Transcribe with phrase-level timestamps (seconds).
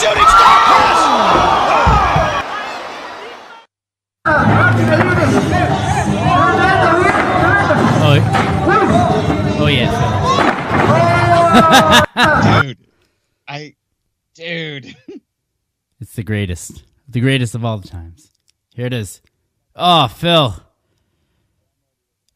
[0.00, 1.00] Shooting star press.
[8.02, 8.16] Oh,
[9.60, 9.92] oh yeah.
[12.62, 12.78] dude.
[13.46, 13.74] I,
[14.32, 14.96] dude.
[16.00, 16.82] It's the greatest.
[17.06, 18.30] The greatest of all the times.
[18.74, 19.20] Here it is.
[19.76, 20.54] Oh, Phil.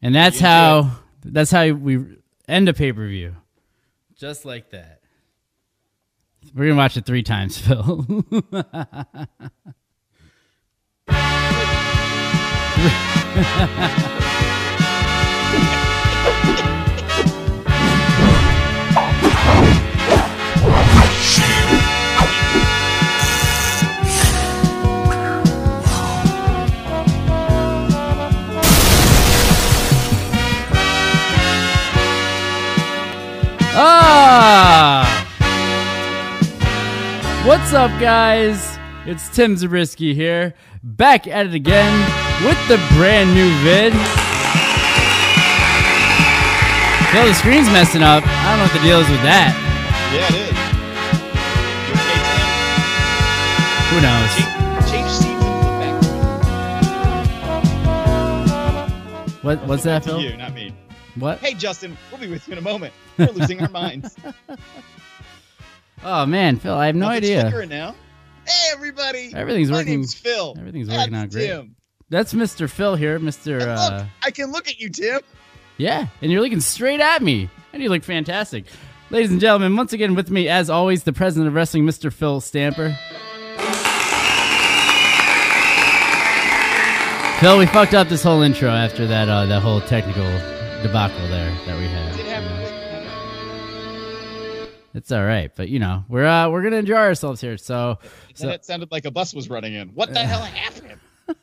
[0.03, 0.91] And that's how
[1.23, 2.17] that's how we
[2.47, 3.35] end a pay-per-view.
[4.15, 4.94] Just like that.
[6.55, 8.05] We're to watch it 3 times, Phil.
[33.77, 35.24] Ah!
[37.45, 38.79] What's up, guys?
[39.05, 41.93] It's Tim Zabriskie here, back at it again
[42.43, 43.93] with the brand new vid.
[47.11, 48.23] Phil, the screen's messing up.
[48.25, 49.53] I don't know what the deal is with that.
[50.11, 50.57] Yeah, it is.
[51.85, 52.49] You okay, Tim?
[53.93, 54.33] Who knows?
[54.89, 56.17] Change, change seats and flip
[58.73, 59.43] back.
[59.43, 60.19] What, what's that, Phil?
[60.19, 60.73] you, not me.
[61.13, 61.37] What?
[61.37, 62.91] Hey, Justin, we'll be with you in a moment.
[63.19, 64.15] We're losing our minds.
[66.03, 67.65] Oh man, Phil, I have no Nothing's idea.
[67.67, 67.95] now.
[68.45, 69.31] Hey, everybody.
[69.33, 70.55] Everything's My working- name's Phil.
[70.59, 71.47] everything's That's working out great.
[71.47, 71.75] Tim.
[72.09, 72.69] That's Mr.
[72.69, 73.61] Phil here, Mr.
[73.61, 75.21] And Uh, I can look at you, Tim.
[75.77, 78.65] Yeah, and you're looking straight at me, and you look fantastic.
[79.09, 82.11] Ladies and gentlemen, once again with me, as always, the president of wrestling, Mr.
[82.13, 82.95] Phil Stamper.
[87.39, 90.23] Phil, we fucked up this whole intro after that uh, that whole technical
[90.81, 92.15] debacle there that we had.
[92.17, 92.64] You know.
[94.95, 97.57] It's all right, but you know we're uh, we're gonna enjoy ourselves here.
[97.57, 97.99] So,
[98.33, 99.89] so that sounded like a bus was running in.
[99.89, 100.99] What the hell happened?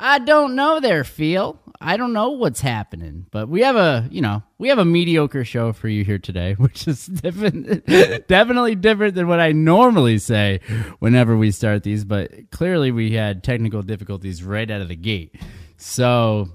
[0.00, 1.58] I don't know there, Phil.
[1.80, 5.44] I don't know what's happening, but we have a, you know, we have a mediocre
[5.44, 7.86] show for you here today, which is different,
[8.28, 10.60] definitely different than what I normally say
[10.98, 12.04] whenever we start these.
[12.04, 15.34] But clearly, we had technical difficulties right out of the gate.
[15.76, 16.48] So,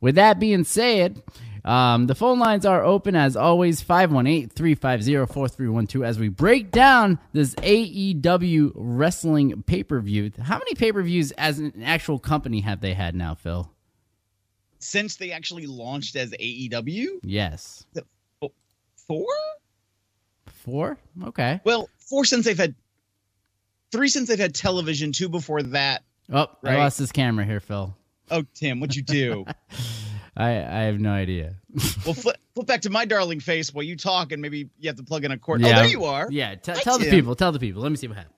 [0.00, 1.22] with that being said,
[1.64, 7.18] um, the phone lines are open as always 518 350 4312 as we break down
[7.32, 10.32] this AEW wrestling pay per view.
[10.40, 13.70] How many pay per views as an actual company have they had now, Phil?
[14.80, 17.86] Since they actually launched as AEW, Yes.
[19.06, 19.26] four?
[20.46, 20.98] Four?
[21.24, 21.60] Okay.
[21.64, 22.74] Well, four since they've had
[23.92, 26.02] three since they've had television, two before that.
[26.32, 27.96] Oh, I lost this camera here, Phil.
[28.30, 29.44] Oh, Tim, what'd you do?
[30.36, 31.56] I, I have no idea.
[32.04, 34.96] well, flip, flip back to my darling face while you talk, and maybe you have
[34.96, 35.60] to plug in a cord.
[35.60, 35.68] Yeah.
[35.68, 36.28] Oh, there you are.
[36.30, 37.34] Yeah, t- Hi, tell the people.
[37.34, 37.82] Tell the people.
[37.82, 38.34] Let me see what happened.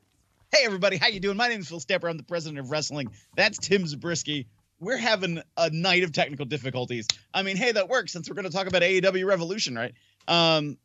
[0.53, 1.37] Hey, everybody, how you doing?
[1.37, 2.09] My name is Phil Stepper.
[2.09, 3.11] I'm the president of wrestling.
[3.37, 4.47] That's Tim Zabriskie.
[4.81, 7.07] We're having a night of technical difficulties.
[7.33, 9.95] I mean, hey, that works since we're going to talk about AEW Revolution, right?
[10.29, 10.79] Um,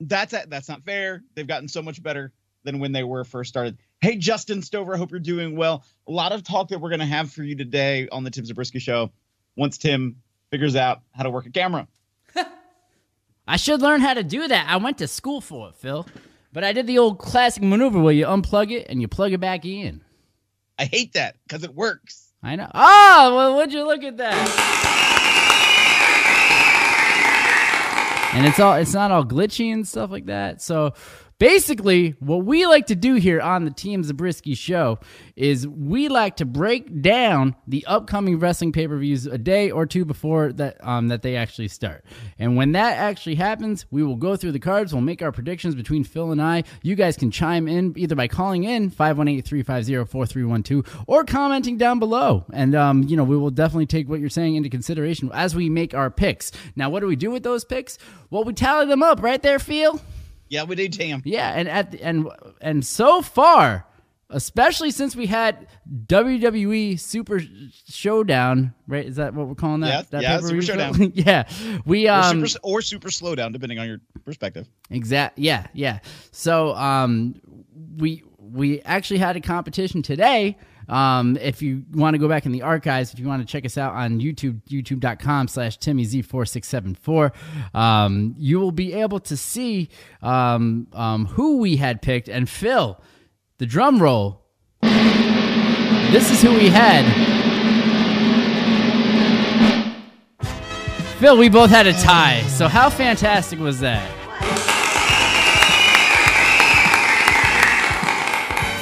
[0.00, 1.22] that's that's not fair.
[1.34, 2.32] They've gotten so much better
[2.64, 3.78] than when they were first started.
[4.00, 5.84] Hey, Justin Stover, I hope you're doing well.
[6.06, 8.44] A lot of talk that we're going to have for you today on the Tim
[8.44, 9.10] Zabriskie Show.
[9.56, 10.16] Once Tim
[10.50, 11.88] figures out how to work a camera.
[13.48, 14.66] I should learn how to do that.
[14.68, 16.06] I went to school for it, Phil.
[16.52, 19.40] But I did the old classic maneuver where you unplug it and you plug it
[19.40, 20.02] back in.
[20.78, 22.32] I hate that because it works.
[22.42, 22.70] I know.
[22.74, 24.92] Oh, well, would you look at that?
[28.34, 30.60] And it's all it's not all glitchy and stuff like that.
[30.60, 30.92] So
[31.38, 34.98] Basically, what we like to do here on the Tim Zabriskie show
[35.36, 40.50] is we like to break down the upcoming wrestling pay-per-views a day or two before
[40.54, 42.06] that um, that they actually start.
[42.38, 45.74] And when that actually happens, we will go through the cards, we'll make our predictions
[45.74, 46.64] between Phil and I.
[46.82, 52.46] You guys can chime in either by calling in 518-350-4312 or commenting down below.
[52.54, 55.68] And um, you know, we will definitely take what you're saying into consideration as we
[55.68, 56.50] make our picks.
[56.76, 57.98] Now, what do we do with those picks?
[58.30, 60.00] Well, we tally them up right there, Phil.
[60.48, 61.22] Yeah, we did Tam.
[61.24, 62.28] Yeah, and at the, and
[62.60, 63.86] and so far,
[64.30, 65.66] especially since we had
[66.06, 67.40] WWE Super
[67.88, 69.04] Showdown, right?
[69.04, 69.88] Is that what we're calling that?
[69.88, 70.72] Yeah, that yeah, Super show?
[70.72, 71.12] Showdown.
[71.14, 71.48] yeah,
[71.84, 74.68] we Or um super or super slowdown, depending on your perspective.
[74.90, 76.00] exact yeah yeah.
[76.30, 77.40] So um
[77.96, 80.56] we we actually had a competition today.
[80.88, 83.64] Um, if you want to go back in the archives, if you want to check
[83.64, 87.32] us out on YouTube, youtube.com slash TimmyZ4674,
[87.74, 89.88] um, you will be able to see
[90.22, 92.28] um, um, who we had picked.
[92.28, 93.00] And Phil,
[93.58, 94.42] the drum roll,
[94.80, 97.04] this is who we had.
[101.18, 102.42] Phil, we both had a tie.
[102.42, 104.25] So how fantastic was that?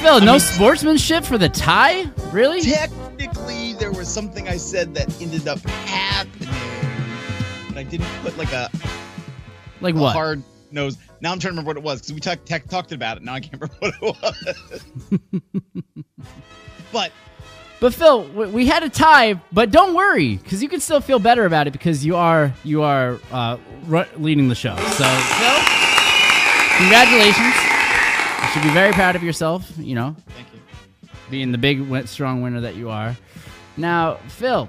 [0.05, 2.05] Phil, no sportsmanship for the tie?
[2.31, 2.61] Really?
[2.61, 6.51] Technically, there was something I said that ended up happening,
[7.69, 8.71] but I didn't put like a,
[9.81, 10.13] Like a what?
[10.13, 10.99] hard nose.
[11.23, 13.23] Now I'm trying to remember what it was because we talked tech talked about it.
[13.23, 15.23] Now I can't remember what it was.
[16.93, 17.11] but
[17.81, 21.47] But Phil, we had a tie, but don't worry, because you can still feel better
[21.47, 23.57] about it because you are you are uh,
[24.19, 24.77] leading the show.
[24.77, 25.61] So, Phil,
[26.77, 27.74] congratulations!
[28.55, 29.69] Should be very proud of yourself.
[29.77, 31.09] You know, thank you.
[31.29, 33.17] being the big, strong winner that you are.
[33.77, 34.69] Now, Phil,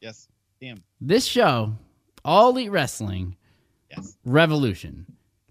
[0.00, 0.28] Yes.
[0.60, 0.84] Damn.
[1.00, 1.74] this show,
[2.24, 3.36] All Elite Wrestling
[3.90, 4.16] Yes.
[4.24, 5.06] Revolution.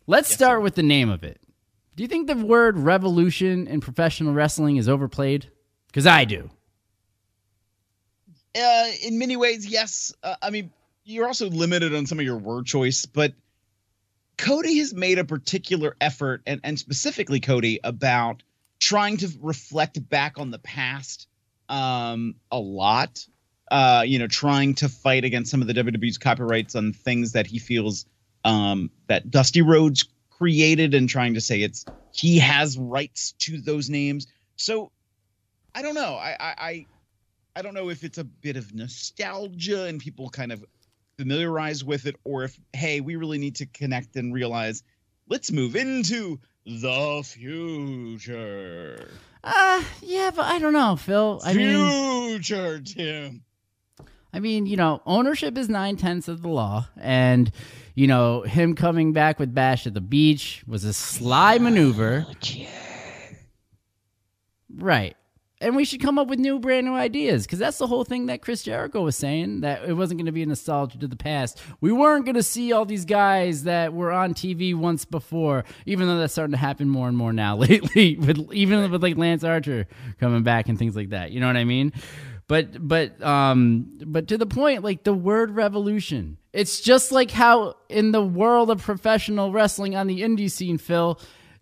[0.07, 0.61] Let's Yes, start sir.
[0.61, 1.41] with the name of it.
[1.97, 5.51] Do you think the word revolution in professional wrestling is overplayed?
[5.87, 6.49] Because I do.
[8.55, 10.13] Uh, in many ways, yes.
[10.23, 10.71] Uh, I mean,
[11.03, 13.33] you're also limited on some of your word choice, but
[14.37, 18.43] Cody has made a particular effort, and, and specifically Cody, about
[18.79, 21.27] trying to reflect back on the past
[21.69, 23.25] um, a lot.
[23.69, 27.45] Uh, you know, trying to fight against some of the WWE's copyrights on things that
[27.45, 28.05] he feels
[28.45, 33.89] um, that Dusty Rhodes created, and trying to say it's he has rights to those
[33.89, 34.27] names.
[34.55, 34.91] So
[35.75, 36.15] I don't know.
[36.15, 36.85] I I, I
[37.57, 40.63] I don't know if it's a bit of nostalgia and people kind of
[41.17, 44.83] familiarize with it, or if hey, we really need to connect and realize
[45.27, 49.09] let's move into the future.
[49.43, 51.41] Uh, yeah, but I don't know, Phil.
[51.43, 53.43] I mean, future, Tim.
[54.33, 57.51] I mean, you know, ownership is nine tenths of the law, and
[57.95, 62.27] you know, him coming back with Bash at the beach was a sly maneuver.
[64.75, 65.15] Right.
[65.59, 68.27] And we should come up with new, brand new ideas because that's the whole thing
[68.27, 71.15] that Chris Jericho was saying that it wasn't going to be a nostalgia to the
[71.15, 71.59] past.
[71.81, 76.07] We weren't going to see all these guys that were on TV once before, even
[76.07, 78.17] though that's starting to happen more and more now lately.
[78.17, 79.87] With even with like Lance Archer
[80.19, 81.31] coming back and things like that.
[81.31, 81.91] You know what I mean?
[82.47, 86.37] But but um but to the point, like the word revolution.
[86.53, 91.19] It's just like how in the world of professional wrestling on the indie scene, Phil.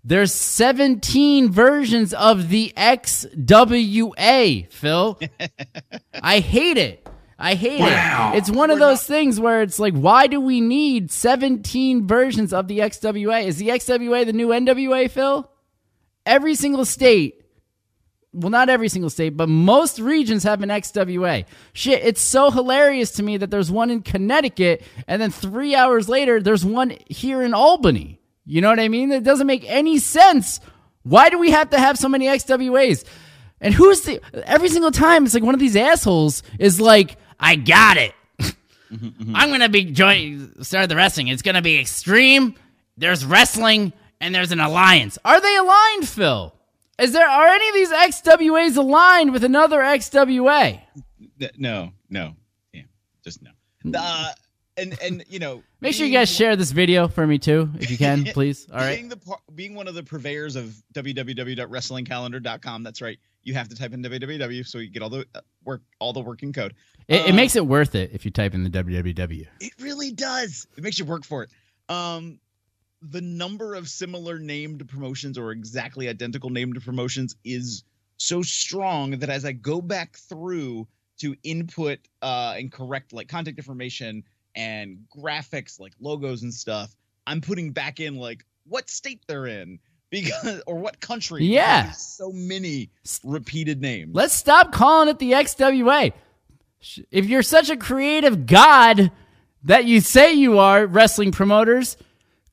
[0.07, 5.19] There's 17 versions of the XWA, Phil.
[6.22, 7.10] I hate it.
[7.40, 8.38] I hate it.
[8.38, 12.68] It's one of those things where it's like, why do we need 17 versions of
[12.68, 13.46] the XWA?
[13.46, 15.50] Is the XWA the new NWA, Phil?
[16.24, 17.42] Every single state,
[18.31, 21.46] well, not every single state, but most regions have an XWA.
[21.74, 26.07] Shit, it's so hilarious to me that there's one in Connecticut, and then three hours
[26.07, 28.19] later, there's one here in Albany.
[28.45, 29.11] You know what I mean?
[29.11, 30.59] It doesn't make any sense.
[31.04, 33.04] Why do we have to have so many XWAs?
[33.61, 37.56] And who's the every single time it's like one of these assholes is like, I
[37.56, 38.14] got it.
[39.33, 41.28] I'm gonna be joining start the wrestling.
[41.30, 42.56] It's gonna be extreme.
[42.97, 45.18] There's wrestling and there's an alliance.
[45.25, 46.54] Are they aligned, Phil?
[46.99, 50.81] Is there are any of these XWAs aligned with another XWA?
[51.57, 52.35] No, no,
[52.71, 52.83] yeah,
[53.23, 53.52] just no.
[53.97, 54.31] Uh,
[54.78, 57.92] and and you know, Make sure you guys share this video for me too, if
[57.92, 58.68] you can, please.
[58.72, 58.96] All right.
[58.96, 62.84] Being the being one of the purveyors of www.wrestlingcalendar.com.
[62.84, 63.20] That's right.
[63.44, 66.22] You have to type in www so you get all the uh, work, all the
[66.22, 66.74] working code.
[67.08, 69.46] It, it Uh, makes it worth it if you type in the www.
[69.60, 70.68] It really does.
[70.78, 71.52] It makes you work for it.
[71.88, 72.40] Um,
[73.02, 77.84] the number of similar named promotions or exactly identical named promotions is
[78.18, 80.88] so strong that as I go back through
[81.20, 84.24] to input uh, and correct like contact information
[84.56, 86.95] and graphics like logos and stuff,
[87.28, 89.80] I'm putting back in like what state they're in
[90.12, 91.44] because or what country.
[91.45, 91.92] Yeah.
[91.92, 92.90] So many
[93.24, 94.12] repeated names.
[94.14, 96.14] Let's stop calling it the XWA.
[97.12, 99.12] If you're such a creative god
[99.64, 101.97] that you say you are, wrestling promoters,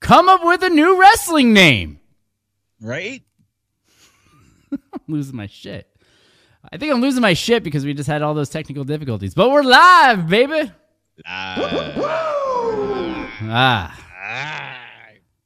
[0.00, 2.00] come up with a new wrestling name.
[2.80, 3.22] right?
[4.72, 5.86] I'm losing my shit.
[6.72, 9.34] I think I'm losing my shit because we just had all those technical difficulties.
[9.34, 10.70] But we're live, baby.
[13.44, 13.98] Ah.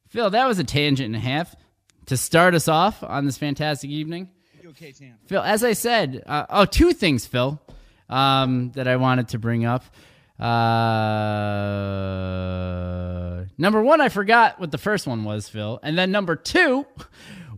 [0.09, 1.55] Phil, that was a tangent and a half
[2.07, 4.31] to start us off on this fantastic evening.
[4.63, 5.15] You okay, Tam?
[5.27, 7.61] Phil, as I said, uh, oh, two things, Phil,
[8.09, 9.85] um, that I wanted to bring up.
[10.39, 10.47] Uh,
[13.59, 16.87] number one, I forgot what the first one was, Phil, and then number two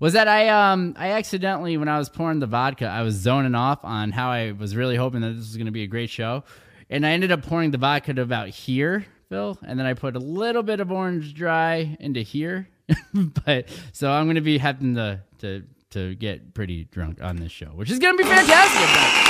[0.00, 3.56] was that I um I accidentally when I was pouring the vodka, I was zoning
[3.56, 6.08] off on how I was really hoping that this was going to be a great
[6.10, 6.44] show,
[6.90, 10.16] and I ended up pouring the vodka to about here, Phil, and then I put
[10.16, 12.68] a little bit of orange dry into here,
[13.44, 17.52] but so I'm going to be having to to to get pretty drunk on this
[17.52, 19.28] show, which is going to be fantastic.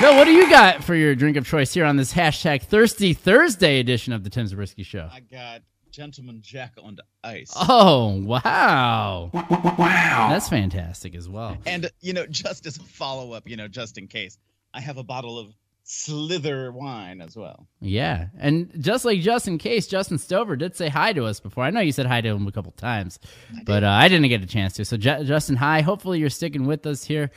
[0.00, 3.14] Phil, what do you got for your drink of choice here on this hashtag Thirsty
[3.14, 5.08] Thursday edition of the Tim Zabriskie Show?
[5.12, 7.52] I got Gentleman Jack on the ice.
[7.54, 9.30] Oh, wow.
[9.32, 10.28] Wow.
[10.30, 11.56] That's fantastic as well.
[11.66, 14.38] And you know, just as a follow up, you know, just in case,
[14.74, 17.66] I have a bottle of Slither wine as well.
[17.80, 18.28] Yeah.
[18.38, 21.64] And just like just in case, Justin Stover did say hi to us before.
[21.64, 23.18] I know you said hi to him a couple times,
[23.64, 24.84] but uh, I didn't get a chance to.
[24.84, 25.80] So, Ju- Justin, hi.
[25.80, 27.32] Hopefully, you're sticking with us here.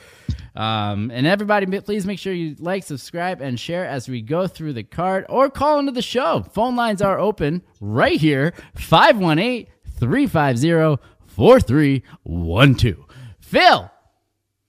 [0.56, 4.74] Um, and everybody, please make sure you like, subscribe, and share as we go through
[4.74, 6.46] the card or call into the show.
[6.54, 9.68] Phone lines are open right here 518
[10.00, 13.06] 350 4312.
[13.40, 13.92] Phil,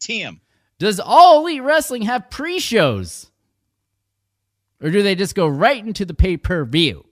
[0.01, 0.41] Tim,
[0.79, 3.31] does All Elite Wrestling have pre shows?
[4.83, 7.05] Or do they just go right into the pay per view?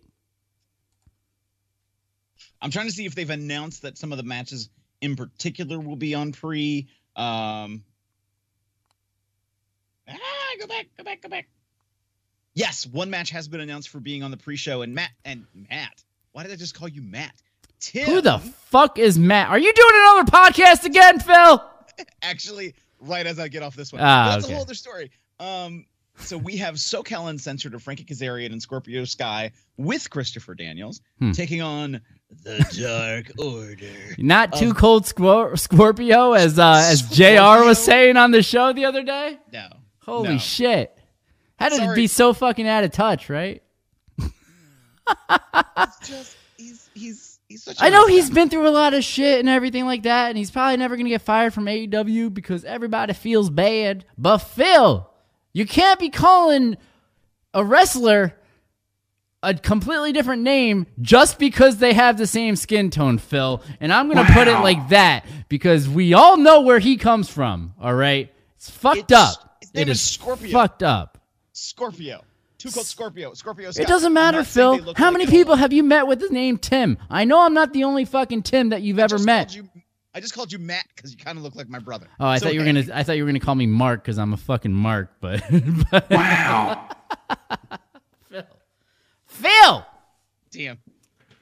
[2.61, 4.68] I'm trying to see if they've announced that some of the matches
[5.00, 6.88] in particular will be on pre.
[7.16, 7.85] Um,
[10.09, 10.14] ah,
[10.61, 11.49] go back, go back, go back.
[12.54, 16.04] Yes, one match has been announced for being on the pre-show, and Matt and Matt.
[16.33, 17.35] Why did I just call you Matt?
[17.80, 18.06] Tim.
[18.06, 19.50] Who the fuck is Matt?
[19.50, 21.64] Are you doing another podcast again, Phil?
[22.23, 22.75] actually
[23.07, 24.03] right as I get off this one.
[24.03, 24.53] Ah, that's okay.
[24.53, 25.11] a whole other story.
[25.41, 25.87] Um,
[26.19, 31.33] so we have SoCal Uncensored of Frankie Kazarian and Scorpio Sky with Christopher Daniels Hmm.
[31.33, 32.01] taking on
[32.45, 34.15] the Dark Order.
[34.19, 37.65] Not too cold Squor- Scorpio, as uh, as Jr.
[37.67, 39.39] was saying on the show the other day.
[39.53, 39.69] No.
[40.03, 40.39] Holy No.
[40.39, 40.97] shit!
[41.59, 43.63] How did it be so fucking out of touch, right?
[45.77, 47.81] It's just he's he's he's such.
[47.81, 50.39] a I know he's been through a lot of shit and everything like that, and
[50.39, 54.05] he's probably never gonna get fired from AEW because everybody feels bad.
[54.19, 55.09] But Phil,
[55.53, 56.77] you can't be calling
[57.53, 58.35] a wrestler
[59.43, 63.63] a completely different name just because they have the same skin tone, Phil.
[63.79, 67.75] And I'm gonna put it like that because we all know where he comes from.
[67.81, 69.59] All right, it's fucked It's- up.
[69.61, 70.51] his name It is is Scorpio.
[70.51, 71.19] fucked up.
[71.53, 72.23] Scorpio.
[72.64, 73.35] Too Cold Scorpio.
[73.35, 73.68] Scorpio.
[73.68, 74.94] It doesn't matter, not saying they Phil.
[74.97, 75.59] How like many people all.
[75.59, 76.99] have you met with the name Tim?
[77.11, 79.54] I know I'm not the only fucking Tim that you've I ever met.
[79.54, 79.68] you-
[80.16, 82.06] I just called you Matt because you kind of look like my brother.
[82.21, 82.85] Oh, I It's thought you were gonna.
[82.94, 85.11] I thought you were gonna call me Mark because I'm a fucking Mark.
[85.21, 85.42] But,
[85.90, 86.09] but
[88.30, 88.47] Phil,
[89.26, 89.87] Phil,
[90.52, 90.78] Damn.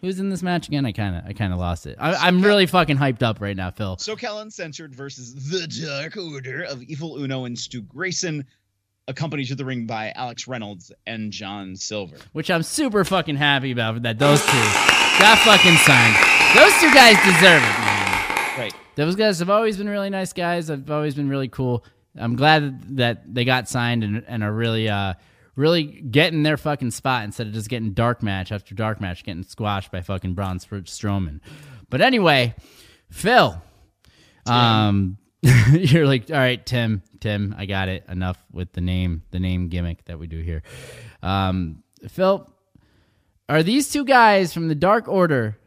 [0.00, 0.86] who's in this match again?
[0.86, 1.96] I kind of, I kind of lost it.
[2.00, 3.96] I, I'm really fucking hyped up right now, Phil.
[3.96, 8.46] SoCal Uncensored versus the Dark Order of Evil Uno and Stu Grayson,
[9.08, 12.16] accompanied to the ring by Alex Reynolds and John Silver.
[12.32, 14.52] Which I'm super fucking happy about that those two
[15.18, 16.16] got fucking signed.
[16.54, 18.58] Those two guys deserve it, man.
[18.58, 18.74] Right.
[18.94, 20.70] Those guys have always been really nice guys.
[20.70, 21.84] I've always been really cool.
[22.16, 25.14] I'm glad that they got signed and, and are really, uh,
[25.56, 29.42] really getting their fucking spot instead of just getting dark match after dark match, getting
[29.42, 31.40] squashed by fucking Braun Str- Strowman.
[31.88, 32.54] But anyway,
[33.10, 33.62] Phil,
[34.46, 35.16] um,
[35.72, 38.04] you're like, all right, Tim, Tim, I got it.
[38.08, 40.62] Enough with the name, the name gimmick that we do here.
[41.22, 42.48] Um, Phil,
[43.48, 45.58] are these two guys from the Dark Order?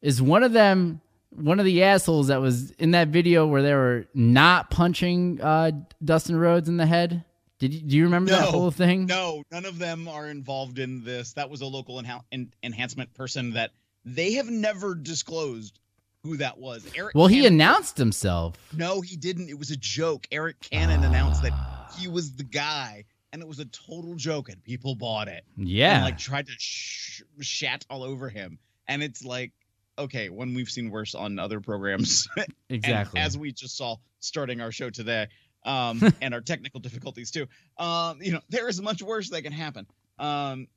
[0.00, 1.00] Is one of them
[1.30, 5.72] one of the assholes that was in that video where they were not punching uh,
[6.04, 7.24] Dustin Rhodes in the head?
[7.58, 9.06] Did you, do you remember that whole thing?
[9.06, 11.32] No, none of them are involved in this.
[11.34, 13.70] That was a local enha- en- enhancement person that
[14.04, 15.78] they have never disclosed
[16.24, 16.84] who that was.
[16.96, 17.14] Eric.
[17.14, 18.56] Well, he Cannon- announced himself.
[18.76, 19.48] No, he didn't.
[19.48, 20.26] It was a joke.
[20.32, 21.52] Eric Cannon announced that
[21.96, 25.44] he was the guy, and it was a total joke, and people bought it.
[25.56, 25.96] Yeah.
[25.96, 28.58] and like tried to sh- shat all over him.
[28.88, 29.52] And it's like,
[29.98, 33.20] okay, when we've seen worse on other programs, and exactly.
[33.20, 35.28] as we just saw starting our show today,
[35.64, 37.46] um, and our technical difficulties too.
[37.78, 39.86] Um, you know, there is much worse that can happen.
[40.18, 40.68] Um,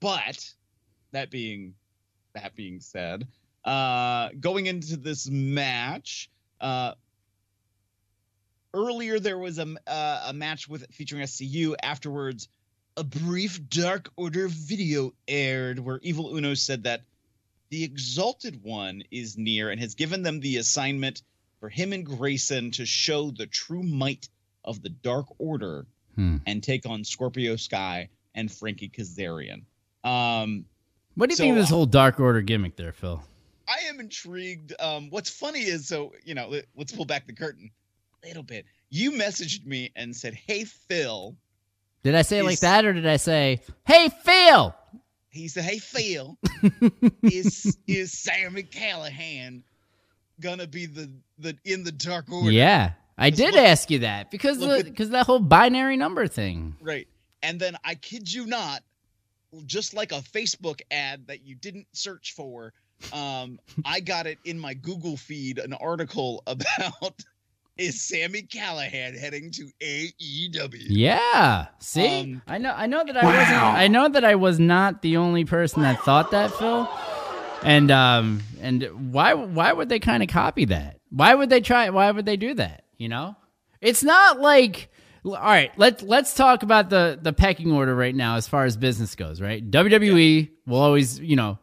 [0.00, 0.52] but
[1.12, 1.74] that being
[2.34, 3.26] that being said,
[3.64, 6.30] uh, going into this match,
[6.60, 6.94] uh,
[8.72, 11.74] earlier there was a uh, a match with featuring SCU.
[11.82, 12.48] Afterwards,
[12.96, 17.02] a brief Dark Order video aired where Evil Uno said that
[17.70, 21.22] the Exalted One is near and has given them the assignment
[21.60, 24.28] for him and Grayson to show the true might
[24.64, 26.36] of the Dark Order Hmm.
[26.46, 29.62] and take on Scorpio Sky and Frankie Kazarian.
[30.04, 30.64] Um,
[31.16, 33.20] What do you So, think of this uh, whole Dark Order gimmick there, Phil?
[33.68, 34.74] I am intrigued.
[34.80, 37.70] Um, what's funny is so you know, let, us pull back the curtain
[38.22, 38.66] a little bit.
[38.90, 41.36] You messaged me and said, "Hey Phil,"
[42.02, 44.74] Did I say it like that, or did I say, "Hey, Phil"?
[45.30, 46.38] he said, "Hey Phil,
[47.22, 49.62] is is Sami Callihan
[50.40, 54.30] gonna be the the in the Dark Order?" Yeah, I did look- ask you that
[54.30, 56.76] because the, because that whole binary number thing.
[56.80, 57.08] Right.
[57.42, 58.82] And then I kid you not,
[59.66, 62.72] just like a Facebook ad that you didn't search for,
[63.12, 67.22] um, I got it in my Google feed an article about
[67.76, 70.84] is Sami Callihan heading to AEW?
[70.88, 71.66] Yeah.
[71.80, 72.72] See, Um, I know.
[72.76, 73.62] I know that I wasn't.
[73.62, 76.88] I know that I was not the only person that thought that, Phil.
[77.64, 81.00] And um, and why why would they kind of copy that?
[81.10, 81.90] Why would they try?
[81.90, 82.84] Why would they do that?
[82.96, 83.36] You know,
[83.80, 84.90] it's not like.
[85.26, 88.76] All right, let's let's talk about the the pecking order right now as far as
[88.76, 89.40] business goes.
[89.40, 91.58] Right, WWE will always, you know,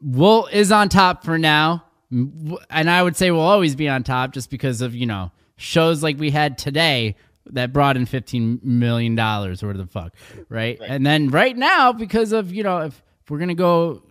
[0.00, 4.32] will is on top for now, and I would say we'll always be on top
[4.32, 9.14] just because of you know shows like we had today that brought in fifteen million
[9.14, 10.14] dollars or whatever the fuck,
[10.48, 10.78] right?
[10.80, 14.02] And then right now because of you know if, if we're gonna go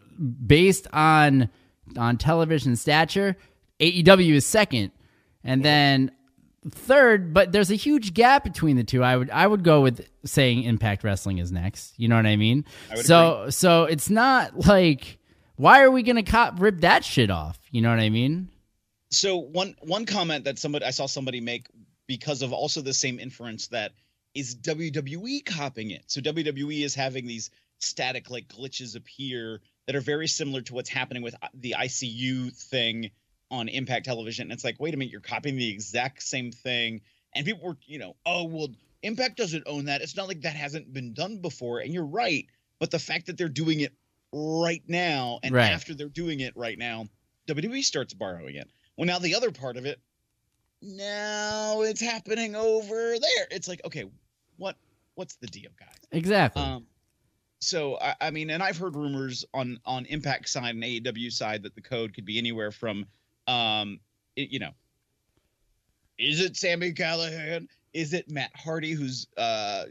[0.46, 1.50] based on
[1.98, 3.38] on television stature,
[3.80, 4.92] AEW is second,
[5.44, 6.12] and then
[6.70, 9.04] third, but there's a huge gap between the two.
[9.04, 11.94] I would I would go with saying Impact Wrestling is next.
[11.98, 12.66] You know what I mean?
[12.92, 15.20] would so so it's not like
[15.58, 17.60] why are we gonna cop rip that shit off?
[17.72, 18.50] You know what I mean?
[19.12, 21.68] So one one comment that somebody I saw somebody make
[22.08, 23.94] because of also the same inference that
[24.34, 26.04] is WWE copying it.
[26.08, 30.90] So WWE is having these static like glitches appear that are very similar to what's
[30.90, 33.12] happening with uh, the ICU thing
[33.52, 34.44] on Impact Television.
[34.44, 37.02] And it's like, wait a minute, you're copying the exact same thing.
[37.34, 38.68] And people were, you know, oh well,
[39.04, 40.02] Impact doesn't own that.
[40.02, 41.80] It's not like that hasn't been done before.
[41.80, 42.48] And you're right.
[42.80, 43.94] But the fact that they're doing it
[44.38, 45.72] right now and Right.
[45.72, 47.06] after they're doing it right now,
[47.48, 48.70] WWE starts borrowing it.
[48.98, 50.00] Well, now the other part of it,
[50.82, 53.48] now it's happening over there.
[53.52, 54.06] It's like, okay,
[54.58, 54.76] what
[55.16, 55.96] what's the deal, guys?
[56.12, 56.62] Exactly.
[56.62, 56.86] Um,
[57.60, 61.64] so I, I mean, and I've heard rumors on on Impact side and AEW side
[61.64, 63.06] that the code could be anywhere from,
[63.48, 64.00] um,
[64.36, 64.72] it- you know,
[66.18, 67.68] is it Sami Callihan?
[67.94, 68.92] Is it Matt Hardy?
[68.92, 69.86] Who's uh,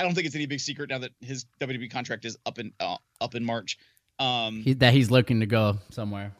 [0.00, 2.72] I don't think it's any big secret now that his WWE contract is up in
[2.80, 3.76] uh, up in March.
[4.18, 6.32] Um, He- that he's looking to go somewhere.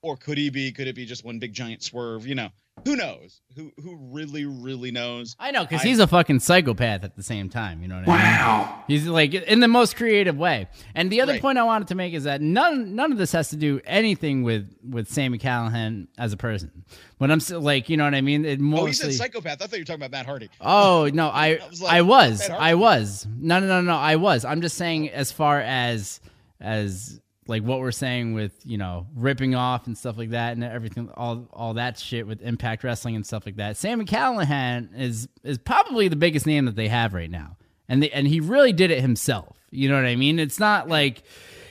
[0.00, 0.70] or could he be?
[0.70, 2.24] Could it be just one big giant swerve?
[2.24, 2.50] You know,
[2.84, 3.40] who knows?
[3.56, 5.34] Who who really really knows?
[5.38, 7.82] I know, because he's a fucking psychopath at the same time.
[7.82, 8.20] You know what I mean?
[8.20, 8.84] Wow.
[8.86, 10.68] He's like in the most creative way.
[10.94, 11.42] And the other Right.
[11.42, 14.42] point I wanted to make is that none none of this has to do anything
[14.42, 16.84] with with Sami Callihan as a person.
[17.18, 18.44] But I'm still like, you know what I mean?
[18.44, 18.86] It Oh, mostly.
[18.88, 19.60] he said psychopath.
[19.62, 20.48] I thought you were talking about Matt Hardy.
[20.60, 24.16] Oh no, I I was like, I was I was no no no no I
[24.16, 24.44] was.
[24.44, 26.20] I'm just saying as far as
[26.60, 30.62] as like what we're saying with you know ripping off and stuff like that and
[30.62, 33.76] everything all all that shit with Impact Wrestling and stuff like that.
[33.76, 37.56] Sami Callihan is is probably the biggest name that they have right now,
[37.88, 39.56] and they, and he really did it himself.
[39.70, 40.38] You know what I mean?
[40.38, 41.22] It's not like.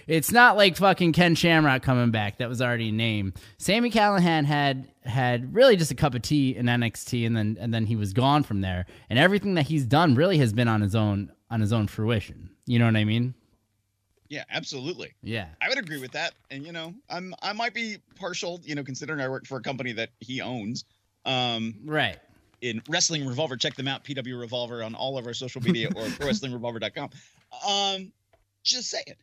[0.07, 2.37] It's not like fucking Ken Shamrock coming back.
[2.37, 3.33] That was already a name.
[3.57, 7.73] Sami Callihan had had really just a cup of tea in NXT, and then and
[7.73, 8.85] then he was gone from there.
[9.09, 12.51] And everything that he's done really has been on his own on his own fruition.
[12.65, 13.33] You know what I mean?
[14.29, 15.13] Yeah, absolutely.
[15.23, 15.47] Yeah.
[15.61, 16.33] I would agree with that.
[16.51, 19.61] And you know, I'm I might be partial, you know, considering I work for a
[19.61, 20.85] company that he owns.
[21.25, 22.17] Um, Right.
[22.61, 26.03] in Wrestling Revolver, check them out, PW Revolver on all of our social media or
[26.05, 27.09] ProWrestlingRevolver.com.
[27.67, 28.11] Um,
[28.63, 29.15] just saying.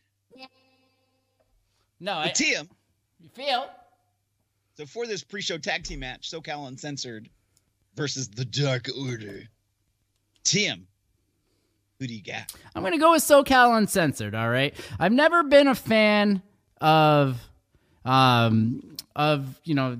[2.00, 2.68] No, I Tim,
[3.20, 3.68] you feel.
[4.76, 7.28] so for this pre-show tag team match, SoCal Uncensored
[7.94, 9.42] versus the Dark Order.
[10.42, 10.86] Tim,
[12.00, 12.22] who do you?
[12.74, 14.34] I'm gonna go with SoCal Uncensored.
[14.34, 14.74] All right.
[14.98, 16.42] I've never been a fan
[16.80, 17.40] of,
[18.04, 19.98] um, of you know,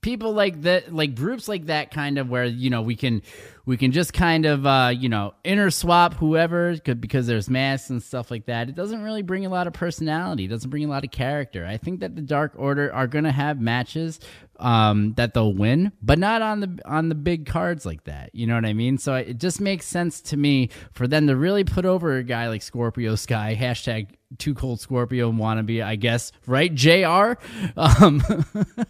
[0.00, 3.22] people like that, like groups like that, kind of where you know we can,
[3.66, 8.02] we can just kind of, uh, you know, inter swap whoever because there's masks and
[8.02, 8.68] stuff like that.
[8.68, 10.44] It doesn't really bring a lot of personality.
[10.44, 11.64] It doesn't bring a lot of character.
[11.66, 14.20] I think that the Dark Order are gonna have matches
[14.60, 18.34] um, that they'll win, but not on the on the big cards like that.
[18.34, 18.98] You know what I mean?
[18.98, 22.48] So it just makes sense to me for them to really put over a guy
[22.48, 25.82] like Scorpio Sky hashtag Too Cold Scorpio wannabe.
[25.82, 27.34] I guess right, Jr.
[27.76, 28.22] Um,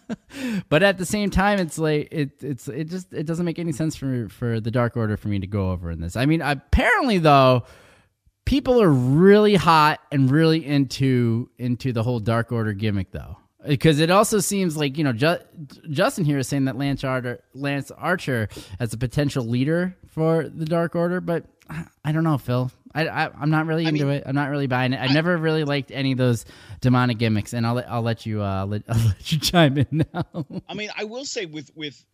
[0.69, 3.73] but at the same time, it's like it it's it just it doesn't make any
[3.73, 6.17] sense for for the Dark Order for me to go over in this.
[6.17, 7.65] I mean, apparently though
[8.45, 14.01] people are really hot and really into into the whole Dark Order gimmick though because
[14.01, 15.39] it also seems like you know Ju-
[15.91, 20.65] Justin here is saying that Lance Archer, Lance Archer as a potential leader for the
[20.65, 21.45] Dark Order, but
[22.05, 22.71] I don't know, Phil.
[22.95, 24.25] I, I am not really into mean, it.
[24.27, 24.97] I'm not really buying it.
[24.97, 26.45] I, I never really liked any of those
[26.81, 30.07] demonic gimmicks, and I'll let I'll let you uh let, I'll let you chime in
[30.13, 30.47] now.
[30.69, 32.05] I mean, I will say with with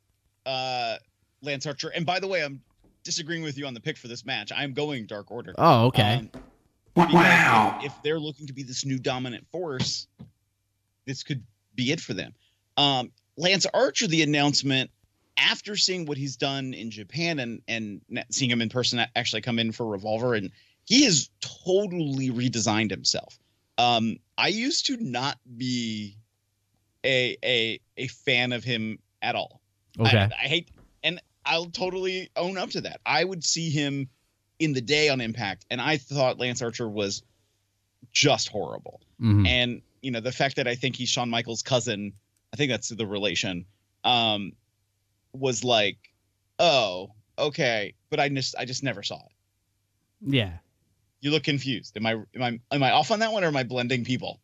[0.45, 0.97] uh
[1.43, 2.61] Lance Archer, and by the way, I'm
[3.05, 4.53] disagreeing with you on the pick for this match.
[4.55, 5.55] I'm going Dark Order.
[5.57, 6.29] Oh, okay.
[6.97, 7.79] Um, wow.
[7.81, 10.09] If, if they're looking to be this new dominant force,
[11.07, 11.43] this could
[11.75, 12.35] be it for them.
[12.77, 14.91] Um, Lance Archer, the announcement
[15.37, 19.59] after seeing what he's done in Japan and and seeing him in person actually come
[19.59, 20.51] in for Revolver, and
[20.85, 23.39] he has totally redesigned himself.
[23.79, 26.17] Um, I used to not be
[27.05, 29.61] a a a fan of him at all.
[29.99, 30.71] Okay, I, I hate,
[31.03, 33.01] and I'll totally own up to that.
[33.05, 34.09] I would see him
[34.59, 37.23] in the day on Impact, and I thought Lance Archer was
[38.13, 39.01] just horrible.
[39.21, 39.47] Mm-hmm.
[39.47, 42.13] And you know the fact that I think he's Shawn Michaels' cousin,
[42.55, 43.65] I think that's the relation,
[44.05, 44.53] um,
[45.33, 45.99] was like,
[46.61, 49.33] oh, okay, but I just I just never saw it.
[50.21, 50.53] Yeah,
[51.23, 51.97] you look confused.
[51.97, 54.39] Am I am I am I off on that one, or am I blending people?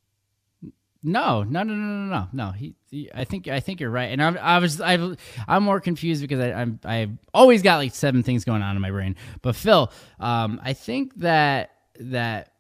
[1.05, 2.51] No, no, no, no, no, no, no.
[2.51, 4.11] He, he I think, I think you're right.
[4.11, 5.17] And I'm, I was, I,
[5.49, 8.83] I'm more confused because I, I'm, I've always got like seven things going on in
[8.83, 9.17] my brain.
[9.43, 12.52] But Phil, um, I think that that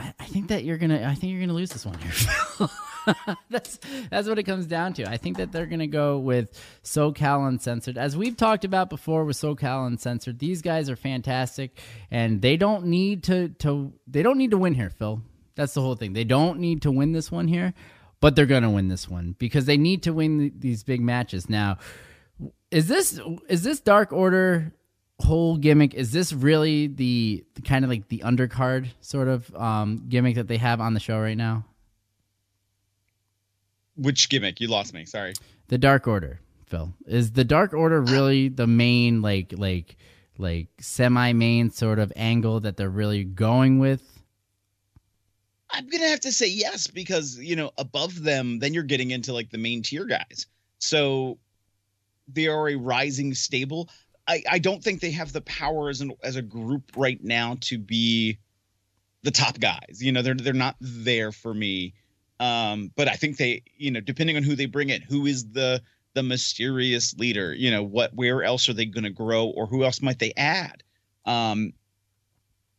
[0.00, 1.06] I, I think that you're gonna.
[1.06, 2.68] I think you're gonna lose this one here.
[3.50, 3.78] that's
[4.10, 5.08] that's what it comes down to.
[5.08, 9.36] I think that they're gonna go with SoCal Uncensored, as we've talked about before with
[9.36, 10.38] SoCal Uncensored.
[10.38, 11.78] These guys are fantastic,
[12.10, 15.22] and they don't need to to they don't need to win here, Phil.
[15.54, 16.14] That's the whole thing.
[16.14, 17.74] They don't need to win this one here,
[18.20, 21.50] but they're gonna win this one because they need to win these big matches.
[21.50, 21.76] Now,
[22.70, 24.72] is this is this Dark Order
[25.20, 30.04] whole gimmick is this really the, the kind of like the undercard sort of um,
[30.08, 31.64] gimmick that they have on the show right now?
[33.96, 34.60] Which gimmick?
[34.60, 35.04] You lost me.
[35.04, 35.34] Sorry.
[35.68, 36.94] The Dark Order, Phil.
[37.06, 39.96] Is the Dark Order really the main like like
[40.38, 44.02] like semi main sort of angle that they're really going with?
[45.70, 49.32] I'm gonna have to say yes because you know above them, then you're getting into
[49.32, 50.46] like the main tier guys.
[50.78, 51.38] So
[52.26, 53.88] they are a rising stable.
[54.30, 57.56] I, I don't think they have the power as an as a group right now
[57.62, 58.38] to be
[59.24, 59.98] the top guys.
[60.00, 61.94] You know, they're they're not there for me.
[62.38, 65.50] Um, but I think they, you know, depending on who they bring in, who is
[65.50, 65.82] the
[66.14, 69.82] the mysterious leader, you know, what where else are they going to grow or who
[69.82, 70.84] else might they add?
[71.24, 71.72] Um,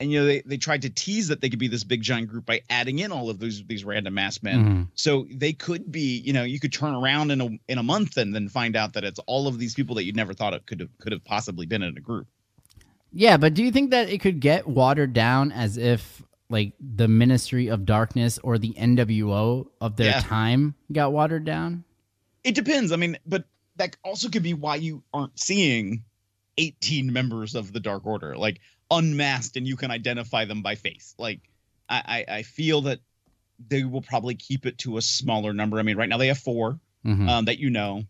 [0.02, 2.28] and you know they, they tried to tease that they could be this big giant
[2.28, 4.58] group by adding in all of these these random mass men.
[4.58, 4.84] Mm-hmm.
[4.96, 8.18] so they could be you know you could turn around in a in a month
[8.18, 10.66] and then find out that it's all of these people that you never thought it
[10.66, 12.28] could have could have possibly been in a group.
[13.14, 17.08] Yeah but do you think that it could get watered down as if like the
[17.08, 20.22] ministry of darkness or the nwo of their yeah.
[20.22, 21.84] time got watered down?
[22.44, 22.92] It depends.
[22.92, 26.04] I mean but that also could be why you aren't seeing
[26.58, 28.36] 18 members of the dark order.
[28.36, 28.60] Like
[28.92, 31.16] unmasked and you can identify them by face.
[31.18, 31.40] Like
[31.90, 33.00] I, I, I feel that
[33.68, 35.80] they will probably keep it to a smaller number.
[35.80, 37.30] I mean, right now they have 4 mm-hmm.
[37.30, 38.04] um, that you know,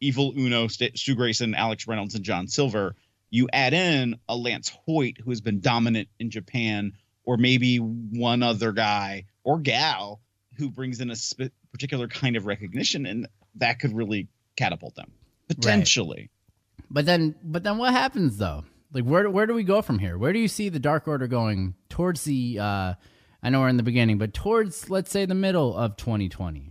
[0.00, 2.96] Evil Uno, St- Stu Grayson, Alex Reynolds, and John Silver.
[3.30, 6.92] You add in a Lance Hoyt who has been dominant in Japan,
[7.24, 10.20] or maybe one other guy or gal
[10.56, 15.10] who brings in a sp- particular kind of recognition, and that could really catapult them
[15.48, 16.18] potentially.
[16.18, 16.86] Right.
[16.90, 18.64] But then, but then, what happens though?
[18.94, 20.16] Like where where do we go from here?
[20.16, 22.58] Where do you see the Dark Order going towards the?
[22.60, 22.94] Uh,
[23.42, 26.70] I know we're in the beginning, but towards let's say the middle of 2020.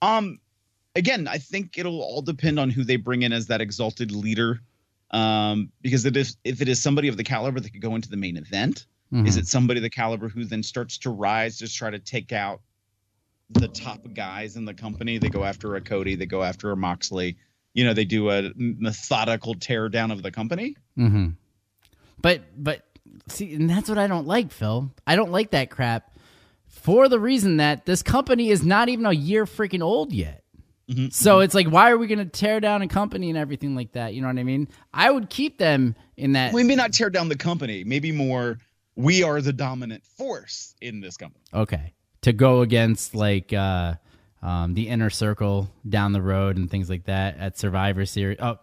[0.00, 0.40] Um,
[0.96, 4.60] again, I think it'll all depend on who they bring in as that exalted leader.
[5.10, 8.08] Um, because it is if it is somebody of the caliber that could go into
[8.08, 9.26] the main event, mm-hmm.
[9.26, 12.62] is it somebody the caliber who then starts to rise, just try to take out
[13.50, 15.18] the top guys in the company?
[15.18, 17.36] They go after a Cody, they go after a Moxley
[17.74, 20.76] you know they do a methodical tear down of the company.
[20.96, 21.30] Mm-hmm.
[22.22, 22.82] But but
[23.28, 24.90] see, and that's what I don't like, Phil.
[25.06, 26.16] I don't like that crap
[26.66, 30.42] for the reason that this company is not even a year freaking old yet.
[30.88, 31.08] Mm-hmm.
[31.10, 33.92] So it's like, why are we going to tear down a company and everything like
[33.92, 34.12] that?
[34.12, 34.68] You know what I mean?
[34.92, 36.52] I would keep them in that.
[36.52, 37.84] We may not tear down the company.
[37.84, 38.58] Maybe more,
[38.94, 41.44] we are the dominant force in this company.
[41.52, 43.52] Okay, to go against like.
[43.52, 43.94] uh
[44.44, 48.38] um, the inner circle down the road and things like that at Survivor Series.
[48.40, 48.58] Oh,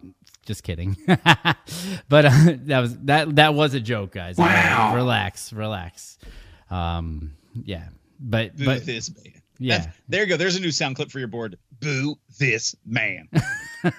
[0.46, 0.96] just kidding.
[1.06, 2.30] but uh,
[2.64, 4.38] that was that that was a joke, guys.
[4.38, 4.94] Wow.
[4.94, 6.18] relax, relax.
[6.70, 9.34] Um, yeah, but Boo but this man.
[9.58, 9.78] Yeah.
[9.78, 10.36] That's- there you go.
[10.36, 11.58] There's a new sound clip for your board.
[11.80, 13.28] Boo this man.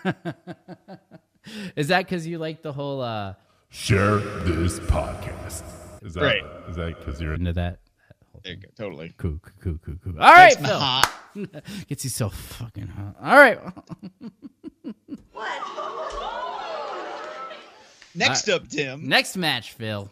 [1.75, 3.33] is that because you like the whole uh
[3.69, 5.63] Share this podcast.
[6.03, 6.43] Is that Right.
[6.69, 7.79] is that because you're into that?
[8.43, 8.67] There you go.
[8.75, 9.13] Totally.
[9.17, 10.21] Cool, cool, cool, cool, cool.
[10.21, 10.79] All right, Phil.
[10.79, 11.11] hot.
[11.87, 13.15] Gets you so fucking hot.
[13.21, 13.59] All right.
[15.31, 15.61] What?
[18.15, 19.07] Next up, Tim.
[19.07, 20.09] Next match, Phil.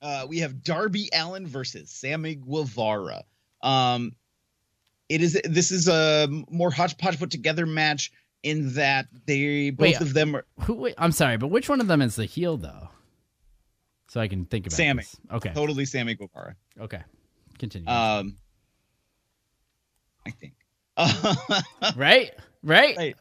[0.00, 3.24] uh, we have Darby Allin versus Sammy Guevara.
[3.62, 4.12] Um,
[5.08, 8.10] it is this is a more hodgepodge put together match
[8.42, 10.74] in that they both Wait, of them are Who?
[10.74, 12.88] Wait, I'm sorry, but which one of them is the heel, though?
[14.08, 15.02] So I can think about Sammy.
[15.02, 15.16] this.
[15.30, 15.52] Okay.
[15.54, 16.56] totally Sammy Guevara.
[16.80, 17.02] Okay.
[17.62, 17.88] Continue.
[17.88, 18.38] Um,
[20.26, 20.54] I think.
[21.96, 22.32] right.
[22.64, 22.96] Right.
[22.96, 23.16] right.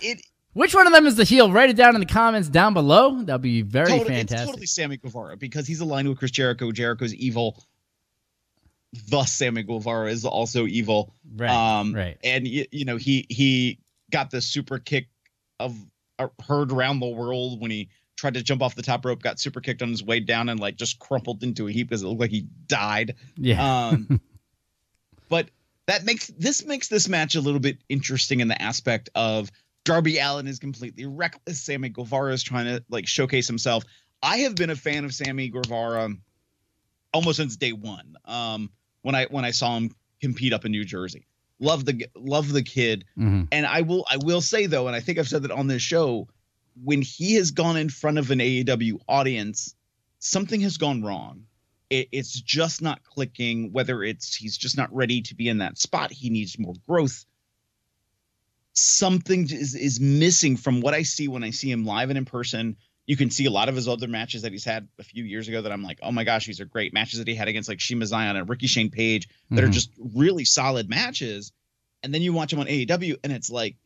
[0.00, 0.22] It
[0.54, 1.52] Which one of them is the heel?
[1.52, 3.22] Write it down in the comments down below.
[3.22, 4.38] That'll be very totally, fantastic.
[4.38, 6.72] it's totally Sammy Guevara because he's aligned with Chris Jericho.
[6.72, 7.62] Jericho's evil.
[9.08, 11.14] Thus, Sammy Guevara is also evil.
[11.36, 11.78] right.
[11.78, 12.18] um, right.
[12.24, 13.78] and you, you know he he
[14.10, 15.06] got the super kick
[15.60, 15.76] of
[16.18, 19.38] uh, heard around the world when he tried to jump off the top rope got
[19.38, 22.06] super kicked on his way down and like just crumpled into a heap because it
[22.06, 23.88] looked like he died Yeah.
[23.88, 24.20] um
[25.28, 25.48] but
[25.86, 29.50] that makes this makes this match a little bit interesting in the aspect of
[29.84, 31.60] Darby Allin is completely reckless.
[31.60, 33.84] Sammy Guevara is trying to like showcase himself.
[34.20, 36.10] I have been a fan of Sammy Guevara
[37.14, 38.16] almost since day one.
[38.24, 38.70] Um,
[39.02, 41.24] when I when I saw him compete up in New Jersey,
[41.60, 43.04] love the love the kid.
[43.16, 43.46] Mhm.
[43.52, 45.82] And I will I will say though, and I think I've said that on this
[45.82, 46.26] show,
[46.82, 49.74] when he has gone in front of an AEW audience,
[50.18, 51.44] something has gone wrong.
[51.88, 53.72] It, it's just not clicking.
[53.72, 57.24] Whether it's he's just not ready to be in that spot, he needs more growth.
[58.74, 62.24] Something is is missing from what I see when I see him live and in
[62.26, 62.76] person.
[63.06, 65.46] You can see a lot of his other matches that he's had a few years
[65.48, 67.68] ago that I'm like, oh my gosh, these are great matches that he had against
[67.68, 69.72] like Shima Xion and Ricky Shane Page that are Mhm.
[69.72, 71.52] just really solid matches.
[72.02, 73.76] And then you watch him on AEW and it's like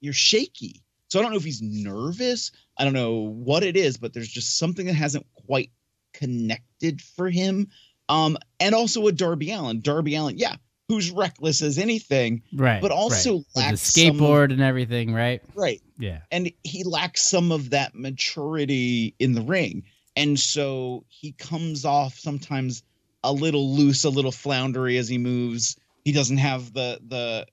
[0.00, 0.83] you're shaky.
[1.14, 2.50] So I don't know if he's nervous.
[2.76, 5.70] I don't know what it is, but there's just something that hasn't quite
[6.12, 7.68] connected for him.
[8.08, 9.80] Um, and also with Darby Allin.
[9.80, 10.56] Darby Allin, yeah,
[10.88, 12.82] who's reckless as anything, Right.
[12.82, 13.44] but also right.
[13.54, 15.40] lacks the some of- skateboard and everything, right?
[15.54, 15.80] right.
[16.00, 16.18] Yeah.
[16.32, 19.84] And he lacks some of that maturity in the ring.
[20.16, 22.82] And so he comes off sometimes
[23.22, 25.76] a little loose, a little floundery as he moves.
[26.04, 27.46] He doesn't have the the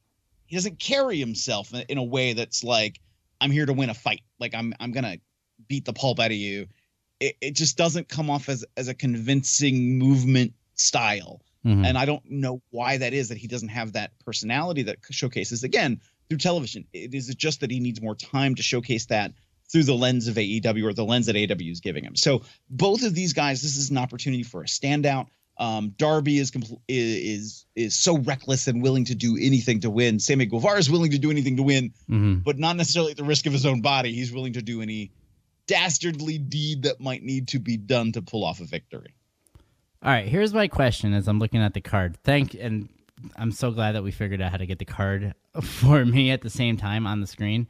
[0.48, 3.00] he doesn't carry himself in a way that's like
[3.42, 4.22] I'm here to win a fight.
[4.40, 5.18] Like I'm I'm gonna
[5.68, 6.68] beat the pulp out of you.
[7.20, 11.42] It, it just doesn't come off as as a convincing movement style.
[11.66, 11.86] Mhm.
[11.86, 15.64] And I don't know why that is that he doesn't have that personality that showcases
[15.64, 16.86] again through television.
[16.94, 19.34] It is just that he needs more time to showcase that
[19.72, 22.16] through the lens of AEW or the lens that AEW is giving him.
[22.16, 25.28] So both of these guys, this is an opportunity for a standout.
[25.62, 30.20] Um, Darby is compl- is is so reckless and willing to do anything to win.
[30.20, 32.44] Sammy Guevara is willing to do anything to win, Mhm.
[32.44, 34.12] but not necessarily at the risk of his own body.
[34.12, 35.12] He's willing to do any
[35.68, 39.14] dastardly deed that might need to be done to pull off a victory.
[40.04, 42.18] All right, here's my question as I'm looking at the card.
[42.24, 42.90] Thank and
[43.36, 46.42] I'm so glad that we figured out how to get the card for me at
[46.42, 47.68] the same time on the screen.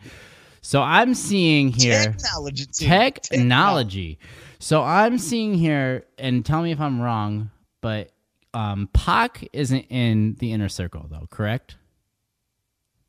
[0.61, 2.65] So I'm seeing here Technology.
[2.71, 3.11] Tim.
[3.21, 4.17] technology.
[4.59, 7.49] So I'm seeing here, and tell me if I'm wrong,
[7.81, 8.11] but
[8.53, 11.75] um, Pac isn't in the inner circle though, correct?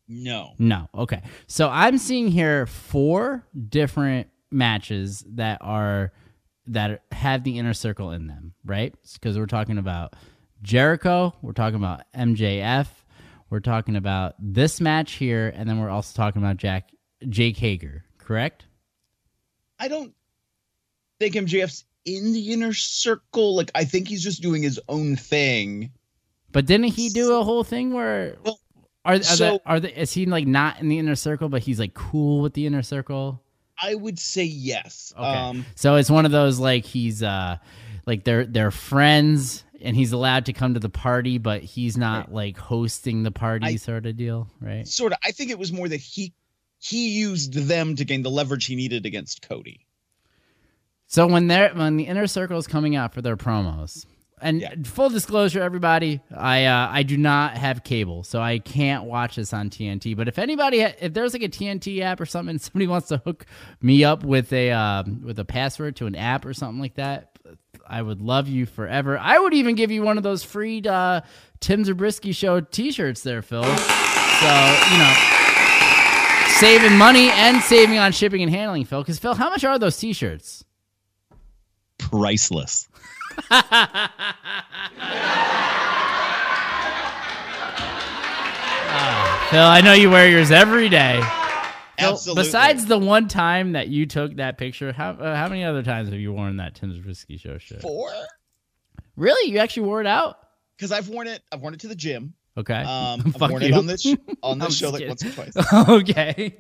[0.09, 0.55] No.
[0.59, 0.89] No.
[0.95, 1.23] Okay.
[1.47, 6.13] So I'm seeing here four different matches that are
[6.67, 8.95] that have the inner circle in them, right?
[9.15, 10.15] Because we're talking about
[10.63, 12.87] Jericho, we're talking about MJF,
[13.51, 16.91] we're talking about this match here, and then we're also talking about Jack
[17.29, 18.67] Jake Hager, correct?
[19.79, 20.15] I don't
[21.19, 23.55] think MJF's in the inner circle.
[23.57, 25.91] Like I think he's just doing his own thing.
[26.51, 28.61] But didn't he do a whole thing where Well,
[29.05, 31.63] are are, so- the, are the, is he like not in the inner circle, but
[31.63, 33.43] he's like cool with the inner circle?
[33.81, 35.13] I would say yes.
[35.17, 35.25] Okay.
[35.25, 37.57] Um, so it's one of those like he's uh
[38.07, 42.33] like they're they're friends and he's allowed to come to the party, but he's not
[42.33, 44.87] like hosting the party I- sort of deal, right?
[44.87, 45.19] sort of.
[45.25, 46.33] I think it was more that he
[46.79, 49.87] he used them to gain the leverage he needed against Cody.
[51.13, 54.07] So when they're when the inner circle is coming out for their promos,
[54.41, 54.75] and Yeah.
[54.85, 59.53] full disclosure, everybody, I uh, I do not have cable, so I can't watch this
[59.53, 60.17] on TNT.
[60.17, 63.19] But if anybody, ha- if there's like a TNT app or something, somebody wants to
[63.19, 63.45] hook
[63.83, 67.37] me up with a um, with a password to an app or something like that,
[67.87, 69.19] I would love you forever.
[69.19, 71.21] I would even give you one of those free uh,
[71.61, 73.63] Tim Zabriskie show T-shirts there, Phil.
[73.65, 75.15] So you know,
[76.59, 79.03] saving money and saving on shipping and handling, Phil.
[79.03, 80.65] Because Phil, how much are those T-shirts?
[82.11, 82.89] Priceless.
[89.51, 91.21] Phil, I know you wear yours every day.
[91.99, 92.45] Phil, Absolutely.
[92.45, 96.09] Besides the one time that you took that picture, how uh, how many other times
[96.09, 97.83] have you worn that Tim's Risky Show shirt?
[97.83, 98.11] four,
[99.17, 99.53] Really?
[99.53, 100.37] You actually wore it out?
[100.79, 101.43] because I've worn it.
[101.53, 102.33] I've worn it to the gym.
[102.57, 102.75] Okay.
[102.75, 103.69] Um, I've worn you.
[103.69, 105.55] it on this sh- on this show like once or twice.
[105.89, 106.55] okay.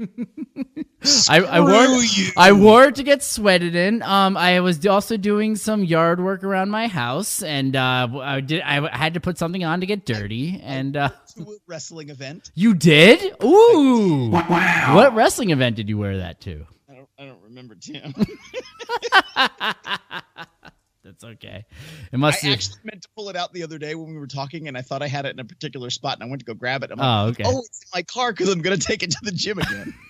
[1.28, 4.02] I, I wore it, I wore it to get sweated in.
[4.02, 8.62] Um, I was also doing some yard work around my house, and uh, I did.
[8.62, 12.50] I had to put something on to get dirty, and uh, To a wrestling event.
[12.54, 13.34] you did.
[13.44, 14.30] Ooh!
[14.30, 14.92] Wow!
[14.94, 16.66] What wrestling event did you wear that to?
[16.88, 17.08] I don't.
[17.18, 18.14] I don't remember Tim.
[21.04, 21.64] That's okay.
[21.66, 22.42] It I must.
[22.42, 24.78] have actually meant to pull it out the other day when we were talking, and
[24.78, 26.84] I thought I had it in a particular spot, and I went to go grab
[26.84, 26.90] it.
[26.92, 27.42] I'm like, Oh, okay.
[27.46, 29.94] oh, it's in my car because I'm gonna take it to the gym again.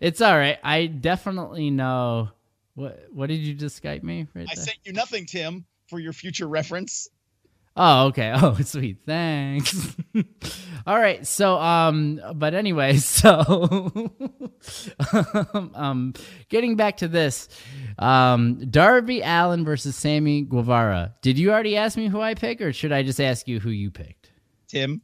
[0.00, 0.58] It's all right.
[0.64, 2.30] I definitely know.
[2.74, 4.64] What What did you just Skype me right I there?
[4.64, 7.08] sent you nothing, Tim, for your future reference.
[7.76, 8.32] Oh, okay.
[8.34, 8.98] Oh, sweet.
[9.06, 9.94] Thanks.
[10.86, 11.26] All right.
[11.26, 14.10] So, um, but anyway, so,
[15.74, 16.14] um,
[16.48, 17.48] getting back to this,
[17.98, 21.14] um, Darby Allin versus Sammy Guevara.
[21.22, 23.70] Did you already ask me who I pick, or should I just ask you who
[23.70, 24.30] you picked?
[24.68, 25.02] Tim,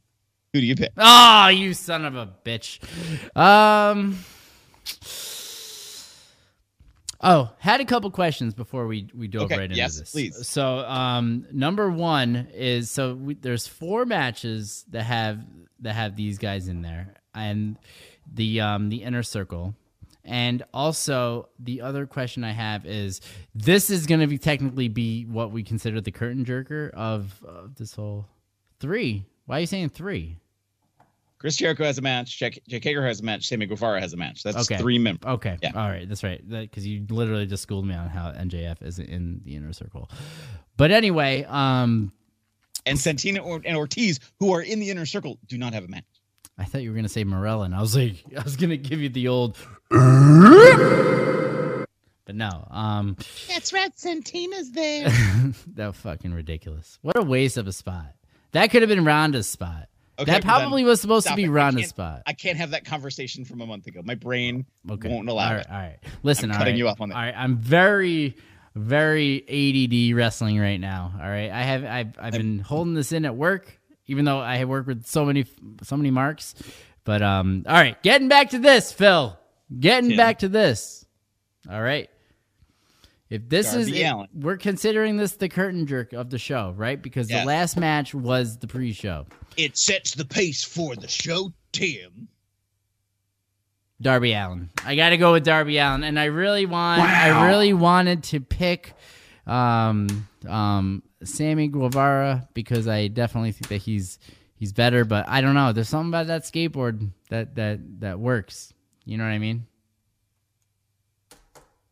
[0.53, 0.91] who do you pick?
[0.97, 2.79] Oh, you son of a bitch.
[3.37, 4.17] Um.
[7.21, 10.11] Oh, had a couple questions before we we dove Okay, right into yes, this.
[10.11, 10.47] please.
[10.47, 15.45] So, um, number one is so we, there's four matches that have
[15.81, 17.77] that have these guys in there, and
[18.33, 19.75] the um the inner circle,
[20.23, 23.21] and also the other question I have is
[23.55, 27.75] this is going to be technically be what we consider the curtain jerker of, of
[27.75, 28.25] this whole
[28.79, 29.25] three.
[29.45, 30.37] Why are you saying three?
[31.39, 32.37] Chris Jericho has a match.
[32.37, 33.47] Jack, Jake Hager has a match.
[33.47, 34.43] Sammy Guevara has a match.
[34.43, 34.77] That's Okay.
[34.77, 35.25] three members.
[35.25, 35.57] Okay.
[35.63, 35.71] Yeah.
[35.73, 36.07] All right.
[36.07, 36.47] That's right.
[36.47, 40.11] Because you literally just schooled me on how MJF is in the inner circle.
[40.75, 42.11] But anyway, um,
[42.85, 45.87] And Santina or, and Ortiz, who are in the inner circle, do not have a
[45.87, 46.03] match.
[46.59, 48.99] I thought you were gonna say Marella, and I was like, I was gonna give
[49.01, 49.57] you the old.
[52.25, 52.67] But no.
[52.69, 53.17] Um,
[53.47, 53.91] That's right.
[53.97, 55.09] Santina's there.
[55.75, 56.99] that fucking ridiculous.
[57.01, 58.13] What a waste of a spot.
[58.51, 59.87] That could have been Ronda's spot.
[60.19, 61.47] Okay, that well probably was supposed to stop be it.
[61.47, 62.21] I Ronda's can't- spot.
[62.27, 64.01] I can't have that conversation from a month ago.
[64.03, 65.09] My brain Okay.
[65.09, 65.71] won't allow all right, it.
[65.71, 65.97] All right.
[66.21, 66.77] Listen, I'm all cutting right.
[66.77, 67.15] you off on that.
[67.15, 67.33] All right.
[67.35, 68.35] I'm very,
[68.75, 69.41] very
[70.11, 71.13] ADD wrestling right now.
[71.15, 71.49] All right.
[71.49, 73.78] I have I've I've been holding this in at work,
[74.09, 75.45] even though I have worked with so many
[75.83, 76.55] so many marks.
[77.05, 78.01] But um, all right.
[78.03, 79.37] Getting back to this, Phil.
[79.79, 80.17] Getting Tim.
[80.17, 81.05] back to this.
[81.71, 82.09] All right.
[83.29, 84.27] If this is, Darby if- Allin.
[84.33, 86.99] we're considering this the curtain jerk of the show, right?
[87.01, 87.41] Because Yes.
[87.43, 89.27] the last match was the pre-show.
[89.55, 92.27] It sets the pace for the show, Tim.
[94.01, 94.69] Darby Allin.
[94.85, 97.01] I got to go with Darby Allin, and I really want.
[97.01, 98.93] I really wanted to pick
[99.49, 104.19] um, um, Sammy Guevara because I definitely think that he's
[104.55, 105.03] he's better.
[105.05, 105.73] But I don't know.
[105.73, 108.73] There's something about that skateboard that that that works.
[109.05, 109.65] You know what I mean?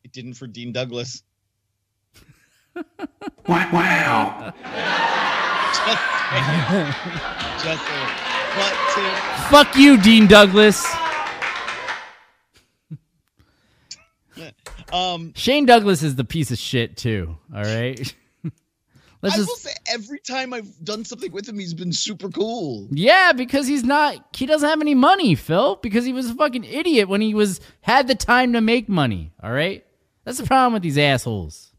[0.03, 1.23] It didn't for Dean Douglas.
[3.47, 4.53] Wow.
[5.73, 6.93] Just saying.
[7.63, 7.83] Just.
[8.57, 9.13] But Tim,
[9.51, 10.83] Fuck you, Dean Douglas.
[14.91, 17.37] Um, Shane Douglas is the piece of shit too.
[17.53, 17.99] All right.
[19.21, 22.29] Let's I just will say every time I've done something with him, he's been super
[22.29, 22.87] cool.
[22.91, 26.63] Yeah, because he's not he doesn't have any money, Phil, because he was a fucking
[26.63, 29.83] idiot when he was had the time to make money, all right?
[30.23, 31.71] That's the problem with these assholes.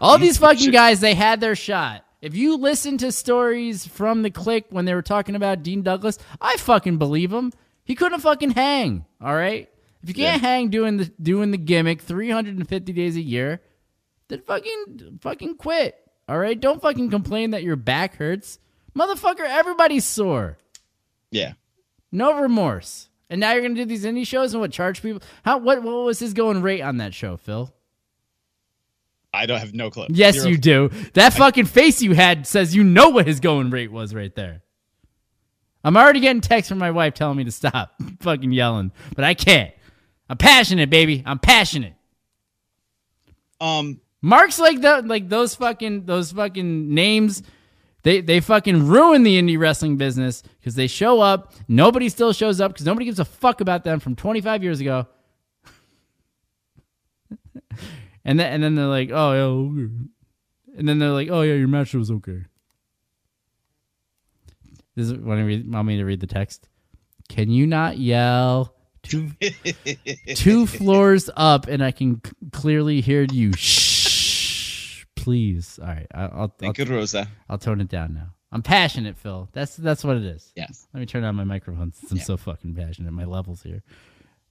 [0.00, 2.04] All these fucking guys, they had their shot.
[2.20, 6.18] If you listen to stories from the Kliq when they were talking about Dean Douglas,
[6.40, 7.52] I fucking believe him.
[7.84, 9.68] He couldn't fucking hang, all right?
[10.02, 13.60] If you can't hang doing the doing the gimmick 350 days a year,
[14.28, 15.96] then fucking fucking quit.
[16.28, 16.58] All right?
[16.58, 18.58] Don't fucking complain that your back hurts.
[18.96, 20.58] Motherfucker, everybody's sore.
[21.30, 21.54] Yeah.
[22.12, 23.08] No remorse.
[23.30, 25.22] And now you're gonna do these indie shows and what charge people?
[25.44, 27.72] How what what was his going rate on that show, Phil?
[29.34, 30.06] I don't have no clue.
[30.08, 30.90] Yes, Zero you do.
[31.12, 34.62] That fucking face you had says you know what his going rate was right there.
[35.84, 39.34] I'm already getting texts from my wife telling me to stop fucking yelling, but I
[39.34, 39.72] can't.
[40.28, 41.22] I'm passionate, baby.
[41.24, 41.94] I'm passionate.
[43.60, 47.42] Um, Marks like the like those fucking those fucking names.
[48.02, 52.60] They they fucking ruin the indie wrestling business because they show up, nobody still shows
[52.60, 55.06] up because nobody gives a fuck about them from 25 years ago.
[58.24, 59.92] and then and then they're like, oh yeah, okay.
[60.78, 62.44] and then they're like, oh yeah, your match was okay.
[64.96, 66.68] This is want, to read, want me to read the text?
[67.28, 69.30] Can you not yell two
[70.34, 73.52] two floors up and I can c- clearly hear you?
[73.54, 75.78] Shh, please.
[75.80, 77.28] All right, I- I'll I'll, Thank you, Rosa.
[77.48, 78.28] I'll tone it down now.
[78.50, 79.48] I'm passionate, Phil.
[79.52, 80.52] That's that's what it is.
[80.56, 80.86] Yes.
[80.94, 82.24] Let me turn on my microphone since I'm Yeah.
[82.24, 83.12] so fucking passionate.
[83.12, 83.82] My levels here.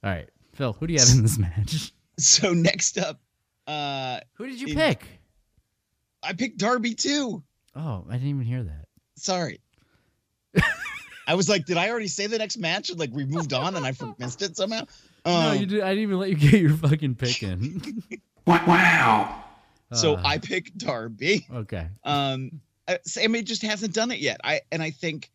[0.04, 0.72] All right, Phil.
[0.74, 1.92] Who do you have in this match?
[2.18, 3.20] So next up,
[3.66, 5.04] uh, Who did you In- pick?
[6.22, 7.42] I picked Darby too.
[7.76, 8.86] Oh, I didn't even hear that.
[9.16, 9.60] Sorry.
[11.28, 12.88] I was like, did I already say the next match?
[12.90, 14.82] And like we moved on and I missed it somehow.
[15.26, 15.82] no, Um, you did.
[15.82, 18.02] I didn't even let you get your fucking pick in.
[18.46, 19.44] Wow.
[19.92, 21.46] So Uh, I picked Darby.
[21.52, 21.88] okay.
[22.02, 22.60] Um,
[23.04, 24.40] Sammy just hasn't done it yet.
[24.42, 25.30] I and I think,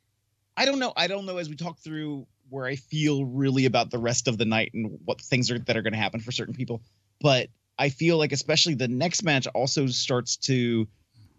[0.58, 0.94] I don't know.
[0.98, 4.38] I don't know as we talk through where I feel really about the rest of
[4.40, 6.82] the night and what things are that are going to happen for certain people.
[7.22, 10.88] But I feel like especially the next match also starts to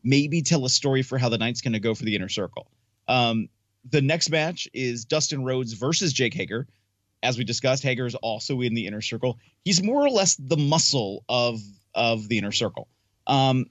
[0.05, 2.69] maybe tell a story for how the night's going to go for the inner circle.
[3.09, 3.49] Um,
[3.91, 6.67] the next match is Dustin Rhodes versus Jake Hager.
[7.23, 9.39] As we discussed, Hager is also in the inner circle.
[9.65, 11.61] He's more or less the muscle of
[11.95, 12.89] of the inner circle.
[13.27, 13.67] Um,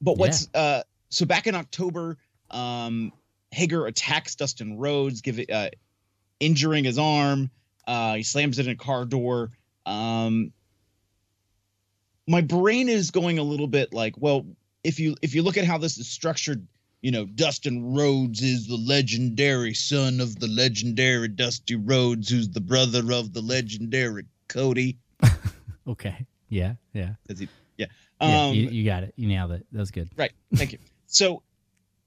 [0.00, 2.18] but what's uh, so back in October,
[2.50, 3.12] um,
[3.52, 5.70] Hager attacks Dustin Rhodes, give it, uh,
[6.40, 7.50] injuring his arm.
[7.86, 9.52] Uh, he slams it in a car door.
[9.84, 10.52] Um,
[12.26, 14.46] my brain is going a little bit like, well,
[14.82, 16.66] if you if you look at how this is structured,
[17.06, 22.60] you know, Dustin Rhodes is the legendary son of the legendary Dusty Rhodes, who's the
[22.60, 24.98] brother of the legendary Cody.
[25.88, 26.26] Okay.
[26.48, 26.72] Yeah.
[26.94, 27.10] Yeah.
[27.28, 27.48] He?
[27.76, 27.86] Yeah.
[28.20, 29.14] yeah Um, you, you got it.
[29.14, 29.64] You nailed it.
[29.70, 30.10] That was good.
[30.16, 30.32] Right.
[30.56, 30.78] Thank you.
[31.06, 31.44] So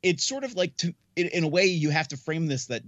[0.04, 2.84] it's sort of like to in, in a way you have to frame this that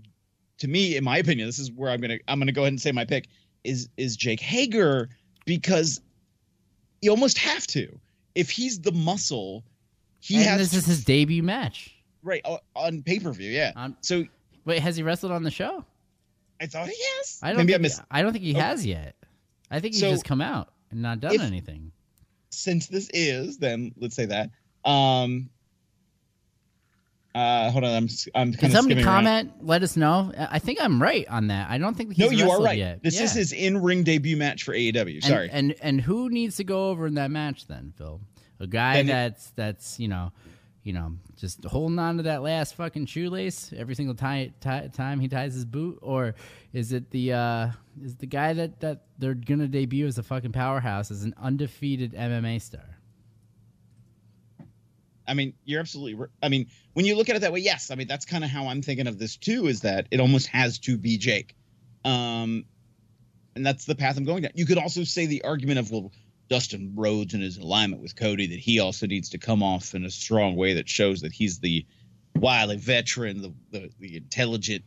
[0.58, 2.82] to me, in my opinion, this is where I'm gonna I'm gonna go ahead and
[2.82, 3.30] say my pick
[3.64, 5.08] is is Jake Hager
[5.46, 6.02] because
[7.02, 7.98] you almost have to.
[8.36, 9.64] If he's the muscle,
[10.20, 12.01] he and has this is his debut match.
[12.24, 12.46] Right
[12.76, 13.52] on, pay per view.
[13.52, 13.72] Yeah.
[13.76, 14.26] Um, So
[14.66, 15.86] wait, has he wrestled on the show?
[16.60, 17.40] I thought he has.
[17.42, 17.58] I don't.
[17.58, 18.02] Maybe think, I missed.
[18.12, 18.60] I don't think he Okay.
[18.60, 19.16] has yet.
[19.72, 21.92] I think he's So- just come out and not done If- anything.
[22.54, 24.50] Since this is, then let's say that.
[24.86, 25.50] Um.
[27.34, 27.92] Uh, hold on.
[27.92, 29.24] I'm I'm Can of somebody skimming around.
[29.24, 29.52] comment?
[29.62, 30.34] Let us know.
[30.38, 31.70] I think I'm right on that.
[31.70, 32.46] I don't think he's wrestled yet.
[32.46, 32.78] No, you are right.
[32.78, 33.04] yet.
[33.04, 35.24] This is his in ring debut match for AEW.
[35.24, 35.50] Sorry.
[35.50, 38.20] And, and who needs to go over in that match then, Phil?
[38.60, 40.34] A guy Then it- that's that's you know,
[40.84, 45.28] you know, just holding on to that last fucking shoelace every single time time he
[45.28, 46.36] ties his boot, or
[46.74, 47.68] is it the uh
[48.04, 52.14] is the guy that that they're gonna debut as a fucking powerhouse as an undefeated
[52.14, 52.98] MMA star?
[55.28, 56.28] I mean, you're absolutely.
[56.42, 57.92] I mean, when you look at it that way, yes.
[57.92, 59.68] I mean, that's kind of how I'm thinking of this too.
[59.68, 61.56] Is that it almost has to be Jake,
[62.04, 62.66] um,
[63.56, 64.52] and that's the path I'm going down.
[64.56, 66.12] You could also say the argument of well,
[66.52, 70.04] Dustin Rhodes and his alignment with Cody that he also needs to come off in
[70.04, 71.86] a strong way that shows that he's the
[72.36, 74.84] wily veteran, the the, the intelligent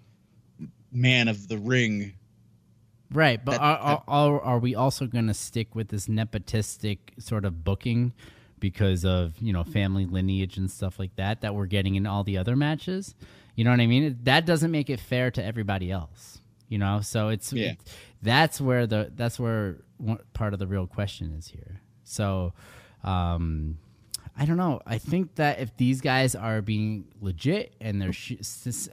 [0.93, 2.13] man of the ring.
[3.11, 6.99] Right, but That- are, are, are are we also going to stick with this nepotistic
[7.19, 8.13] sort of booking
[8.61, 12.25] because of you know family lineage and stuff like that that we're getting in all
[12.25, 13.15] the other matches?
[13.57, 14.19] You know what I mean?
[14.25, 16.41] That doesn't make it fair to everybody else.
[16.69, 17.71] You know, so it's Yeah.
[17.73, 17.95] it's-
[18.25, 19.77] that's where the that's where
[20.33, 21.81] part of the real question is here.
[22.03, 22.53] So,
[23.05, 23.79] um,
[24.37, 24.81] I don't know.
[24.85, 28.35] I think that if these guys are being legit and they're, sh-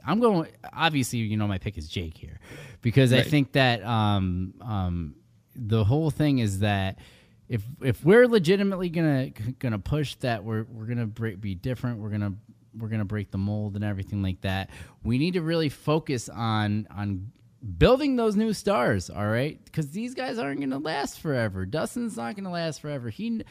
[0.06, 0.50] I'm going.
[0.72, 2.38] Obviously, you know, my pick is Jake here
[2.80, 5.14] because I think that um, um,
[5.56, 6.98] the whole thing is that
[7.48, 12.10] if if we're legitimately gonna gonna push that we're we're gonna break, be different, we're
[12.10, 12.34] gonna
[12.78, 14.70] we're gonna break the mold and everything like that.
[15.02, 17.32] We need to really focus on on
[17.78, 19.10] building those new stars.
[19.10, 21.66] All right, because these guys aren't gonna last forever.
[21.66, 23.10] Dustin's not gonna last forever.
[23.10, 23.42] He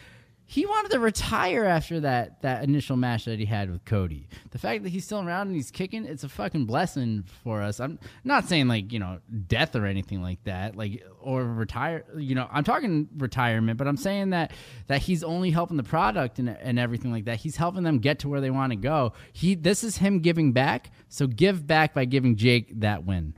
[0.51, 4.27] he wanted to retire after that that initial match that he had with Cody.
[4.49, 7.79] The fact that he's still around and he's kicking, it's a fucking blessing for us.
[7.79, 12.35] I'm not saying like, you know, death or anything like that, like or retire, you
[12.35, 14.51] know, I'm talking retirement, but I'm saying that
[14.87, 17.37] that he's only helping the product and and everything like that.
[17.37, 19.13] He's helping them get to where they want to go.
[19.31, 20.91] He this is him giving back.
[21.07, 23.35] So give back by giving Jake that win.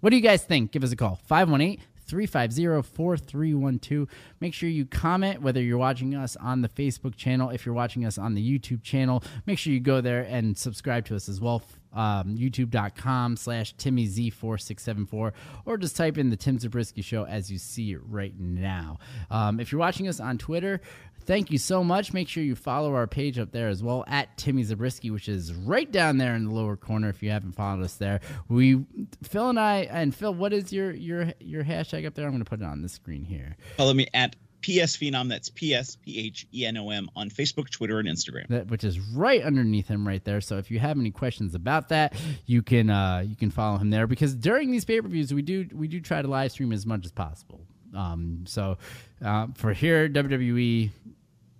[0.00, 0.72] What do you guys think?
[0.72, 1.18] Give us a call.
[1.26, 4.08] 518 350 4312.
[4.40, 7.50] Make sure you comment whether you're watching us on the Facebook channel.
[7.50, 11.04] If you're watching us on the YouTube channel, make sure you go there and subscribe
[11.06, 11.62] to us as well.
[11.92, 15.32] Um, YouTube.com slash TimmyZ4674,
[15.64, 18.98] or just type in the Tim Zabriskie Show as you see it right now.
[19.30, 20.80] Um, if you're watching us on Twitter,
[21.28, 22.14] Thank you so much.
[22.14, 25.52] Make sure you follow our page up there as well at Timmy Zabriskie, which is
[25.52, 27.10] right down there in the lower corner.
[27.10, 28.86] If you haven't followed us there, we
[29.22, 32.24] Phil and I and Phil, what is your your your hashtag up there?
[32.24, 33.58] I'm going to put it on the screen here.
[33.76, 35.28] Follow me at PS Phenom.
[35.28, 38.48] That's P S P H E N O M on Facebook, Twitter, and Instagram.
[38.48, 40.40] that which is right underneath him right there.
[40.40, 42.14] So if you have any questions about that,
[42.46, 45.42] you can uh, you can follow him there because during these pay per views we
[45.42, 47.60] do we do try to live stream as much as possible.
[47.94, 48.78] Um, so
[49.24, 50.90] uh, for here WWE,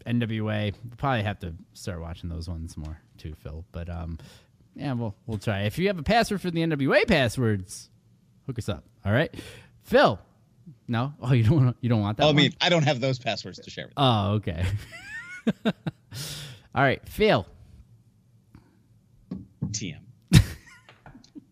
[0.06, 3.64] NWA, we'll probably have to start watching those ones more too, Phil.
[3.72, 4.18] But um,
[4.74, 5.62] yeah, we'll we'll try.
[5.62, 7.90] If you have a password for the NWA passwords,
[8.46, 8.84] hook us up.
[9.04, 9.34] All right,
[9.82, 10.18] Phil.
[10.86, 12.24] No, oh you don't want you don't want that.
[12.24, 14.02] Oh, I mean, I don't have those passwords to share with you.
[14.02, 14.64] Oh, okay.
[16.74, 17.46] All right, Phil.
[19.66, 20.00] TM.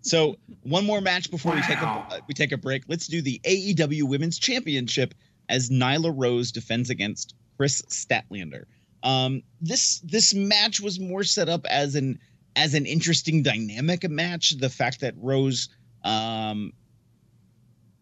[0.00, 2.84] so one more match before we take a we take a break.
[2.88, 5.14] Let's do the AEW Women's Championship
[5.48, 8.64] as Nyla Rose defends against Kris Statlander.
[9.02, 12.18] Um, this this match was more set up as an
[12.54, 14.56] as an interesting dynamic match.
[14.58, 15.68] The fact that Rose
[16.02, 16.72] um,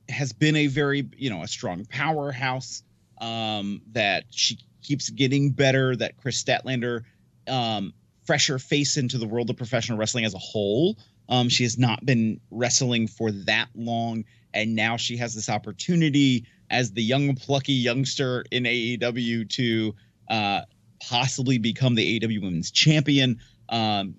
[0.09, 2.82] has been a very you know a strong powerhouse
[3.20, 5.94] um, that she keeps getting better.
[5.94, 7.02] That Kris Statlander
[7.48, 7.92] um,
[8.24, 10.96] fresher face into the world of professional wrestling as a whole.
[11.28, 16.46] Um, she has not been wrestling for that long, and now she has this opportunity
[16.70, 19.94] as the young, plucky youngster in AEW to
[20.28, 20.62] uh,
[21.00, 23.40] possibly become the AEW Women's Champion.
[23.68, 24.14] Um,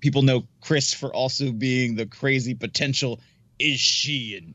[0.00, 3.20] people know Kris for also being the crazy potential.
[3.58, 4.54] Is she an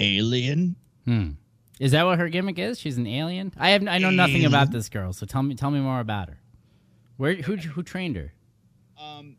[0.00, 0.76] alien?
[1.04, 1.30] Hmm.
[1.78, 2.78] Is that what her gimmick is?
[2.78, 3.52] She's an alien.
[3.58, 6.28] I have I know nothing about this girl, so tell me tell me more about
[6.28, 6.38] her.
[7.16, 8.32] Where who who trained her?
[8.98, 9.36] Um,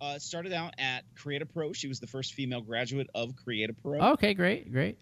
[0.00, 1.72] uh, started out at Create A Pro.
[1.72, 4.00] She was the first female graduate of Create A Pro.
[4.12, 4.98] Okay, great, great.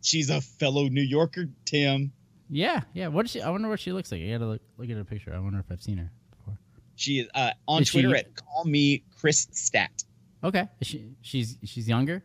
[0.00, 2.12] She's a fellow New Yorker, Tim.
[2.48, 3.08] Yeah, yeah.
[3.08, 3.42] What is she?
[3.42, 4.22] I wonder what she looks like.
[4.22, 5.32] I gotta look look at her picture.
[5.34, 6.58] I wonder if I've seen her before.
[6.96, 10.04] She is uh, on Is she- Twitter at Call Me Kris Stat.
[10.44, 12.22] Okay, is she she's she's younger.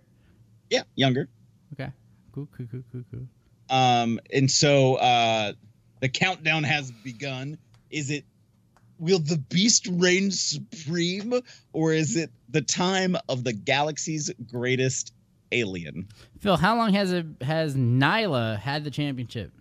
[0.70, 1.30] Yeah, younger.
[1.74, 1.91] Okay,
[2.34, 3.28] cool, cool, cool, cool, cool.
[3.70, 5.53] Um, and so uh,
[6.01, 7.57] the countdown has begun.
[7.89, 8.26] Is it
[8.99, 11.34] will the beast reign supreme,
[11.74, 15.13] or is it the time of the galaxy's greatest
[15.51, 16.07] alien?
[16.39, 19.51] Phil, how long has it has Nyla had the championship?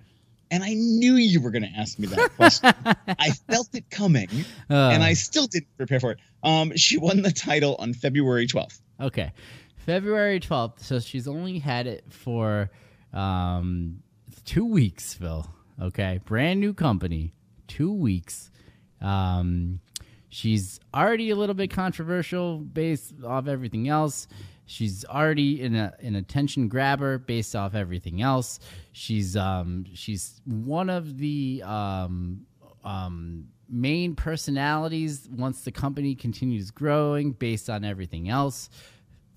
[0.50, 2.72] And I knew you were going to ask me that question.
[3.18, 4.28] I felt it coming,
[4.70, 6.18] Uh, and I still didn't prepare for it.
[6.44, 8.80] Um, she won the title on February 12th.
[9.00, 9.32] Okay.
[9.76, 10.80] February 12th.
[10.80, 12.70] So she's only had it for
[13.12, 14.02] um,
[14.44, 15.48] two weeks, Phil.
[15.82, 16.20] Okay.
[16.24, 17.32] Brand new company.
[17.66, 18.52] Two weeks.
[19.00, 19.80] Um,
[20.28, 24.28] she's already a little bit controversial based off everything else.
[24.66, 28.58] She's already in a an attention grabber based off everything else.
[28.92, 32.46] She's um she's one of the um
[32.84, 38.68] um main personalities once the company continues growing based on everything else.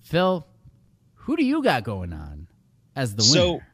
[0.00, 0.46] Phil,
[1.14, 2.48] who do you got going on
[2.96, 3.60] as the So winner?
[3.60, 3.66] So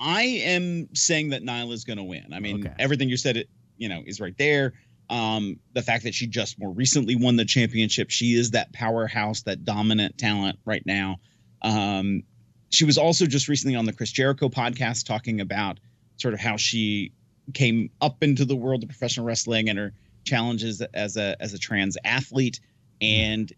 [0.00, 2.32] I am saying that Nyla's going to win.
[2.32, 2.74] I mean, Okay.
[2.78, 3.48] everything you said, it
[3.78, 4.72] you know, is right there.
[5.08, 9.42] Um, the fact that she just more recently won the championship, she is that powerhouse,
[9.42, 11.16] that dominant talent right now.
[11.62, 12.24] Um,
[12.70, 15.78] she was also just recently on the Chris Jericho podcast talking about
[16.16, 17.12] sort of how she
[17.54, 19.92] came up into the world of professional wrestling and her
[20.24, 22.60] challenges as a as a trans athlete.
[23.00, 23.52] And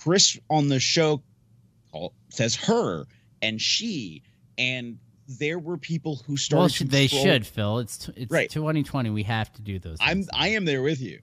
[0.00, 1.22] Chris on the show
[2.30, 3.04] says her
[3.42, 4.22] and she,
[4.58, 4.98] and
[5.28, 6.60] there were people who started.
[6.60, 7.78] well, should, they should, Phil.
[7.80, 8.50] It's t- it's Right.
[8.50, 9.10] 2020.
[9.10, 9.98] We have to do those.
[10.00, 10.28] I'm things.
[10.32, 11.20] I am there with you,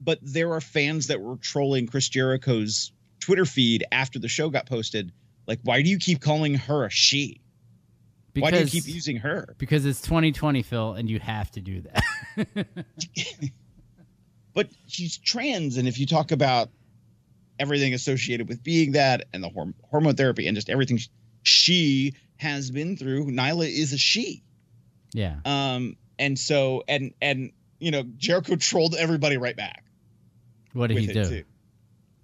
[0.00, 4.66] but there are fans that were trolling Chris Jericho's Twitter feed after the show got
[4.66, 5.12] posted.
[5.46, 7.40] Like, why do you keep calling her a she?
[8.34, 9.54] why do you keep using her?
[9.56, 12.66] Because it's 2020, Phil, and you have to do that.
[14.54, 16.70] But she's trans, and if you talk about
[17.58, 21.08] everything associated with being that, and the horm- hormone therapy, and just everything sh-
[21.42, 24.42] she has been through, Nyla is a she.
[25.12, 25.36] yeah.
[25.44, 29.84] Um, and so, and and you know, Jericho trolled everybody right back.
[30.72, 31.24] What did he do?
[31.24, 31.44] too.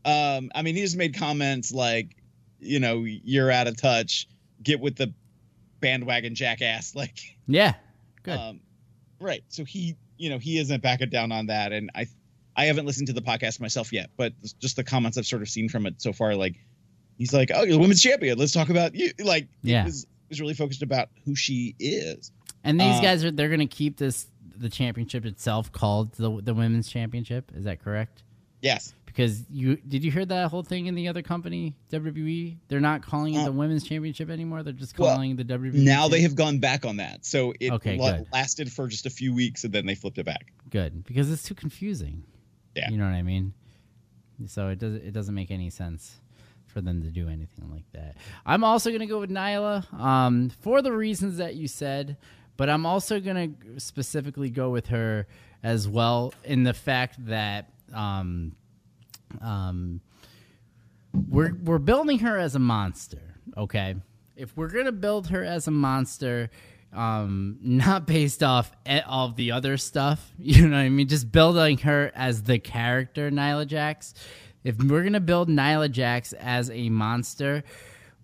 [0.04, 2.16] Um, I mean, he just made comments like,
[2.58, 4.28] you know, you're out of touch.
[4.62, 5.12] Get with the
[5.80, 6.94] bandwagon, jackass.
[6.94, 7.74] Like, Yeah.
[8.22, 8.38] Good.
[8.38, 8.60] um,
[9.20, 9.44] right.
[9.48, 11.72] So he, you know, he isn't backing down on that.
[11.72, 12.06] And I,
[12.56, 15.48] I haven't listened to the podcast myself yet, but just the comments I've sort of
[15.48, 16.56] seen from it so far, like,
[17.22, 18.36] he's like, oh, you're the women's champion.
[18.38, 19.12] Let's talk about you.
[19.22, 19.84] Like, Yeah.
[19.84, 20.06] was
[20.40, 22.32] really focused about who she is.
[22.64, 26.40] and these uh, guys are they're going to keep this the championship itself called the
[26.42, 27.52] the women's championship.
[27.54, 28.22] Is that correct?
[28.60, 28.94] Yes.
[29.06, 32.56] Because you did you hear that whole thing in the other company WWE?
[32.68, 34.62] They're not calling it Uh, the women's championship anymore.
[34.62, 35.74] They're just well, calling it the WWE.
[35.74, 37.26] Now they have gone back on that.
[37.26, 38.26] So it Okay, good.
[38.32, 40.52] lasted for just a few weeks and then they flipped it back.
[40.70, 42.24] good because it's too confusing.
[42.74, 42.88] Yeah.
[42.90, 43.52] you know what I mean.
[44.46, 46.18] So it doesn't it doesn't make any sense
[46.72, 48.16] for them to do anything like that.
[48.44, 52.16] I'm also gonna go with Nyla um, for the reasons that you said,
[52.56, 55.26] but I'm also gonna specifically go with her
[55.62, 58.56] as well in the fact that um,
[59.40, 60.00] um,
[61.28, 63.36] we're we're building her as a monster.
[63.56, 63.94] Okay,
[64.36, 66.50] if we're gonna build her as a monster,
[66.92, 68.72] um, not based off
[69.06, 71.08] all of the other stuff, you know what I mean?
[71.08, 74.14] Just building her as the character Nyla Jax.
[74.64, 77.64] If we're gonna build Nyla Jax as a monster,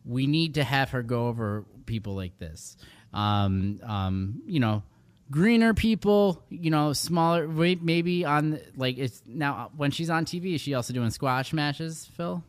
[0.04, 2.76] we need to have her go over people like this.
[3.12, 4.82] Um, um, you know,
[5.30, 7.48] greener people, you know, smaller.
[7.48, 11.52] wait, Maybe on like it's now when she's on TV, is she also doing squash
[11.52, 12.08] matches?
[12.16, 12.42] Phil,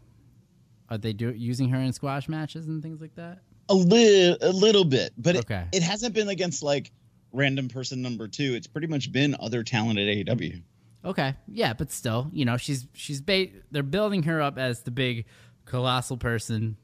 [0.89, 3.39] are they do using her in squash matches and things like that?
[3.69, 5.63] A little, a little bit, but it, Okay.
[5.71, 6.91] it hasn't been against like
[7.31, 8.55] random person number two.
[8.55, 10.61] It's pretty much been other talent at E AEW.
[11.03, 14.91] Okay, yeah, but still, you know, she's she's ba- they're building her up as the
[14.91, 15.25] big
[15.65, 16.75] colossal person.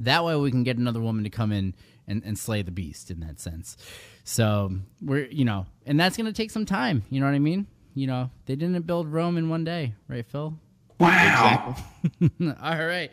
[0.00, 1.74] That way, we can get another woman to come in
[2.08, 3.76] and, and slay the beast in that sense.
[4.24, 7.04] So we're you know, and that's gonna take some time.
[7.08, 7.66] You know what I mean?
[7.94, 10.58] You know, they didn't build Rome in one day, right, Phil?
[10.98, 11.76] Wow.
[12.40, 13.12] All right,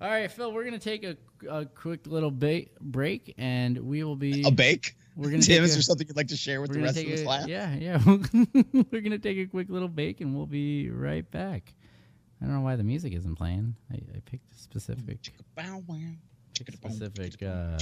[0.00, 0.52] all right, Phil.
[0.52, 1.16] We're gonna take a,
[1.48, 4.96] a quick little ba- break, and we will be A bake.
[5.16, 6.98] We're gonna Tim, take is a- there something you'd like to share with the rest
[6.98, 7.46] of the class?
[7.46, 7.98] Yeah, yeah.
[8.90, 11.74] we're gonna take a quick little break, and we'll be right back.
[12.40, 13.76] I don't know why the music isn't playing.
[13.90, 15.18] I, I picked a specific
[15.54, 15.96] Bow wow.
[16.54, 17.78] Specific uh,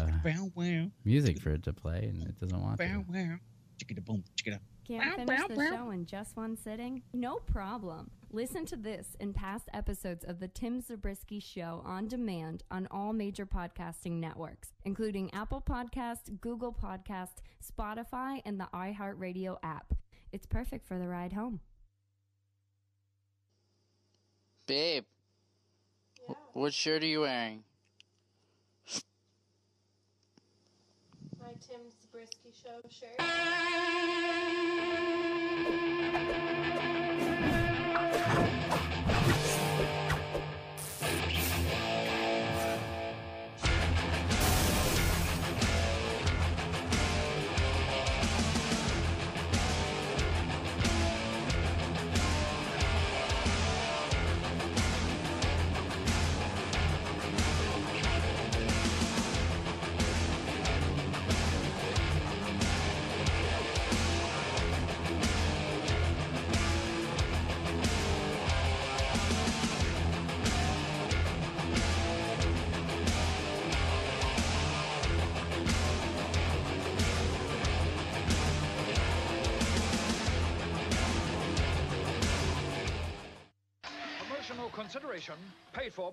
[1.04, 3.04] music for it to play, and it doesn't want Bow to.
[3.08, 3.36] wow.
[3.78, 4.58] Chicka-da-boom, chicka-da.
[4.86, 7.02] Can't finish the show in just one sitting?
[7.14, 8.10] No problem.
[8.32, 13.12] Listen to this and past episodes of The Tim Zabriskie Show on demand on all
[13.12, 19.94] major podcasting networks, including Apple Podcast, Google Podcast, Spotify, and the iHeartRadio app.
[20.30, 21.58] It's perfect for the ride home.
[24.66, 25.04] Babe,
[26.28, 27.64] wh- what shirt are you wearing?
[31.40, 33.18] My Tim Zabriskie Show shirt.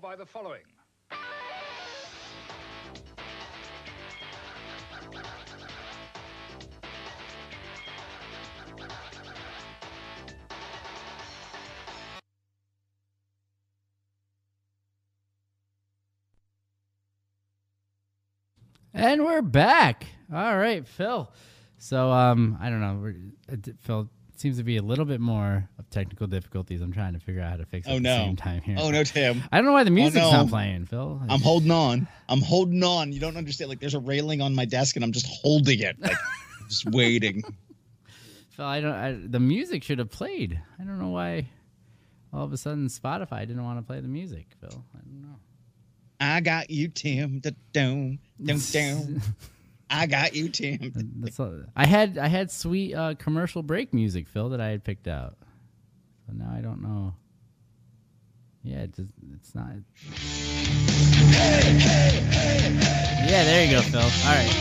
[0.08, 0.62] by the following.
[18.94, 20.06] And we're back.
[20.34, 21.30] All right, Phil.
[21.78, 23.14] So um, I don't know.
[23.50, 26.82] Phil it seems to be a little bit more of technical difficulties.
[26.82, 28.18] I'm trying to figure out how to fix it Oh, at no.
[28.18, 28.78] the same time here.
[28.80, 29.44] Oh no, Tim.
[29.52, 30.32] I don't know why the oh, music's no.
[30.32, 31.22] not playing, Phil.
[31.30, 32.08] I'm holding on.
[32.30, 33.12] I'm holding on.
[33.12, 33.70] You don't understand.
[33.70, 36.18] Like there's a railing on my desk, and I'm just holding it, like
[36.70, 37.44] just waiting.
[38.52, 38.94] Phil, I don't.
[38.94, 40.60] I, the music should have played.
[40.80, 41.48] I don't know why.
[42.34, 44.48] All of a sudden, Spotify didn't want to play the music.
[44.60, 45.36] Phil, I don't know.
[46.20, 47.40] I got you, Tim.
[47.40, 49.22] Da dum dum dum.
[49.90, 50.92] I got you, Tim.
[51.20, 52.18] That's all, I had.
[52.18, 55.38] I had sweet uh, commercial break music, Phil, that I had picked out.
[56.26, 57.14] So now I don't know.
[58.64, 59.72] Yeah, it just, it's not.
[63.30, 64.02] Yeah, there you go, Phil.
[64.02, 64.54] All right.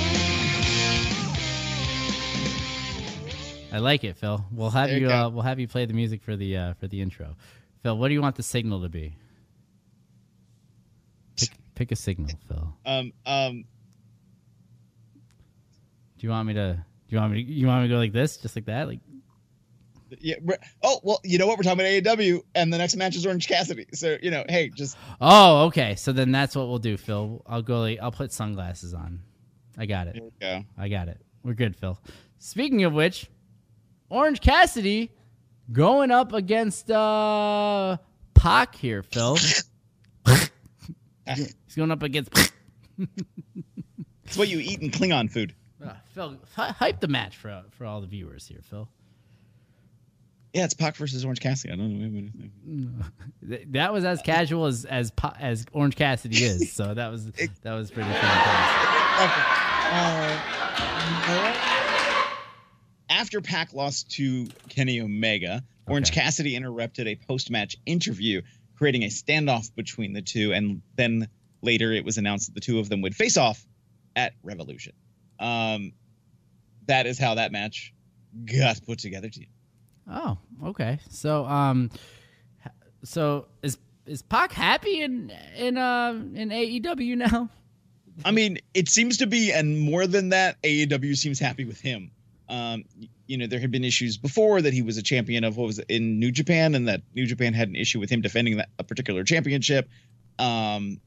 [3.73, 4.45] I like it, Phil.
[4.53, 5.13] We'll have There you you.
[5.13, 7.37] Uh, we'll have you play the music for the uh, for the intro.
[7.83, 9.17] Phil, what do you want the signal to be?
[11.37, 12.77] Pick, pick a signal, Phil.
[12.87, 13.65] Um um.
[16.19, 16.75] Do you want me to?
[17.09, 17.45] Do you want me?
[17.45, 18.89] To, you want me to go like this, just like that?
[18.89, 19.01] Like
[20.21, 20.37] Yeah.
[20.83, 21.59] Oh well, you know what?
[21.59, 23.87] We're talking about AEW, and the next match is Orange Cassidy.
[23.93, 25.95] So you know, hey, just Oh, okay.
[25.95, 27.43] So then that's what we'll do, Phil.
[27.47, 27.81] I'll go.
[27.81, 29.21] Like, I'll put sunglasses on.
[29.79, 30.23] I got it.
[30.41, 30.65] go.
[30.79, 31.21] I got it.
[31.43, 31.99] We're good, Phil.
[32.39, 33.29] Speaking of which,
[34.09, 35.11] Orange Cassidy
[35.73, 37.99] going up against uh
[38.35, 39.37] Pac here, Phil.
[41.27, 42.31] He's going up against
[44.25, 45.55] It's what you eat in Klingon food.
[45.85, 46.37] Uh, Phil.
[46.55, 48.89] hy- Hype the match for for all the viewers here, Phil.
[50.55, 51.73] Yeah, it's Pac versus Orange Cassidy.
[51.73, 52.31] I don't know.
[52.65, 53.49] Wait.
[53.51, 56.73] Th- That was as casual as as as Orange Cassidy is.
[56.73, 57.27] So that was
[57.63, 58.91] that was pretty fantastic.
[59.89, 61.63] Uh,
[63.09, 66.21] after Pac lost to Kenny Omega, Orange Okay.
[66.23, 68.43] Cassidy interrupted a post-match interview,
[68.77, 71.29] creating a standoff between the two, and then
[71.63, 73.65] later it was announced that the two of them would face off
[74.17, 74.93] at Revolution.
[75.39, 75.93] Um,
[76.87, 77.93] that is how that match
[78.45, 79.29] got put together.
[79.29, 79.47] To you.
[80.11, 80.99] Oh, okay.
[81.11, 81.91] So, um,
[83.03, 87.51] so is is Pac happy in in uh in AEW now?
[88.25, 92.11] I mean, it seems to be, and more than that, AEW seems happy with him.
[92.49, 92.85] Um,
[93.27, 95.79] you know, there had been issues before that he was a champion of what was
[95.81, 98.71] it, in New Japan, and that New Japan had an issue with him defending that
[98.79, 99.89] a particular championship,
[100.39, 101.01] um,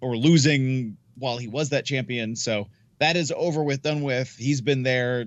[0.00, 2.36] or losing while he was that champion.
[2.36, 2.68] So
[2.98, 4.34] that is over with, done with.
[4.36, 5.26] He's been there,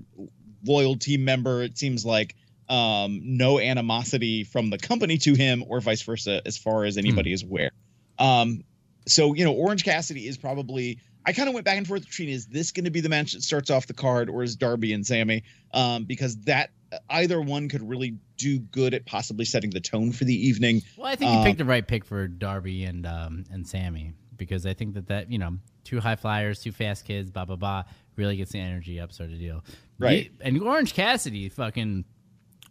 [0.65, 1.63] loyal team member.
[1.63, 2.35] It seems like
[2.67, 7.33] um, no animosity from the company to him, or vice versa, as far as anybody
[7.33, 7.71] is aware.
[8.17, 8.63] Um,
[9.07, 10.99] so you know, Orange Cassidy is probably.
[11.25, 13.33] I kind of went back and forth between is this going to be the match
[13.33, 15.43] that starts off the card, or is Darby and Sammy?
[15.73, 16.71] Um, because that
[17.09, 20.81] either one could really do good at possibly setting the tone for the evening.
[20.97, 24.13] Well, I think you Um, picked the right pick for Darby and um and Sammy
[24.39, 27.55] because I think that that you know two high flyers, two fast kids, blah blah
[27.57, 27.83] blah,
[28.15, 29.63] really gets the energy up, sort of deal.
[29.99, 30.23] Right.
[30.25, 32.05] Ye- and Orange Cassidy, fucking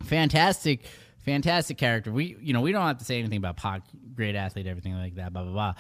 [0.03, 0.85] fantastic,
[1.25, 2.11] fantastic character.
[2.11, 3.83] We you know we don't have to say anything about Pac,
[4.17, 5.75] great athlete, everything like that, blah blah blah.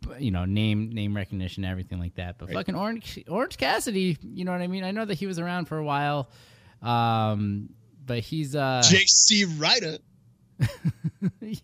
[0.00, 2.38] But, you know, name name recognition, everything like that.
[2.38, 2.54] But Right.
[2.56, 4.82] fucking Orange Orange Cassidy, you know what I mean?
[4.84, 6.28] I know that he was around for a while,
[6.82, 7.68] um,
[8.04, 9.98] but he's uh JC Ryder.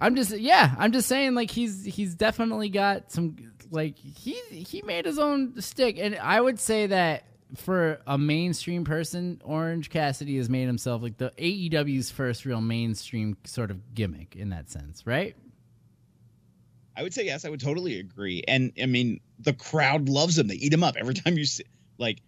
[0.00, 3.36] I'm just yeah, I'm just saying like he's he's definitely got some
[3.70, 7.24] like he he made his own stick and I would say that
[7.56, 13.36] for a mainstream person, Orange Cassidy has made himself like the AEW's first real mainstream
[13.44, 15.34] sort of gimmick in that sense, right?
[16.96, 17.44] I would say yes.
[17.44, 18.42] I would totally agree.
[18.48, 20.48] And I mean, the crowd loves him.
[20.48, 21.64] They eat him up every time you see,
[21.96, 22.18] like,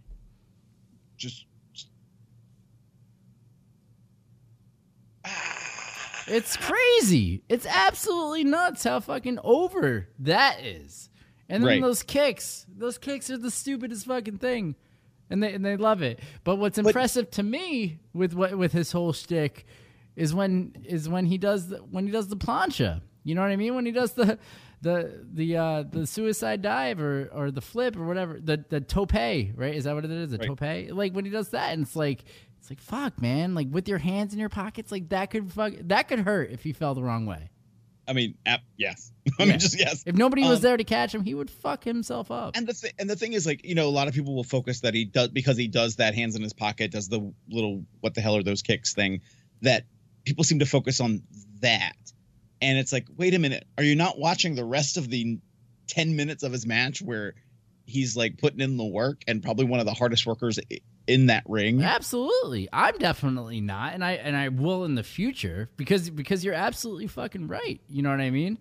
[1.16, 1.44] just.
[6.30, 7.42] It's crazy.
[7.48, 11.10] It's absolutely nuts how fucking over that is.
[11.48, 11.82] And then Right.
[11.82, 14.76] those kicks, those kicks are the stupidest fucking thing,
[15.28, 16.20] and they and they love it.
[16.44, 19.66] But what's impressive to me with what with his whole shtick
[20.14, 23.00] is when is when he does the, when he does the plancha.
[23.24, 23.74] You know what I mean?
[23.74, 24.38] When he does the
[24.82, 29.12] the the uh the suicide dive or or the flip or whatever the the tope
[29.12, 30.86] right is that what it is the Right.
[30.88, 32.24] tope like when he does that and it's like
[32.70, 35.72] it's like fuck man like with your hands in your pockets like that could fuck
[35.82, 37.50] that could hurt if he fell the wrong way
[38.08, 39.12] I mean, ap- yes.
[39.38, 39.50] I Yeah.
[39.50, 40.02] mean, just yes.
[40.04, 42.72] if nobody was Um, there to catch him he would fuck himself up And the
[42.72, 44.94] th- and the thing is, like, you know, a lot of people will focus that
[44.94, 48.20] he does because he does that hands in his pocket, does the little what the
[48.20, 49.20] hell are those kicks thing.
[49.62, 49.84] That
[50.24, 51.22] people seem to focus on
[51.60, 51.94] that,
[52.60, 55.38] and it's like, wait a minute, are you not watching the rest of the
[55.86, 57.34] ten minutes of his match where
[57.86, 60.58] he's like putting in the work and probably one of the hardest workers
[61.06, 61.82] in that ring?
[61.82, 62.68] Absolutely.
[62.72, 67.06] I'm definitely not and I and I will in the future because because you're absolutely
[67.06, 67.80] fucking right.
[67.88, 68.58] You know what I mean?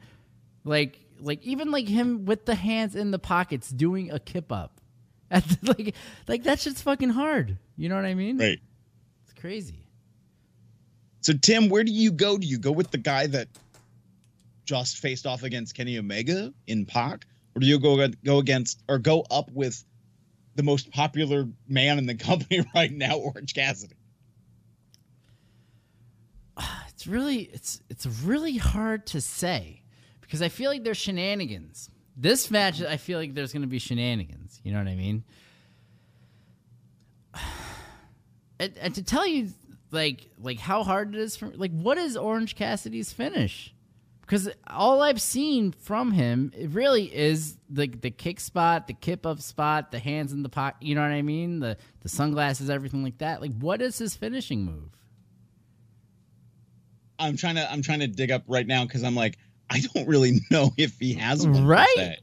[0.63, 4.79] Like like even like him with the hands in the pockets doing a kip up.
[5.61, 5.95] Like
[6.27, 7.57] like that shit's fucking hard.
[7.77, 8.39] You know what I mean?
[8.39, 8.59] Right.
[9.23, 9.87] It's crazy.
[11.21, 12.37] So Tim, where do you go?
[12.37, 13.47] Do you go with the guy that
[14.65, 17.25] just faced off against Kenny Omega in Pac,
[17.55, 19.83] or do you go go against or go up with
[20.59, 23.95] the most popular man in the company right now, Orange Cassidy?
[26.89, 29.83] It's really it's it's really hard to say
[30.19, 31.89] because I feel like there's shenanigans.
[32.17, 35.23] This match I feel like there's going to be shenanigans, you know what I mean?
[38.61, 39.53] And, and to tell you
[39.91, 43.73] like like how hard it is for like what is Orange Cassidy's finish?
[44.29, 49.25] Because all I've seen from him it really is the the kick spot, the kip
[49.25, 50.85] up spot, the hands in the pocket.
[50.85, 51.59] You know what I mean?
[51.59, 53.41] The the sunglasses, everything like that.
[53.41, 54.91] Like, what is his finishing move?
[57.17, 60.07] I'm trying to I'm trying to dig up right now because I'm like I don't
[60.07, 61.65] really know if he has one.
[61.65, 62.17] Right?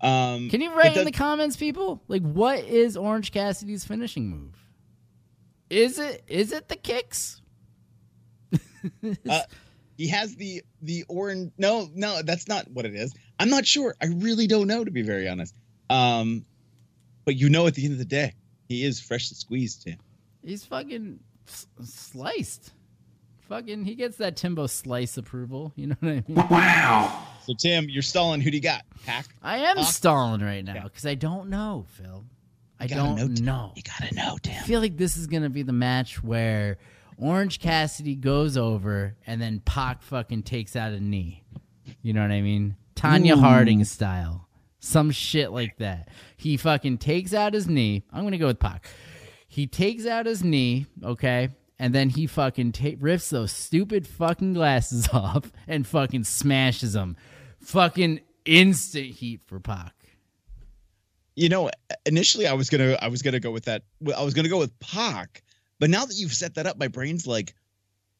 [0.00, 2.02] Um, Can you it write in the comments, people?
[2.08, 4.58] Like, what is Orange Cassidy's finishing move?
[5.70, 7.40] Is it is it the kicks?
[9.30, 9.38] Uh,
[9.96, 11.52] he has the the orange.
[11.58, 13.14] No, no, that's not what it is.
[13.38, 13.94] I'm not sure.
[14.02, 15.54] I really don't know to be very honest.
[15.90, 16.44] Um,
[17.24, 18.34] but you know, at the end of the day,
[18.68, 19.84] he is freshly squeezed.
[19.84, 19.98] Tim.
[20.42, 22.72] He's fucking s- sliced.
[23.48, 25.72] Fucking, he gets that Timbo slice approval.
[25.76, 26.48] You know what I mean?
[26.50, 27.26] Wow.
[27.44, 28.40] So Tim, you're stalling.
[28.40, 28.82] Who do you got?
[29.04, 29.26] Pac.
[29.42, 29.86] I am Pac?
[29.92, 32.24] stalling right now because I don't know, Phil.
[32.80, 33.72] I don't know, know.
[33.76, 34.56] You gotta know, Tim.
[34.58, 36.78] I feel like this is gonna be the match where
[37.18, 41.44] Orange Cassidy goes over and then Pac fucking takes out a knee.
[42.02, 42.76] You know what I mean?
[42.94, 44.48] Tonya Harding style.
[44.80, 46.08] Some shit like that.
[46.36, 48.02] He fucking takes out his knee.
[48.12, 48.86] I'm gonna go with Pac.
[49.46, 54.54] He takes out his knee, okay, and then he fucking ta- rips those stupid fucking
[54.54, 57.16] glasses off and fucking smashes them.
[57.60, 59.94] Fucking instant heat for Pac.
[61.36, 61.70] You know,
[62.04, 63.82] initially I was gonna I was gonna go with that.
[64.16, 65.42] I was gonna go with Pac,
[65.82, 67.56] but now that you've set that up, my brain's like,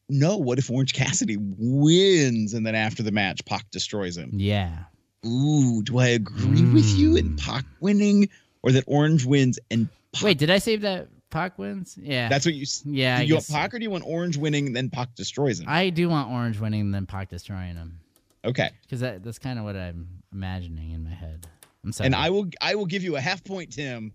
[0.09, 0.35] no.
[0.35, 4.31] What if Orange Cassidy wins and then after the match, Pac destroys him?
[4.33, 4.79] Yeah.
[5.25, 7.35] Ooh, do I agree with you in hmm.
[7.37, 8.27] Pac winning,
[8.63, 10.23] or that Orange wins and Pac?
[10.23, 11.97] Wait, did I say that Pac wins?
[11.97, 12.27] Yeah.
[12.27, 12.65] That's what you.
[12.83, 15.61] Yeah, Do you want Pac or do you want Orange winning and then Pac destroys
[15.61, 15.67] him?
[15.69, 18.01] I do want Orange winning and then Pac destroying him.
[18.43, 21.47] okay, Because that, that's kind of what I'm imagining in my head.
[21.85, 22.07] I'm sorry.
[22.07, 24.11] and I will I will give you a half point, Tim.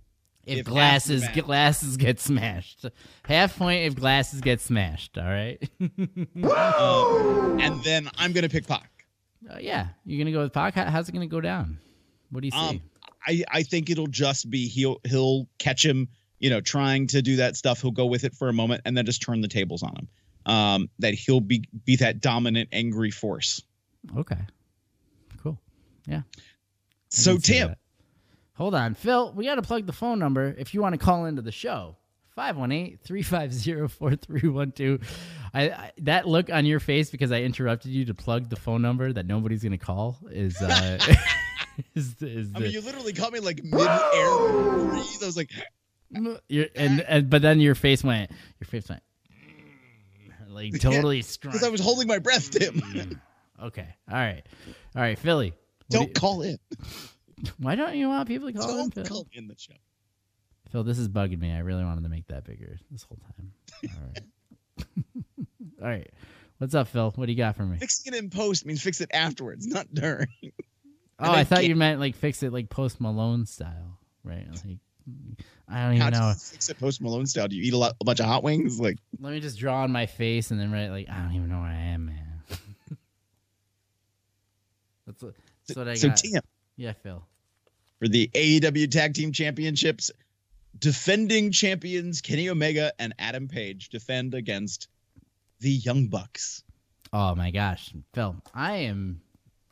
[0.49, 2.87] If, if glasses glasses get smashed,
[3.25, 5.17] half point if glasses get smashed.
[5.19, 5.59] All right.
[6.45, 8.91] Um, and then I'm gonna pick Pac.
[9.51, 10.75] Uh, yeah, you're gonna go with Pac.
[10.75, 11.79] How's it gonna go down?
[12.31, 12.57] What do you see?
[12.59, 12.81] Um,
[13.27, 17.37] I I think it'll just be he'll he'll catch him, you know, trying to do
[17.37, 17.83] that stuff.
[17.83, 20.09] He'll go with it for a moment and then just turn the tables on him.
[20.47, 23.63] Um, that he'll be be that dominant, angry force.
[24.17, 24.41] okay.
[25.43, 25.61] Cool.
[26.07, 26.23] Yeah.
[26.27, 26.41] I
[27.11, 27.79] So Tim, that.
[28.59, 29.33] Hold on, Phil.
[29.35, 31.97] We got to plug the phone number if you want to call into the show.
[32.37, 35.03] 518-350-4312.
[35.55, 38.83] I, I that look on your face because I interrupted you to plug the phone
[38.83, 40.99] number that nobody's gonna call is uh
[41.95, 43.89] is, is I the, mean, you literally caught me like mid air.
[43.89, 45.51] I was like,
[46.13, 48.31] and, and but then your face went
[48.61, 49.03] your face went
[50.49, 51.53] like totally strong.
[51.53, 53.21] because I was holding my breath, Tim.
[53.63, 53.89] Okay.
[54.11, 54.43] All right.
[54.95, 55.53] All right, Philly.
[55.91, 56.59] Don't do you- call in.
[57.59, 59.05] why don't you want people to call in, Don't Phil?
[59.05, 59.75] call in the show.
[60.71, 61.51] Phil, this is bugging me.
[61.53, 63.53] I really wanted to make that bigger this whole time.
[63.95, 64.87] All right.
[65.83, 66.11] All right.
[66.59, 67.13] What's up, Phil?
[67.15, 67.79] What do you got for me?
[67.79, 70.29] Fixing it in post means fix it afterwards, not during.
[71.21, 74.47] Oh, I I thought you can't- meant like fix it like Post Malone style, right?
[74.65, 74.79] Like
[75.69, 76.29] I don't How even know.
[76.29, 77.49] you fix it post Malone style?
[77.49, 78.79] Do you eat a, lot, a bunch of hot wings?
[78.79, 81.49] Like, Let me just draw on my face and then write like I don't even
[81.49, 82.43] know where I am, man.
[85.09, 85.35] that's what,
[85.67, 86.17] that's what I so got.
[86.19, 86.41] Tim,
[86.79, 87.23] Yeah, Phil.
[87.99, 90.13] for the AEW Tag Team Championships,
[90.79, 94.89] defending champions Kenny Omega and Adam Page defend against
[95.59, 96.63] the Young Bucks.
[97.13, 99.21] Oh my gosh, Phil, I am.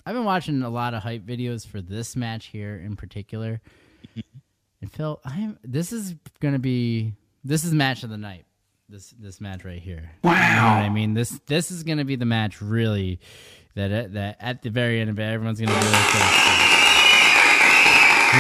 [0.05, 3.61] I've been watching a lot of hype videos for this match here in particular,
[4.17, 4.39] mm-hmm.
[4.81, 5.59] and Phil, I am.
[5.63, 8.47] This is gonna be this is match of the night.
[8.89, 10.11] This this match right here.
[10.25, 10.33] Wow.
[10.33, 11.15] You know what I mean?
[11.15, 13.21] This this is gonna be the match really
[13.77, 16.66] that that at the very end of it, everyone's gonna be really,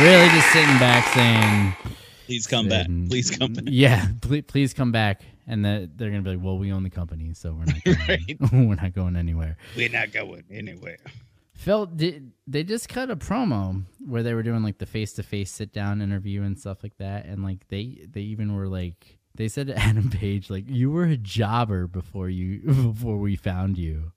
[0.00, 1.74] really just sitting back saying.
[2.26, 2.86] Please come back.
[2.86, 3.64] Please come back.
[3.68, 5.22] Yeah, please, please come back.
[5.46, 8.68] And the, they're gonna be like, "Well, we own the company, so we're not going,
[8.68, 10.98] we're not going anywhere." We're not going anywhere.
[11.54, 15.22] Phil, did they just cut a promo where they were doing like the face to
[15.22, 19.18] face sit down interview and stuff like that, and like they they even were like
[19.36, 22.60] they said to Adam Page like you were a jobber before you
[22.92, 24.12] before we found you,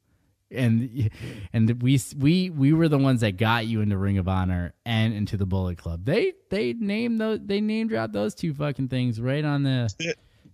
[0.52, 1.10] and
[1.54, 5.14] and we we we were the ones that got you into Ring of Honor and
[5.14, 6.06] into the Bullet Club.
[6.06, 9.90] They they named those they named out those two fucking things right on the.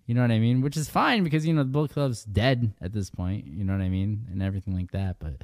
[0.08, 0.62] You know what I mean?
[0.62, 3.48] Which is fine because you know the Bullet Club's dead at this point.
[3.48, 5.18] You know what I mean, and everything like that.
[5.18, 5.42] But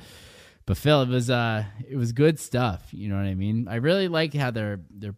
[0.65, 2.87] but Phil, it was uh, it was good stuff.
[2.91, 3.67] You know what I mean?
[3.67, 5.15] I really like how they're they're,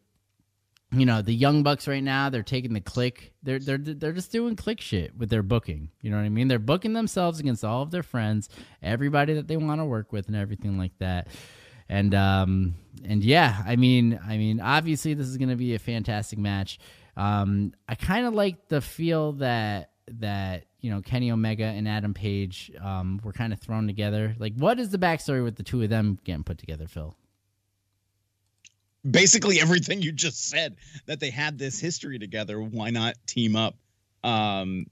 [0.94, 2.30] you know, the young bucks right now.
[2.30, 3.32] They're taking the Kliq.
[3.42, 5.90] They're they're they're just doing Kliq shit with their booking.
[6.02, 6.48] You know what I mean?
[6.48, 8.50] They're booking themselves against all of their friends,
[8.82, 11.28] everybody that they want to work with, and everything like that.
[11.90, 15.80] And um and yeah, I mean, I mean, obviously this is going to be a
[15.80, 16.80] fantastic match.
[17.18, 22.14] Um, I kind of like the feel that that you know Kenny Omega and Adam
[22.14, 24.36] Page um, were kind of thrown together.
[24.40, 27.16] Like, what is the backstory with the two of them getting put together, Phil?
[29.10, 30.78] Basically, everything you just said
[31.08, 32.62] that they had this history together.
[32.62, 33.76] Why not team up?
[34.24, 34.86] Um,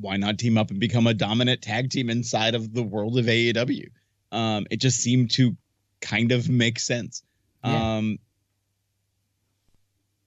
[0.00, 3.26] why not team up and become a dominant tag team inside of the world of
[3.26, 3.88] AEW?
[4.32, 5.56] Um, it just seemed to
[6.00, 7.22] kind of make sense.
[7.64, 7.96] Yeah.
[7.96, 8.18] Um,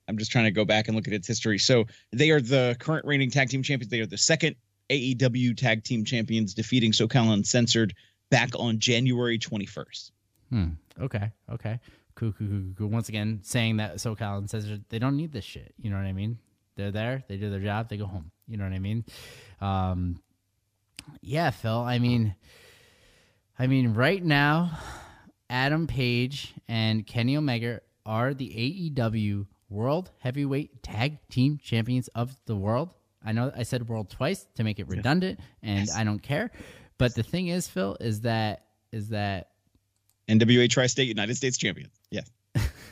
[0.08, 1.60] I'm just trying to go back and look at its history.
[1.60, 3.92] So they are the current reigning tag team champions.
[3.92, 4.56] They are the second
[4.90, 7.94] AEW tag team champions, defeating SoCal Uncensored
[8.30, 10.12] back on January 21st.
[10.50, 10.68] Hmm.
[11.00, 11.32] Okay.
[11.52, 11.80] Okay.
[12.18, 12.34] Cool,
[12.76, 12.88] cool.
[12.88, 15.76] Once again, saying that SoCal Uncensored they don't need this shit.
[15.78, 16.40] You know what I mean?
[16.76, 17.24] They're there.
[17.28, 17.90] They do their job.
[17.90, 18.32] They go home.
[18.48, 19.06] You know what I mean?
[19.62, 20.20] Um,
[21.22, 21.80] yeah, Phil.
[21.80, 22.36] I mean,
[23.60, 24.80] I mean, right now,
[25.48, 28.50] Adam Page and Kenny Omega are the
[28.96, 32.96] AEW World Heavyweight Tag Team Champions of the world.
[33.24, 36.50] I know I said world twice to make it redundant, and I don't care.
[36.98, 39.50] But the thing is, Phil, is that is that
[40.28, 41.97] NWA Tri-State United States champions.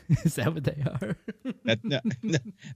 [0.23, 1.17] Is that what they are?
[1.65, 1.99] That, no,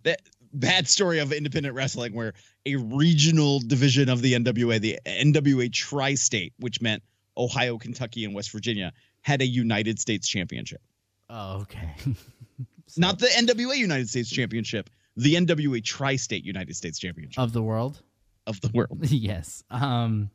[0.03, 0.21] that
[0.51, 2.33] bad story of independent wrestling where
[2.65, 7.03] a regional division of the NWA, the NWA Tri State, which meant
[7.37, 10.81] Ohio, Kentucky, and West Virginia, had a United States championship.
[11.29, 11.93] Oh, okay.
[12.97, 17.61] Not the NWA United States championship, the NWA Tri State United States championship of the
[17.61, 18.01] world.
[18.47, 19.05] of the world.
[19.09, 19.63] yes.
[19.69, 20.31] Um.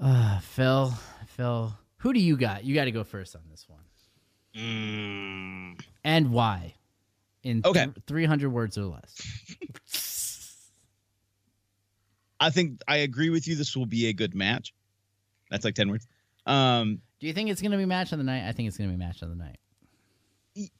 [0.00, 0.92] Uh, Phil,
[1.28, 2.64] Phil, who do you got?
[2.64, 3.80] You got to go first on this one,
[4.56, 6.74] Mm, and why?
[7.42, 7.88] In Okay.
[8.06, 9.16] three hundred words or less.
[12.40, 13.54] I think I agree with you.
[13.56, 14.74] This will be a good match.
[15.50, 16.06] That's like 10 words.
[16.44, 18.46] Um, Do you think it's gonna be match of the night?
[18.48, 19.58] I think it's gonna be match of the night.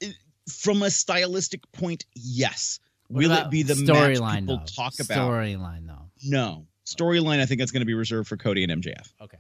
[0.00, 0.16] it-
[0.48, 2.78] from a stylistic point, yes.
[3.08, 4.64] What Will it be the storyline people though?
[4.64, 5.18] talk about?
[5.18, 6.08] Storyline though.
[6.24, 6.66] No.
[6.84, 9.12] Storyline, I think that's going to be reserved for Cody and MJF.
[9.20, 9.38] Okay.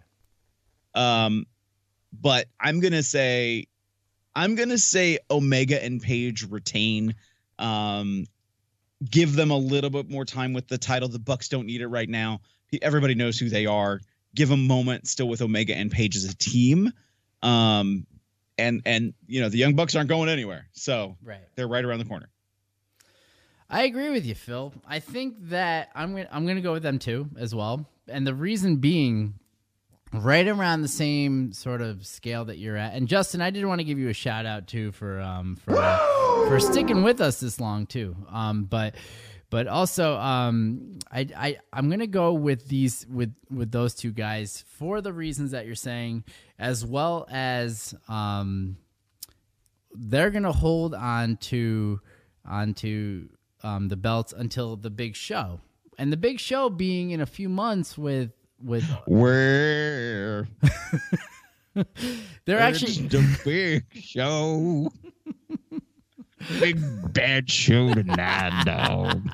[0.94, 1.46] Um,
[2.12, 3.68] but I'm gonna say,
[4.36, 7.14] I'm gonna say Omega and Page retain.
[7.58, 8.26] Um,
[9.10, 11.08] give them a little bit more time with the title.
[11.08, 12.40] The Bucks don't need it right now.
[12.82, 14.00] Everybody knows who they are.
[14.34, 16.92] Give them a moment still with Omega and Page as a team.
[17.42, 18.06] Um,
[18.58, 21.40] and and you know the Young Bucks aren't going anywhere, so Right.
[21.56, 22.28] they're right around the corner.
[23.68, 24.72] I agree with you, Phil.
[24.86, 28.34] I think that I'm gonna I'm gonna go with them too as well, and the
[28.34, 29.34] reason being,
[30.12, 32.94] right around the same sort of scale that you're at.
[32.94, 35.74] And Justin, I did want to give you a shout out too for um for
[36.48, 38.16] for sticking with us this long too.
[38.30, 38.94] Um, but
[39.50, 44.64] but also um I I I'm gonna go with these with with those two guys
[44.66, 46.24] for the reasons that you're saying,
[46.58, 48.76] as well as um
[49.92, 52.00] they're gonna hold on to
[52.44, 53.28] onto
[53.62, 55.60] um, the belts until the big show,
[55.98, 58.30] and the big show being in a few months with
[58.62, 60.48] with Where
[62.44, 64.90] they're actually the big show,
[66.58, 66.80] big
[67.12, 69.28] bad show tonight, dog.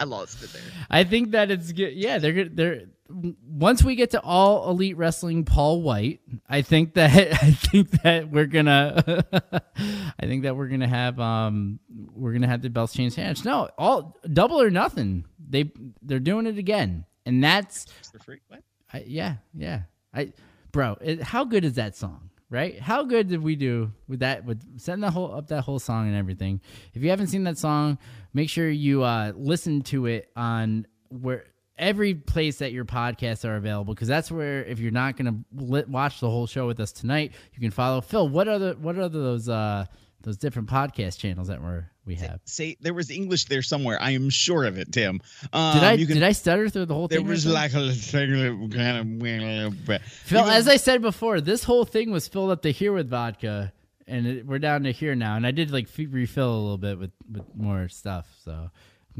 [0.00, 0.62] I lost it there.
[0.90, 1.94] I think that it's good.
[1.94, 2.56] Yeah, they're good.
[2.56, 6.20] They're once we get to all elite wrestling, Paul White.
[6.48, 7.10] I think that
[7.42, 9.24] I think that we're gonna.
[9.76, 11.78] I think that we're gonna have um
[12.14, 13.44] we're gonna have the belts change hands.
[13.44, 15.26] No, all double or nothing.
[15.38, 15.70] They
[16.02, 18.40] they're doing it again, and that's For free.
[18.48, 18.62] What?
[18.92, 19.82] I, yeah, yeah.
[20.12, 20.32] I,
[20.72, 22.30] bro, it, how good is that song?
[22.50, 22.78] Right?
[22.78, 24.44] How good did we do with that?
[24.44, 26.60] With setting the whole up that whole song and everything.
[26.92, 27.98] If you haven't seen that song,
[28.32, 31.46] make sure you uh, listen to it on where
[31.76, 35.84] every place that your podcasts are available because that's where if you're not gonna li-
[35.88, 38.28] watch the whole show with us tonight, you can follow Phil.
[38.28, 39.86] What are the what are those uh
[40.22, 42.40] those different podcast channels that we're we have?
[42.44, 44.00] Say there was English there somewhere.
[44.00, 45.20] I am sure of it, Tim.
[45.52, 47.26] Um, Did I you can- did I stutter through the whole There thing?
[47.28, 50.02] was like a thing kind of went a little bit.
[50.02, 53.08] Phil, can- as I said before, this whole thing was filled up to here with
[53.08, 53.72] vodka,
[54.06, 55.36] and it, we're down to here now.
[55.36, 58.26] And I did like refill a little bit with, with more stuff.
[58.44, 58.70] So I'm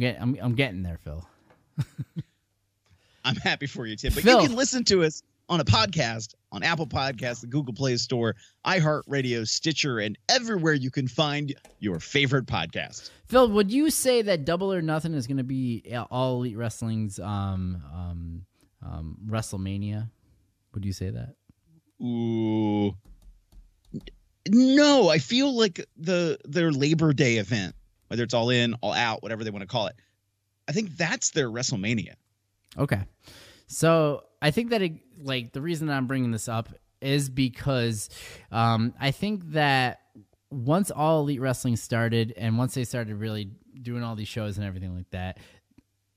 [0.00, 1.26] getting I'm, I'm getting there, Phil.
[3.24, 4.12] I'm happy for you, Tim.
[4.14, 4.42] But Phil.
[4.42, 8.34] you can listen to us on a podcast on Apple Podcasts, the Google Play Store,
[8.66, 13.10] iHeartRadio, Stitcher, and everywhere you can find your favorite podcast.
[13.26, 17.18] Phil, would you say that Double or Nothing is going to be all Elite Wrestling's
[17.18, 18.46] um, um,
[18.82, 20.08] um, WrestleMania?
[20.74, 21.34] Would you say that?
[22.02, 22.94] Ooh.
[24.48, 27.74] No, I feel like the their Labor Day event,
[28.08, 29.96] whether it's all in, all out, whatever they want to call it.
[30.68, 32.14] I think that's their WrestleMania.
[32.76, 33.00] Okay.
[33.66, 34.92] So I think that it,
[35.22, 36.68] like the reason I'm bringing this up
[37.00, 38.08] is because
[38.50, 40.00] um, I think that
[40.50, 43.50] once all elite wrestling started and once they started really
[43.82, 45.38] doing all these shows and everything like that,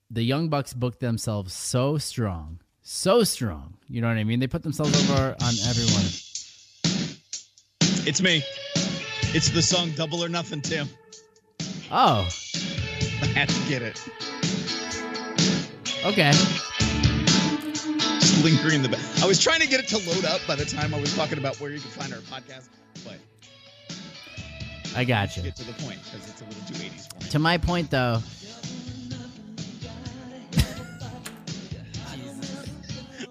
[0.10, 3.78] the Young Bucks booked themselves so strong, so strong.
[3.88, 4.39] You know what I mean?
[4.39, 6.06] They put themselves over on everyone.
[8.08, 8.41] It's me.
[9.36, 10.88] It's the song Double or Nothing, Tim.
[11.91, 12.28] Oh,
[13.22, 14.02] I had to get it.
[16.06, 16.32] okay.
[18.43, 19.01] Lingering in the back.
[19.21, 21.38] I was trying to get it to load up by the time I was talking
[21.38, 22.69] about where you can find our podcast,
[23.03, 23.17] but
[24.95, 25.43] I got you.
[25.43, 27.29] get to the point because it's a little too 80s for me.
[27.31, 28.13] To my point, though,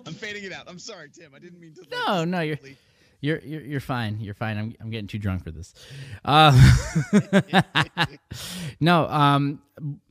[0.06, 0.64] I'm fading it out.
[0.68, 1.32] I'm sorry, Tim.
[1.34, 1.84] I didn't mean to.
[1.90, 2.58] No, no, you're
[3.20, 4.20] you're you're, you're fine.
[4.20, 4.58] You're fine.
[4.58, 5.74] I'm I'm getting too drunk for this.
[6.24, 6.52] Uh,
[8.80, 9.60] no, um,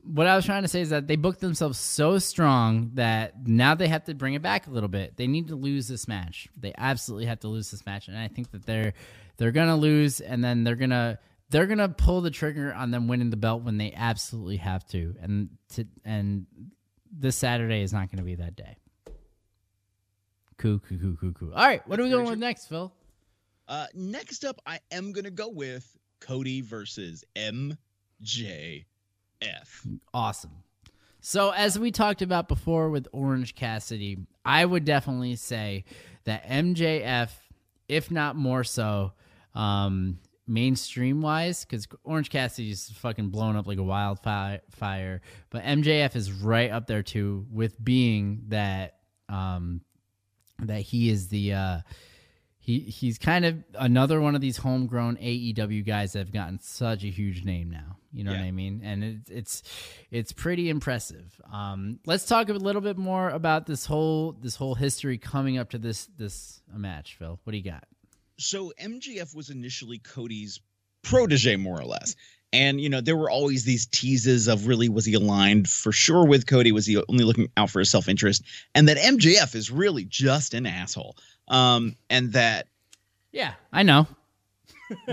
[0.02, 3.74] what I was trying to say is that they booked themselves so strong that now
[3.74, 5.16] they have to bring it back a little bit.
[5.16, 6.48] They need to lose this match.
[6.56, 8.94] They absolutely have to lose this match, and I think that they're
[9.36, 11.18] they're gonna lose, and then they're gonna
[11.50, 15.14] they're gonna pull the trigger on them winning the belt when they absolutely have to,
[15.20, 16.46] and to and
[17.18, 18.76] this Saturday is not going to be that day.
[20.58, 21.54] Cool, cool, cool, cool, cool.
[21.54, 22.30] All right, what are we going true.
[22.30, 22.92] with next, Phil?
[23.68, 27.76] Uh, next up, I am gonna go with Cody versus MJF.
[30.14, 30.62] Awesome.
[31.20, 35.84] So, as we talked about before with Orange Cassidy, I would definitely say
[36.24, 37.30] that MJF,
[37.88, 39.12] if not more so,
[39.54, 46.14] um, mainstream wise, because Orange Cassidy's fucking blown up like a wildfire, fire, but MJF
[46.14, 48.94] is right up there too with being that
[49.28, 49.80] um,
[50.60, 51.78] that he is the uh,
[52.58, 57.04] he he's kind of another one of these homegrown AEW guys that have gotten such
[57.04, 57.96] a huge name now.
[58.12, 58.40] You know Yeah.
[58.40, 58.80] what I mean?
[58.82, 59.62] And it, it's
[60.10, 61.38] it's pretty impressive.
[61.52, 65.70] Um, let's talk a little bit more about this whole this whole history coming up
[65.70, 67.16] to this this match.
[67.18, 67.84] Phil, what do you got?
[68.38, 70.60] So MJF was initially Cody's
[71.02, 72.16] protege, more or less.
[72.52, 76.24] And, you know, there were always these teases of really was he aligned for sure
[76.24, 76.72] with Cody?
[76.72, 78.44] Was he only looking out for his self interest?
[78.74, 81.16] And that MJF is really just an asshole.
[81.48, 82.68] Um, and that
[83.32, 84.06] Yeah, I know.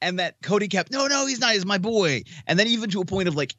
[0.00, 2.22] and that Cody kept, no, no, he's not, he's my boy.
[2.46, 3.54] And then even to a point of like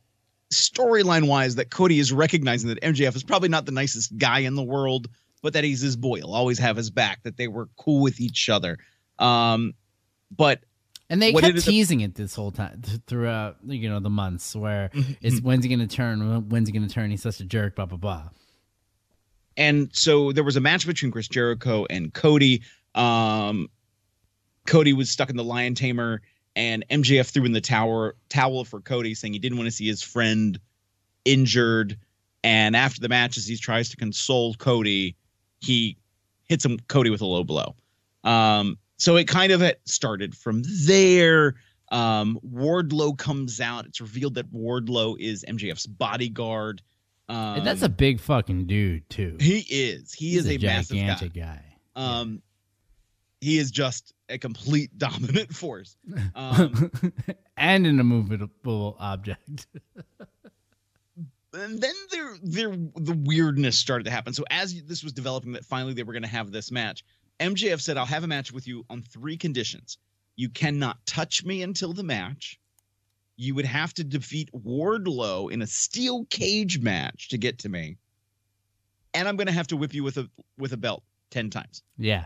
[0.51, 4.55] storyline wise, that Cody is recognizing that MJF is probably not the nicest guy in
[4.55, 5.09] the world,
[5.41, 6.17] but that he's his boy.
[6.17, 8.77] He'll always have his back, that they were cool with each other.
[9.17, 9.73] Um,
[10.35, 10.63] but
[11.09, 14.55] And they What kept teasing it this whole time th- throughout, you know, the months
[14.55, 15.13] where Mm-hmm.
[15.21, 16.49] it's when's he going to turn?
[16.49, 17.09] When's he going to turn?
[17.09, 17.75] He's such a jerk.
[17.75, 18.29] Blah blah blah.
[19.57, 22.61] and so there was a match between Chris Jericho and Cody.
[22.95, 23.69] Um,
[24.67, 26.21] Cody was stuck in the lion tamer,
[26.55, 29.87] and MJF threw in the tower towel for Cody, saying he didn't want to see
[29.87, 30.59] his friend
[31.25, 31.97] injured.
[32.43, 35.15] And after the match, as he tries to console Cody,
[35.59, 35.97] he
[36.45, 37.75] hits him Cody with a low blow.
[38.23, 41.55] Um, so it kind of started from there.
[41.91, 43.87] Um, Wardlow comes out.
[43.87, 46.83] It's revealed that Wardlow is MJF's bodyguard.
[47.27, 49.37] Um, And that's a big fucking dude too.
[49.39, 50.13] he is.
[50.13, 51.01] He He's is a, massive guy.
[51.07, 51.63] gigantic guy.
[51.95, 52.41] Um,
[53.41, 55.97] he is just a complete dominant force.
[56.35, 56.91] Um,
[57.57, 59.65] and an immovable object.
[61.53, 64.33] and then there, there, the weirdness started to happen.
[64.33, 67.03] So as this was developing, that finally they were going to have this match.
[67.39, 69.97] MJF said, "I'll have a match with you on three conditions:
[70.35, 72.59] you cannot touch me until the match."
[73.37, 77.95] You would have to defeat Wardlow in a steel cage match to get to me,
[79.13, 81.81] and I'm going to have to whip you with a with a belt ten times.
[81.97, 82.25] yeah.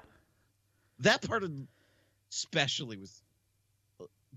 [0.99, 1.51] that part of
[2.31, 3.21] especially was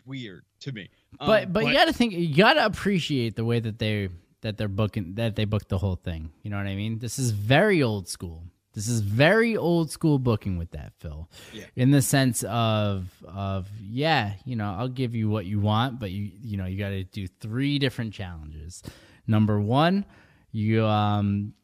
[0.05, 0.91] weird to me.
[1.19, 4.11] Um, But but you got to think you got to appreciate the way that they
[4.43, 6.31] that they're booking that they booked the whole thing.
[6.43, 6.99] You know what I mean?
[6.99, 8.45] This is very old school.
[8.77, 11.31] This is very old school booking with that Phil.
[11.53, 11.65] Yeah.
[11.77, 16.11] In the sense of of yeah, you know, I'll give you what you want, but
[16.11, 18.83] you you know, you got to do three different challenges.
[19.27, 20.05] Number 1,
[20.53, 21.55] you um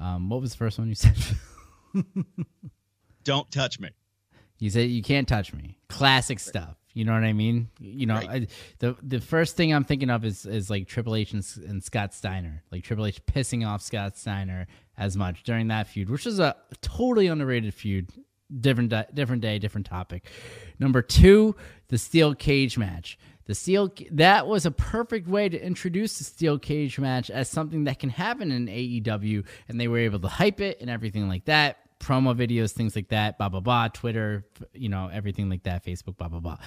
[0.00, 1.14] um what was the first one you said?
[3.24, 3.90] don't touch me.
[4.58, 5.78] You say you can't touch me.
[5.88, 6.76] Classic stuff.
[6.94, 7.68] You know what I mean?
[7.80, 8.28] You know, Right.
[8.30, 8.46] I,
[8.78, 12.12] the the first thing I'm thinking of is is like Triple H and, and Scott
[12.14, 14.66] Steiner, like Triple H pissing off Scott Steiner
[14.96, 18.10] as much during that feud, which is a totally underrated feud.
[18.60, 20.26] Different di- different day, different topic.
[20.78, 21.56] Number two,
[21.88, 23.18] the steel cage match.
[23.46, 27.84] The steel that was a perfect way to introduce the steel cage match as something
[27.84, 31.46] that can happen in AEW, and they were able to hype it and everything like
[31.46, 31.78] that.
[31.98, 33.88] Promo videos, things like that, blah blah blah.
[33.88, 35.84] Twitter, you know, everything like that.
[35.84, 36.58] Facebook, blah blah blah.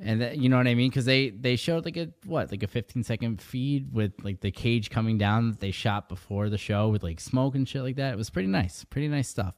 [0.00, 0.90] And that, you know what I mean?
[0.90, 4.52] Because they they showed like a what like a 15 second feed with like the
[4.52, 7.96] cage coming down that they shot before the show with like smoke and shit like
[7.96, 8.12] that.
[8.12, 9.56] It was pretty nice, pretty nice stuff.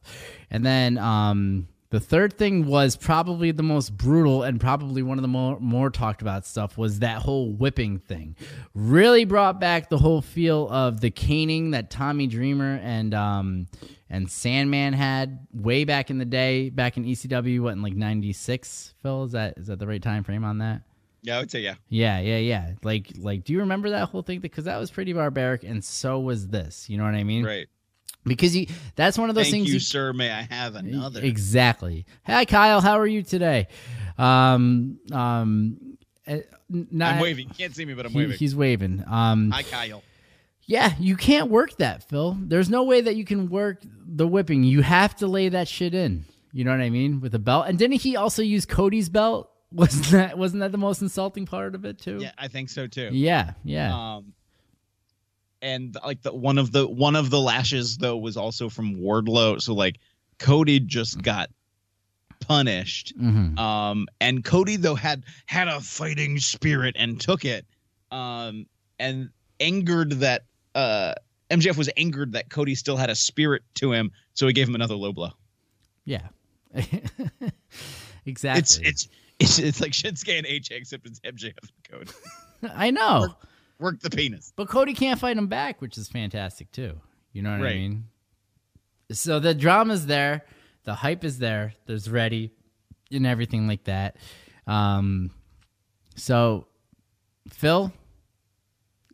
[0.49, 5.21] And then um the third thing was probably the most brutal and probably one of
[5.21, 8.35] the more more talked about stuff was that whole whipping thing.
[8.73, 13.67] Really brought back the whole feel of the caning that Tommy Dreamer and um
[14.11, 18.93] and Sandman had way back in the day, back in ECW, what in like '96.
[19.01, 20.81] Phil, is that is that the right time frame on that?
[21.23, 21.75] Yeah, I would say yeah.
[21.87, 22.73] Yeah, yeah, yeah.
[22.83, 24.39] Like, like, do you remember that whole thing?
[24.39, 26.89] Because that was pretty barbaric, and so was this.
[26.89, 27.45] You know what I mean?
[27.45, 27.67] Right.
[28.23, 29.73] Because you, that's one of those Thank things.
[29.73, 30.13] you, sir.
[30.13, 31.21] May I have another?
[31.21, 32.05] Exactly.
[32.25, 32.81] Hi, Kyle.
[32.81, 33.67] How are you today?
[34.17, 35.97] Um, um,
[36.27, 37.47] eh, not, I'm waving.
[37.47, 38.37] You can't see me, but I'm he- waving.
[38.37, 39.03] he's waving.
[39.07, 40.03] Um, Hi, Kyle.
[40.65, 42.37] Yeah, you can't work that, Phil.
[42.39, 44.63] There's no way that you can work the whipping.
[44.63, 46.25] You have to lay that shit in.
[46.53, 47.21] You know what I mean?
[47.21, 47.65] With a belt.
[47.67, 49.49] And didn't he also use Cody's belt?
[49.71, 52.17] Wasn't that wasn't that the most insulting part of it too?
[52.21, 53.09] Yeah, I think so too.
[53.13, 54.15] Yeah, yeah.
[54.15, 54.33] Um,
[55.61, 59.61] and like the one of the one of the lashes though was also from Wardlow.
[59.61, 59.99] So like
[60.39, 61.49] Cody just got
[62.41, 63.17] punished.
[63.17, 63.57] Mhm.
[63.57, 67.65] Um, and Cody though had had a fighting spirit and took it.
[68.11, 68.65] Um,
[68.99, 69.29] and
[69.61, 70.43] angered that
[70.75, 71.13] uh
[71.49, 74.75] MJF was angered that Cody still had a spirit to him, so he gave him
[74.75, 75.31] another low blow.
[76.05, 76.27] Yeah.
[78.25, 78.59] exactly.
[78.59, 79.07] It's it's
[79.39, 82.11] It's, it's like Shinsuke and AJ, except it's MJF and Cody.
[82.75, 83.21] I know.
[83.21, 83.47] Work,
[83.79, 84.53] work the penis.
[84.55, 86.99] But Cody can't fight him back, which is fantastic too.
[87.33, 88.05] You know what I mean?
[89.11, 90.45] So the drama's there,
[90.83, 92.53] the hype is there, there's ready
[93.11, 94.17] and everything like that.
[94.67, 95.31] Um
[96.15, 96.67] so
[97.49, 97.91] Phil,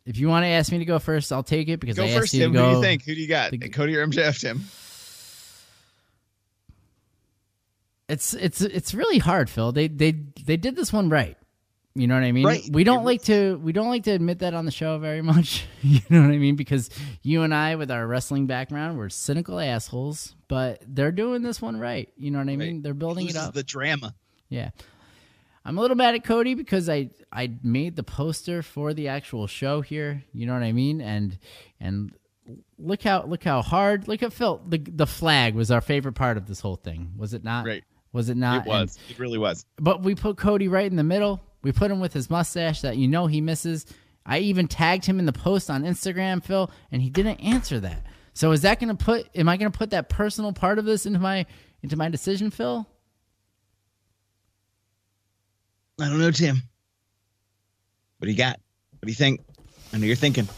[0.08, 2.08] if you want to ask me to go first, I'll take it because Go I
[2.08, 2.52] first, asked you Tim.
[2.54, 3.04] to Who do you think?
[3.04, 3.50] Who do you got?
[3.52, 4.62] the- Cody or MJF, Tim?
[8.08, 9.70] It's it's it's really hard, Phil.
[9.72, 11.36] They they they did this one right.
[11.94, 12.46] You know what I mean?
[12.46, 12.62] Right.
[12.70, 15.20] We don't It like to we don't like to admit that on the show very
[15.32, 15.66] much.
[15.82, 16.56] you know what I mean?
[16.56, 16.88] Because
[17.22, 20.34] you and I, with our wrestling background, we're cynical assholes.
[20.48, 22.08] But they're doing this one right.
[22.16, 22.76] You know what I mean?
[22.76, 22.82] Right.
[22.82, 23.54] They're building it Loses up.
[23.54, 24.14] the drama.
[24.48, 24.70] Yeah.
[25.64, 29.46] I'm a little mad at Cody because I I made the poster for the actual
[29.46, 30.24] show here.
[30.32, 31.00] You know what I mean?
[31.00, 31.38] And
[31.80, 32.12] and
[32.78, 34.62] look how look how hard look at Phil.
[34.66, 37.12] The the flag was our favorite part of this whole thing.
[37.16, 37.66] Was it not?
[37.66, 37.84] Right.
[38.12, 38.66] Was it not?
[38.66, 38.98] it was.
[39.10, 39.66] it really was.
[39.76, 41.40] But we put Cody right in the middle.
[41.62, 43.86] We put him with his mustache that you know he misses.
[44.24, 48.04] I even tagged him in the post on Instagram, Phil, and he didn't answer that.
[48.34, 49.28] So is that going to put?
[49.34, 51.44] Am I going to put that personal part of this into my
[51.82, 52.86] into my decision, Phil?
[56.00, 56.62] I don't know, Tim.
[58.18, 58.60] What do you got?
[58.92, 59.40] What do you think?
[59.92, 60.48] I know you're thinking.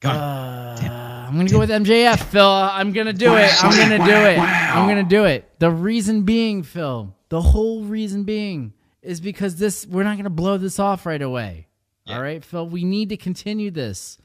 [0.00, 0.16] Go on.
[0.16, 2.44] Uh, I'm gonna go with MJF, Phil.
[2.44, 3.64] I'm gonna do it.
[3.64, 4.38] I'm gonna do it.
[4.38, 5.48] I'm gonna do it.
[5.58, 10.58] The reason being, Phil, the whole reason being is because this we're not gonna blow
[10.58, 11.68] this off right away.
[12.04, 12.16] Yeah.
[12.16, 12.68] All right, Phil.
[12.68, 14.18] We need to continue this.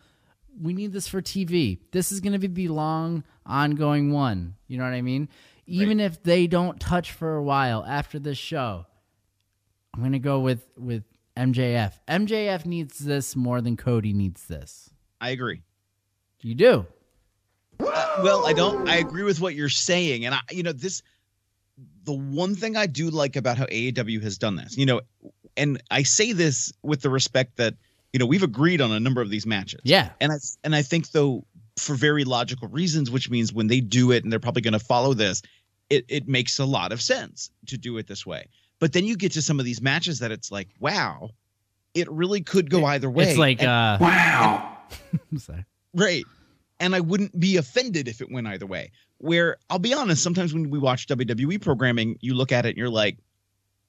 [0.62, 1.80] We need this for TV.
[1.92, 4.56] This is gonna be the long, ongoing one.
[4.68, 5.30] You know what I mean?
[5.68, 8.86] Even if they don't touch for a while after this show,
[9.98, 11.04] I'm gonna go with with
[11.36, 11.94] MJF.
[12.08, 14.92] MJF needs this more than Cody needs this.
[15.20, 15.64] I agree.
[16.42, 16.86] You do.
[17.80, 18.88] Uh, well, I don't.
[18.88, 21.02] I agree with what you're saying, and I, you know, this.
[22.04, 25.02] The one thing I do like about how AEW has done this, you know,
[25.58, 27.74] and I say this with the respect that
[28.14, 29.82] you know we've agreed on a number of these matches.
[29.84, 30.12] Yeah.
[30.22, 31.44] and I and I think though
[31.76, 34.80] for very logical reasons, which means when they do it and they're probably going to
[34.80, 35.42] follow this,
[35.90, 38.48] it it makes a lot of sense to do it this way.
[38.80, 41.32] But then you get to some of these matches that it's like, wow,
[41.94, 43.30] it really could go either way.
[43.30, 44.78] It's like And- uh wow.
[45.32, 45.66] I'm sorry.
[45.94, 46.24] Right.
[46.80, 48.92] And I wouldn't be offended if it went either way.
[49.18, 52.78] Where I'll be honest, sometimes when we watch WWE programming, you look at it and
[52.78, 53.18] you're like,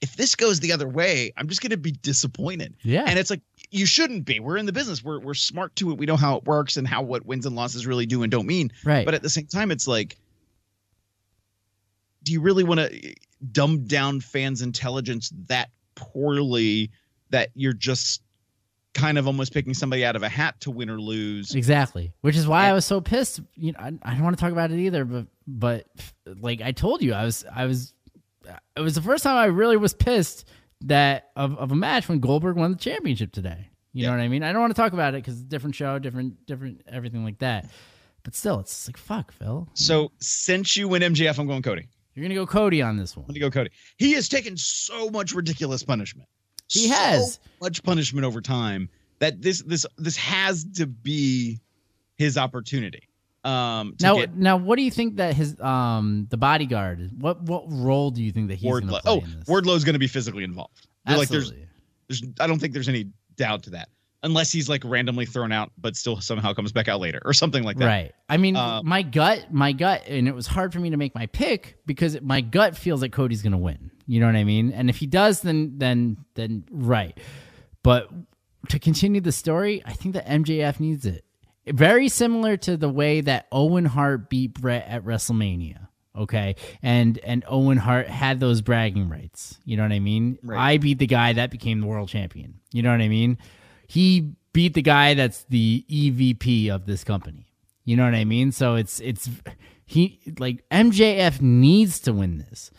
[0.00, 2.74] if this goes the other way, I'm just going to be disappointed.
[2.82, 3.04] Yeah.
[3.06, 4.40] And it's like, you shouldn't be.
[4.40, 5.04] We're in the business.
[5.04, 5.98] We're, we're smart to it.
[5.98, 8.46] We know how it works and how what wins and losses really do and don't
[8.46, 8.70] mean.
[8.84, 9.04] Right.
[9.04, 10.16] But at the same time, it's like,
[12.22, 13.14] do you really want to
[13.52, 16.90] dumb down fans' intelligence that poorly
[17.30, 18.22] that you're just
[18.94, 21.54] kind of almost picking somebody out of a hat to win or lose?
[21.54, 22.12] Exactly.
[22.20, 23.40] Which is why I was so pissed.
[23.54, 25.86] You know, I, I don't want to talk about it either, but but
[26.40, 27.94] like I told you, I was I was
[28.76, 30.44] it was the first time I really was pissed
[30.82, 33.68] that of, of a match when Goldberg won the championship today.
[33.92, 34.42] You know what I mean?
[34.42, 37.66] I don't want to talk about it because different show, different different everything like that.
[38.22, 39.68] But still, it's like fuck, Phil.
[39.74, 41.88] So since you win MJF, I'm going Cody.
[42.18, 43.24] You're gonna go Cody on this one.
[43.28, 43.70] I'm gonna go Cody.
[43.96, 46.28] He has taken so much ridiculous punishment.
[46.68, 47.40] He So has.
[47.60, 48.88] much punishment over time
[49.20, 51.60] that this this this has to be
[52.16, 53.02] his opportunity.
[53.44, 57.10] Um, to Now, get now, what do you think that his um the bodyguard?
[57.20, 59.46] What what role do you think that he's going to play Oh, in this?
[59.48, 60.88] Wardlow's going to be physically involved.
[61.06, 61.68] Like there's Absolutely.
[62.08, 63.88] there's I don't think there's any doubt to that.
[64.24, 67.62] Unless he's like randomly thrown out, but still somehow comes back out later or something
[67.62, 67.86] like that.
[67.86, 68.12] Right.
[68.28, 71.14] I mean, Um, my gut, my gut, and it was hard for me to make
[71.14, 73.92] my pick because my gut feels like Cody's going to win.
[74.06, 74.72] You know what I mean?
[74.72, 77.16] And if he does, then then then right.
[77.84, 78.10] But
[78.70, 81.24] to continue the story, I think that MJF needs it.
[81.66, 85.86] Very similar to the way that Owen Hart beat Brett at WrestleMania.
[86.16, 89.58] Okay, and and Owen Hart had those bragging rights.
[89.64, 90.38] You know what I mean?
[90.42, 90.58] Right.
[90.58, 92.58] I beat the guy that became the world champion.
[92.72, 93.38] You know what I mean?
[93.88, 97.46] He beat the guy that's the EVP of this company.
[97.84, 98.52] You know what I mean?
[98.52, 99.28] So it's it's
[99.86, 102.70] he like MJF needs to win this.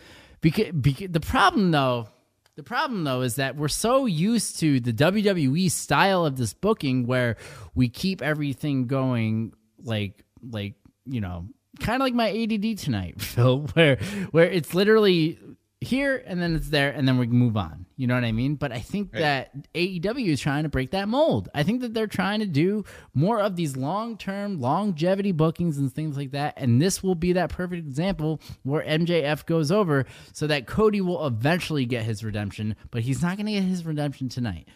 [0.42, 2.08] Because, because the problem though,
[2.56, 7.08] the problem though is that we're so used to the WWE style of this booking
[7.08, 7.38] where
[7.74, 9.54] we keep everything going
[9.84, 10.76] like like,
[11.06, 11.48] you know,
[11.80, 13.98] kind of like my ADD tonight, Phil, where
[14.30, 15.40] where it's literally
[15.82, 17.86] here and then it's there and then we move on.
[17.96, 18.56] You know what I mean?
[18.56, 21.48] But I think that AEW is trying to break that mold.
[21.54, 22.84] I think that they're trying to do
[23.14, 27.50] more of these long-term longevity bookings and things like that and this will be that
[27.50, 33.02] perfect example where MJF goes over so that Cody will eventually get his redemption, but
[33.02, 34.68] he's not going to get his redemption tonight.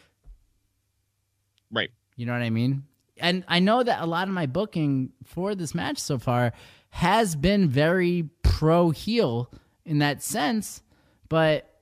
[1.70, 1.92] Right.
[2.16, 2.84] You know what I mean?
[3.18, 6.54] And I know that a lot of my booking for this match so far
[6.92, 9.52] has been very pro heel
[9.86, 10.82] in that sense,
[11.30, 11.80] but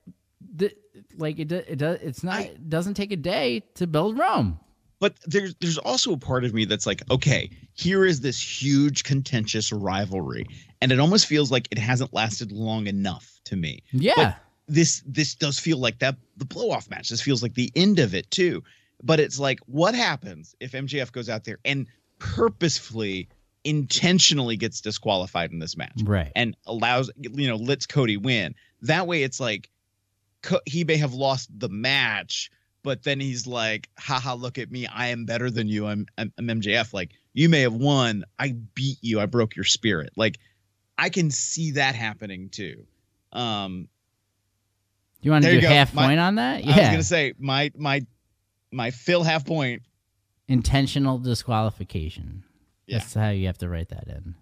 [0.54, 0.72] the
[1.16, 1.52] like it.
[1.52, 1.98] It does.
[2.00, 2.40] It's not.
[2.40, 4.58] it doesn't take a day to build Rome.
[5.00, 9.04] but there's there's also a part of me that's like, okay, here is this huge
[9.04, 10.46] contentious rivalry,
[10.80, 13.82] and it almost feels like it hasn't lasted long enough to me.
[13.92, 14.12] Yeah.
[14.16, 14.36] But
[14.68, 17.08] this this does feel like that the blow off match.
[17.08, 18.62] This feels like the end of it too.
[19.02, 21.88] But it's like, what happens if MJF goes out there and
[22.20, 23.28] purposefully,
[23.64, 26.00] intentionally gets disqualified in this match?
[26.04, 26.30] Right.
[26.36, 28.54] and allows you know lets Cody win.
[28.82, 29.70] That way, it's like
[30.66, 32.50] he may have lost the match,
[32.82, 34.86] but then he's like, "Haha, look at me!
[34.86, 35.86] I am better than you.
[35.86, 36.92] I'm, I'm I'm MJF.
[36.92, 39.20] Like you may have won, I beat you.
[39.20, 40.10] I broke your spirit.
[40.16, 40.38] Like
[40.98, 42.84] I can see that happening too.
[43.32, 43.88] Um,
[45.22, 46.64] Do You want to do half My- point on that?
[46.64, 46.72] Yeah.
[46.74, 48.04] I was gonna say my my
[48.72, 49.82] my fill half point.
[50.48, 52.44] Intentional disqualification.
[52.86, 52.98] Yeah.
[52.98, 54.34] That's how you have to write that in.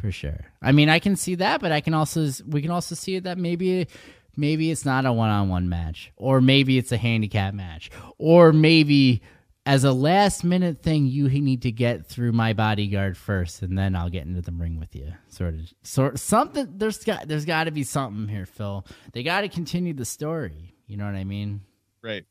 [0.00, 0.46] For sure.
[0.62, 3.38] I mean, I can see that, but I can also we can also see that
[3.38, 3.88] maybe
[4.36, 9.20] maybe it's not a one-on-one match or maybe it's a handicap match or maybe
[9.66, 13.94] as a last minute thing you need to get through my bodyguard first and then
[13.96, 15.12] I'll get into the ring with you.
[15.28, 18.86] Sort of sort something there's got there's got to be something here, Phil.
[19.12, 20.74] They got to continue the story.
[20.86, 21.60] You know what I mean?
[22.00, 22.24] Right.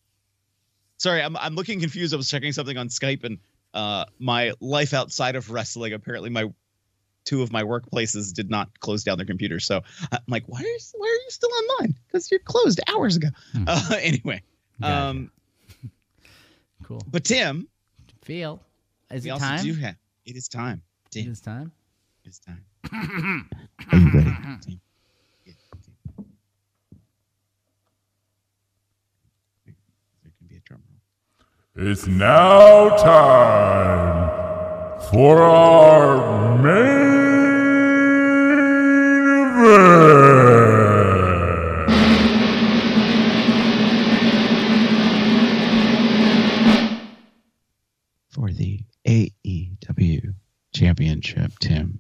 [0.98, 2.14] Sorry, I'm I'm looking confused.
[2.14, 3.39] I was checking something on Skype and
[3.73, 5.94] uh my life outside of wrestling.
[5.94, 6.45] Apparently, my
[7.28, 9.66] two of my workplaces did not close down their computers.
[9.66, 9.82] So
[10.12, 11.94] I'm like, why are you, why are you still online?
[12.08, 13.28] Because you're closed hours ago.
[13.68, 14.41] Uh, anyway,
[14.82, 14.95] Gotcha.
[15.10, 15.32] um,
[16.84, 17.02] Cool.
[17.12, 17.68] but Tim,
[18.24, 18.62] Feel.
[19.12, 19.64] Is we it also time?
[19.64, 19.95] do have.
[20.26, 20.82] It is time.
[21.08, 21.72] It Tim, is time.
[22.24, 22.64] it's time.
[23.91, 24.32] Are you ready?
[24.62, 24.80] Tim?
[25.45, 25.94] Yeah, Tim.
[30.24, 31.90] There can be a drum roll.
[31.91, 34.47] It's now time
[35.02, 37.07] for our main
[39.57, 40.18] event.
[48.30, 50.34] for the AEW
[50.74, 51.99] Championship, Tim.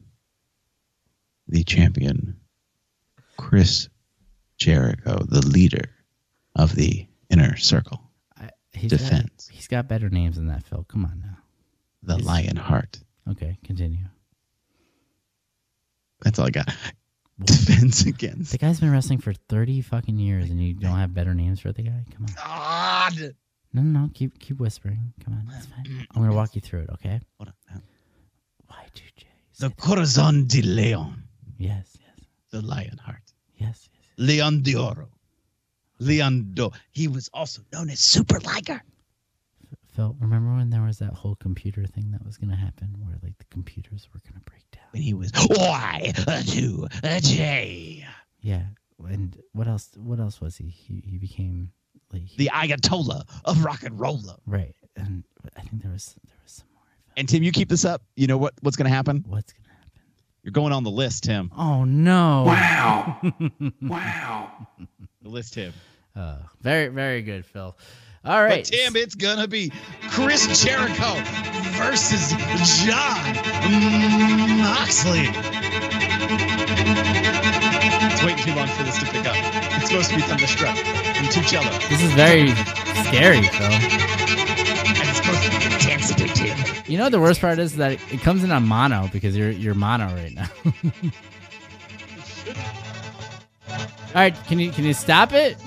[1.47, 2.39] The champion,
[3.37, 3.87] Chris
[4.57, 5.89] Jericho, the leader
[6.55, 8.01] of the Inner Circle,
[8.37, 9.47] I, he's Defense.
[9.47, 10.85] Got, he's got better names than that, Phil.
[10.89, 11.37] Come on now.
[12.07, 12.99] The Lion Heart.
[13.29, 14.05] Okay, continue.
[16.23, 16.73] That's all I got.
[17.43, 21.35] Defense against The guy's been wrestling for thirty fucking years, and you don't have better
[21.35, 22.03] names for the guy.
[22.15, 22.33] Come on.
[23.13, 23.35] God.
[23.73, 24.09] No, no, no.
[24.15, 25.13] Keep keep whispering.
[25.23, 26.07] Come on, that's fine.
[26.15, 26.89] I'm gonna walk you through it.
[26.93, 27.19] Okay.
[27.37, 27.83] Hold on.
[28.69, 29.27] Y two J.
[29.59, 31.23] The Corazon de Leon,
[31.59, 33.21] Yes, yes, the Lion Heart.
[33.55, 34.03] yes, yes.
[34.17, 35.09] Leon de Oro.
[35.99, 36.71] Leon do.
[36.91, 38.81] He was also known as Super Liger.
[39.97, 43.35] Phil, remember when there was that whole computer thing that was gonna happen, where like
[43.39, 44.83] the computers were gonna break down?
[44.93, 46.13] And he was Y
[46.45, 46.87] two
[47.21, 48.05] J.
[48.41, 48.61] Yeah.
[49.09, 49.89] And what else?
[49.97, 50.67] What else was he?
[50.69, 51.71] He, he became
[52.13, 54.35] like he- The Ayatollah of rock and roller.
[54.45, 54.73] right.
[54.95, 55.23] And
[55.55, 56.83] I think there was there was some more.
[57.15, 58.01] And Tim, you keep this up.
[58.15, 59.23] You know what what's going to happen?
[59.27, 60.01] What's gonna happen?
[60.43, 61.51] You're going on the list, Tim.
[61.57, 62.43] Oh no!
[62.45, 63.19] Wow.
[63.81, 64.67] wow.
[65.23, 65.73] The list, Tim.
[66.15, 67.75] Uh, very very good, Phil.
[68.25, 69.71] All right, But Tim, it's gonna be
[70.09, 71.13] Chris Jericho
[71.77, 72.31] versus
[72.85, 73.35] John
[74.59, 75.29] Moxley.
[78.09, 79.35] It's waiting too long for this to pick up.
[79.77, 81.69] It's supposed to be Thunderstruck and two cello.
[81.89, 82.49] this is very
[83.07, 83.67] scary, Phil.
[83.67, 86.57] And it's supposed to be intense with Tim.
[86.91, 89.73] You know the worst part is that it comes in on mono because you're you're
[89.75, 90.49] mono right now.
[94.09, 95.57] All right, can you can you stop it?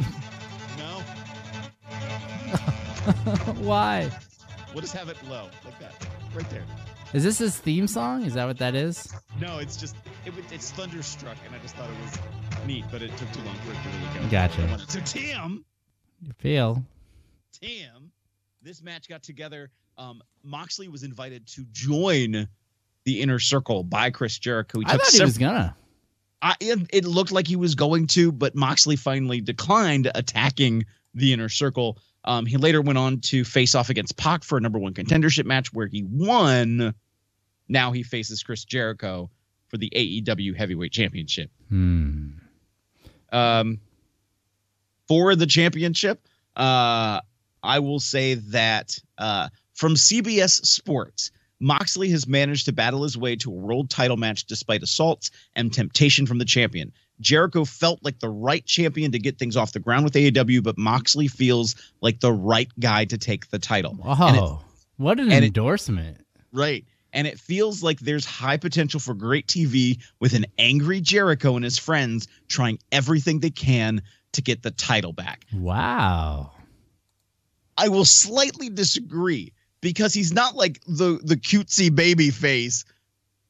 [3.59, 4.11] Why?
[4.73, 6.65] we'll just have it low, like that, right there.
[7.13, 8.25] Is this his theme song?
[8.25, 9.13] Is that what that is?
[9.41, 13.17] No, it's just it, it's Thunderstruck, and I just thought it was neat, but it
[13.17, 14.31] took too long for it to really go.
[14.31, 14.79] Gotcha.
[14.89, 15.65] So Tim,
[16.39, 16.85] Phil.
[17.53, 18.13] Tim,
[18.63, 19.71] this match got together.
[19.99, 22.49] Um, Moxley was invited to join
[23.05, 24.81] the inner circle by Chris Jericho.
[24.81, 25.77] He I thought he was gonna.
[26.43, 31.33] I, it, it looked like he was going to, but Moxley finally declined attacking the
[31.33, 31.99] inner circle.
[32.25, 35.47] Um, he later went on to face off against Pac for a number one contendership
[35.47, 36.95] match where he won.
[37.69, 39.31] Now he faces Chris Jericho
[39.69, 41.51] for the AEW Heavyweight Championship.
[41.69, 42.31] Hmm.
[43.33, 43.81] Um,
[45.09, 46.27] for the championship,
[46.57, 47.21] uh,
[47.63, 51.31] I will say that uh, from CBS Sports,
[51.61, 55.73] Moxley has managed to battle his way to a world title match despite assaults and
[55.73, 56.93] temptation from the champion.
[57.21, 60.79] Jericho felt like the right champion to get things off the ground with AEW, but
[60.79, 63.99] Moxley feels like the right guy to take the title.
[64.05, 64.59] And it-
[64.97, 66.25] what an and it- endorsement!
[66.53, 66.85] Right.
[67.13, 71.65] And it feels like there's high potential for great TV with an angry Jericho and
[71.65, 74.03] his friends trying everything they can
[74.33, 75.45] to get the title back.
[75.53, 76.53] Wow.
[77.77, 82.85] I will slightly disagree because he's not like the the cutesy baby face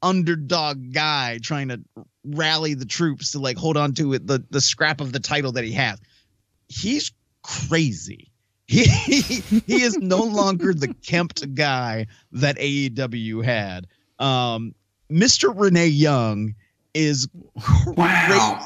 [0.03, 1.81] underdog guy trying to
[2.25, 5.53] rally the troops to like hold on to it the the scrap of the title
[5.53, 5.99] that he has.
[6.69, 8.27] He's crazy.
[8.71, 13.87] He he is no longer the kempt guy that AEW had.
[14.19, 14.75] Um
[15.11, 15.53] Mr.
[15.53, 16.55] Renee Young
[16.95, 17.27] is
[17.61, 18.65] crazy.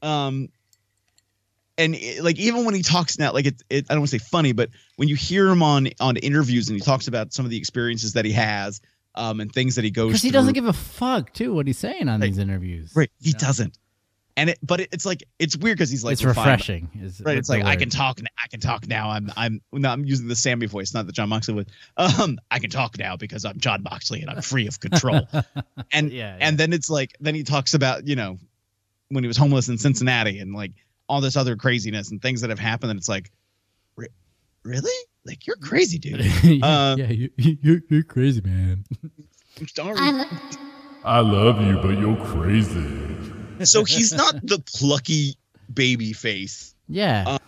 [0.00, 0.48] Um
[1.78, 4.18] and it- like even when he talks now, like it, it I don't want to
[4.18, 7.44] say funny, but when you hear him on on interviews and he talks about some
[7.44, 8.80] of the experiences that he has,
[9.14, 11.78] um, and things that he goes Because he doesn't give a fuck too what he's
[11.78, 12.92] saying on these interviews.
[12.94, 13.78] right, he doesn't.
[14.34, 16.88] And it, but it, it's like it's weird because he's like it's refreshing.
[17.02, 17.36] is- right?
[17.36, 18.18] It's like I can talk.
[18.42, 19.10] I can talk now.
[19.10, 21.66] I'm I'm no, I'm using the Sammy voice, not the John Moxley voice.
[21.98, 25.28] Um, I can talk now because I'm John Moxley and I'm free of control.
[25.92, 28.38] and Yeah, and then it's like then he talks about you know
[29.10, 30.72] when he was homeless in Cincinnati and like
[31.10, 32.90] all this other craziness and things that have happened.
[32.90, 33.30] And it's like,
[33.96, 34.08] "Re-
[34.62, 34.90] really?
[35.24, 36.20] Like you're crazy, dude.
[36.42, 38.84] yeah, Um, yeah, you, you, you're crazy, man.
[39.60, 39.96] I'm sorry.
[41.04, 43.64] I love you, but you're crazy.
[43.64, 45.36] so he's not the plucky
[45.72, 46.74] baby face.
[46.88, 47.38] Yeah, Uh,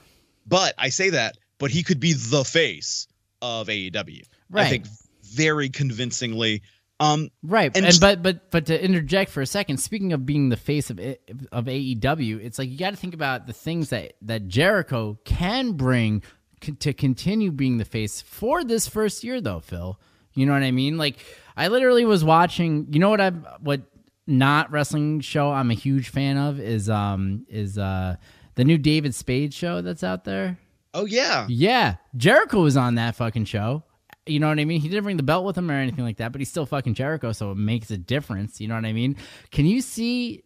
[0.47, 3.07] But I say that, but he could be the face
[3.43, 4.23] of AEW.
[4.55, 4.87] I think
[5.23, 6.63] very convincingly.
[7.01, 7.77] Um, right.
[7.77, 10.91] and And, but but but to interject for a second, speaking of being the face
[10.91, 15.19] of of AEW, it's like you got to think about the things that that Jericho
[15.25, 16.29] can bring c-
[16.73, 19.61] to continue being the face for this first year, though.
[19.61, 19.99] Phil,
[20.35, 20.97] you know what I mean?
[20.99, 21.17] Like
[21.57, 22.89] I literally was watching.
[22.91, 23.83] You know what I'm what
[24.27, 28.17] not wrestling show I'm a huge fan of is um is uh
[28.55, 30.59] the new David Spade show that's out there.
[30.95, 33.83] oh yeah, Yeah, Jericho was on that fucking show.
[34.27, 34.81] You know what I mean?
[34.81, 36.95] He didn't bring the belt with him or anything like that, but he's still fucking
[36.95, 38.59] Jericho, so it makes a difference.
[38.61, 39.17] You know what I mean?
[39.51, 40.45] Can you see?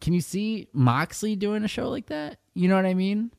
[0.00, 2.38] Can you see Moxley doing a show like that?
[2.54, 3.30] You know what I mean?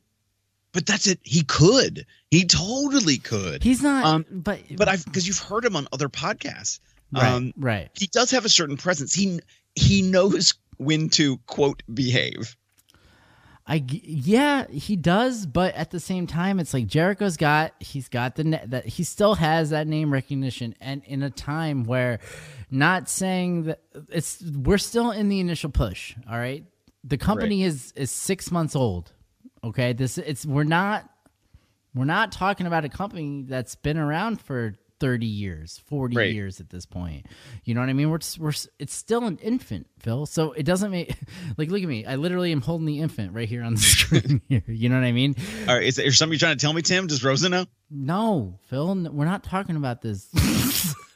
[0.72, 1.20] But that's it.
[1.22, 2.06] He could.
[2.30, 3.62] He totally could.
[3.62, 4.04] He's not.
[4.04, 6.80] Um, but but I've because you've heard him on other podcasts.
[7.12, 7.90] right, Um, right.
[7.94, 9.14] he does have a certain presence.
[9.14, 9.40] He
[9.74, 12.56] he knows when to quote behave.
[13.64, 18.34] I yeah, he does, but at the same time, it's like Jericho's got he's got
[18.34, 22.18] the that he still has that name recognition, and in a time where,
[22.72, 26.16] not saying that it's we're still in the initial push.
[26.28, 26.64] All right,
[27.04, 29.12] the company is is six months old.
[29.64, 31.08] Okay, this it's we're not
[31.94, 36.32] we're not talking about a company that's been around for 30 years 40 Right.
[36.32, 37.26] years at this point.
[37.64, 38.08] You know what i mean?
[38.10, 40.26] We're, we're it's still an infant phil.
[40.26, 41.14] So it doesn't make
[41.58, 42.06] like look at me.
[42.06, 44.62] I literally am holding the infant right here on the screen here.
[44.66, 45.34] You know what i mean?
[45.68, 47.06] All right, is there something you're trying to tell me, Tim?
[47.06, 47.66] Does Rosa know?
[47.94, 50.26] no phil we're not talking about this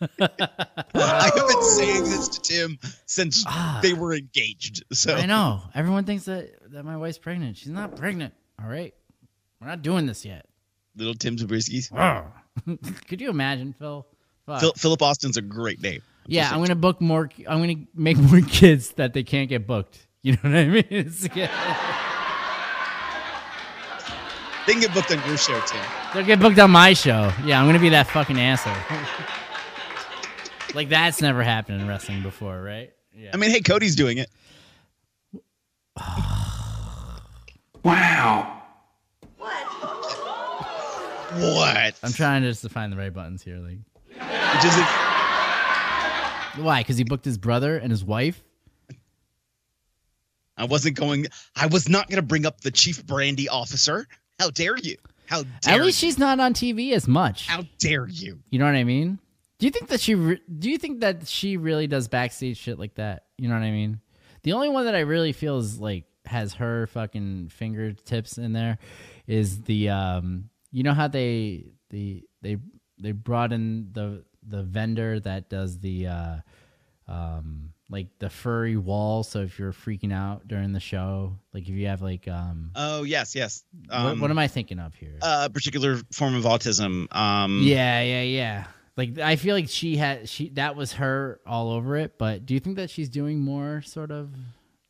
[0.21, 3.45] I have been saying this to Tim since
[3.83, 4.85] they were engaged.
[4.93, 5.19] So Ah.
[5.19, 8.95] i know everyone thinks that that my wife's pregnant she's not pregnant all right
[9.61, 10.47] we're not doing this yet
[10.97, 11.91] little Tim Zabriskis.
[13.09, 14.07] could you imagine phil
[14.61, 16.01] Phil, Philip Austin's a great name.
[16.29, 17.29] Yeah, I'm gonna book more.
[17.49, 20.07] I'm gonna make more kids that they can't get booked.
[20.23, 21.13] You know what I mean?
[24.67, 25.81] They can get booked on your show, Tim.
[26.13, 27.33] they'll get booked on my show.
[27.45, 28.75] Yeah, I'm gonna be that fucking asshole.
[30.77, 32.93] Like that's never happened in wrestling before, right?
[33.13, 33.31] Yeah.
[33.35, 34.31] I mean, hey, Cody's doing it.
[37.83, 38.63] Wow.
[39.39, 39.67] What?
[41.39, 41.95] What?
[42.03, 43.59] I'm trying just to find the right buttons here.
[43.59, 43.79] Like,
[44.11, 44.87] Which is it?
[46.65, 46.81] why?
[46.81, 48.43] Because he booked his brother and his wife.
[50.57, 51.27] I wasn't going.
[51.55, 54.09] I was not going to bring up the chief brandy officer.
[54.41, 54.97] How dare you?
[55.27, 56.09] How dare At least you?
[56.09, 57.47] she's not on TV as much.
[57.47, 58.41] How dare you?
[58.51, 59.19] You know what I mean?
[59.59, 60.15] Do you think that she?
[60.15, 63.25] Re- do you think that she really does backstage shit like that?
[63.39, 64.01] You know what I mean?
[64.43, 68.79] The only one that I really feel is like has her fucking fingertips in there
[69.27, 70.51] is the um.
[70.73, 72.59] You know how they the they
[73.01, 76.37] they brought in the the vendor that does the uh
[77.09, 79.23] um like the furry wall.
[79.23, 82.73] So if you're freaking out during the show, like if you have like um.
[82.75, 83.65] Oh yes, yes.
[83.89, 85.17] what, Um, what am I thinking of here?
[85.23, 87.15] A particular form of autism.
[87.15, 88.65] Um, Yeah, yeah, yeah.
[88.97, 92.19] Like I feel like she had she that was her all over it.
[92.19, 94.31] But do you think that she's doing more sort of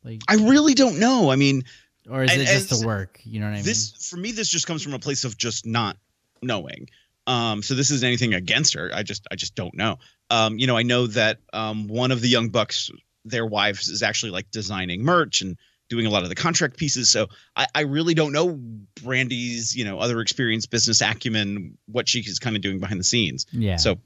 [0.07, 1.29] like, I really don't know.
[1.29, 1.63] I mean,
[2.09, 3.19] or is it just the work?
[3.23, 3.65] You know what I mean?
[3.65, 5.97] this for me, this just comes from a place of just not
[6.41, 6.89] knowing.
[7.25, 8.89] Um, so this isn't anything against her.
[8.93, 9.97] I just, I just don't know.
[10.29, 12.89] Um, you know, I know that um, one of the young bucks,
[13.25, 15.57] their wives, is actually like designing merch and
[15.89, 17.09] doing a lot of the contract pieces.
[17.09, 18.59] So I, I really don't know
[19.01, 23.05] Brandi's, you know, other experience, business acumen, what she is kind of doing behind the
[23.05, 23.45] scenes.
[23.51, 23.77] yeah.
[23.77, 23.97] So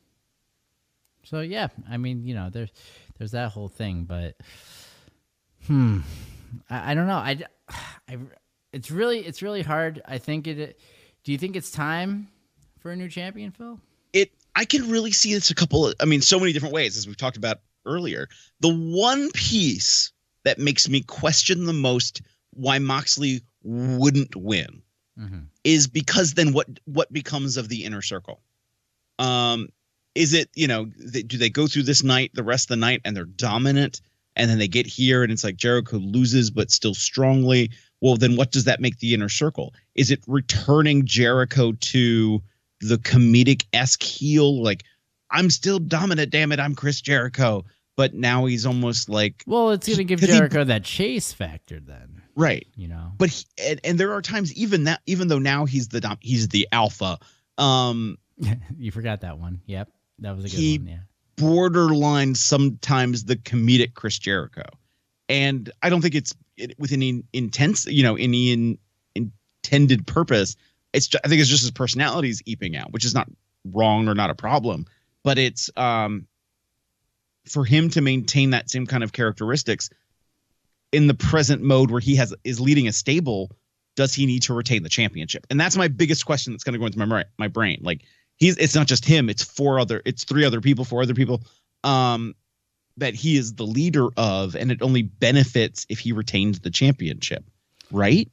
[1.24, 2.72] so yeah, I mean, you know, there's
[3.18, 4.36] there's that whole thing, but
[5.68, 6.00] hmm,
[6.70, 7.14] I, I don't know.
[7.14, 7.40] I,
[8.10, 8.18] I
[8.74, 10.02] it's really it's really hard.
[10.06, 10.80] I think it.
[11.24, 12.30] Do you think it's time
[12.80, 13.80] for a new champion, Phil?
[14.14, 16.98] it I can really see this a couple of I mean so many different ways
[16.98, 18.28] as we've talked about earlier.
[18.60, 20.12] The one piece
[20.44, 22.22] that makes me question the most
[22.54, 24.82] why Moxley wouldn't win
[25.64, 28.42] is because then what what becomes of the inner circle?
[29.20, 29.70] Um
[30.16, 32.82] is it, you know, th- do they go through this night the rest of the
[32.82, 34.02] night and they're dominant
[34.36, 37.72] and then they get here and it's like Jericho loses but still strongly?
[38.02, 39.74] Well, then what does that make the inner circle?
[39.96, 42.42] Is it returning Jericho to
[42.82, 44.62] the comedic esque heel?
[44.62, 44.84] Like,
[45.30, 47.64] I'm still dominant, damn it, I'm Chris Jericho.
[48.02, 51.32] But now he's almost like Well, it's going to give 'cause he- Jericho that chase
[51.34, 52.24] factor then.
[52.36, 52.66] right.
[52.76, 53.12] You know.
[53.20, 56.18] But he, and, and there are times even that even though now he's the dom-
[56.20, 57.20] he's the alpha,
[57.60, 58.18] um,
[58.80, 59.62] you forgot that one.
[59.68, 60.88] Yep, that was a good He- one.
[60.88, 60.98] Yeah.
[61.38, 64.66] borderline sometimes the comedic Chris Jericho,
[65.30, 68.80] and I don't think it's it, with any intense, you know, any in,
[69.14, 70.56] intended purpose.
[70.94, 73.30] It's ju- I think it's just his personality is eeping out, which is not
[73.72, 74.88] wrong or not a problem,
[75.24, 76.26] but it's um
[77.46, 79.90] for him to maintain that same kind of characteristics
[80.92, 83.52] in the present mode where he has is leading a stable.
[83.96, 85.46] Does he need to retain the championship?
[85.50, 87.80] And that's my biggest question that's going to go into my my brain.
[87.82, 88.04] Like
[88.42, 91.42] he's it's not just him it's four other it's three other people four other people
[91.86, 92.36] um
[92.98, 97.46] that he is the leader of and it only benefits if he retains the championship
[97.92, 98.30] right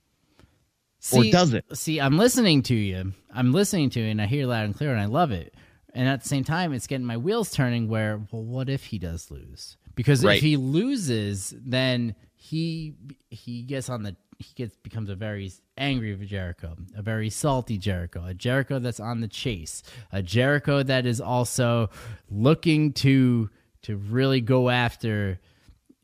[1.15, 3.13] or does it See, I'm listening to you.
[3.33, 5.55] I'm listening to you, and I hear loud and clear, and I love it.
[5.95, 7.89] And at the same time, it's getting my wheels turning.
[7.89, 9.77] Where, well, what if he does lose?
[9.95, 10.37] Because Right.
[10.37, 12.95] if he loses, then he
[13.31, 18.25] he gets on the he gets becomes a very angry Jericho, a very salty Jericho,
[18.25, 19.83] a Jericho that's on the chase,
[20.13, 21.91] a Jericho that is also
[22.31, 23.51] looking to
[23.83, 25.41] to really go after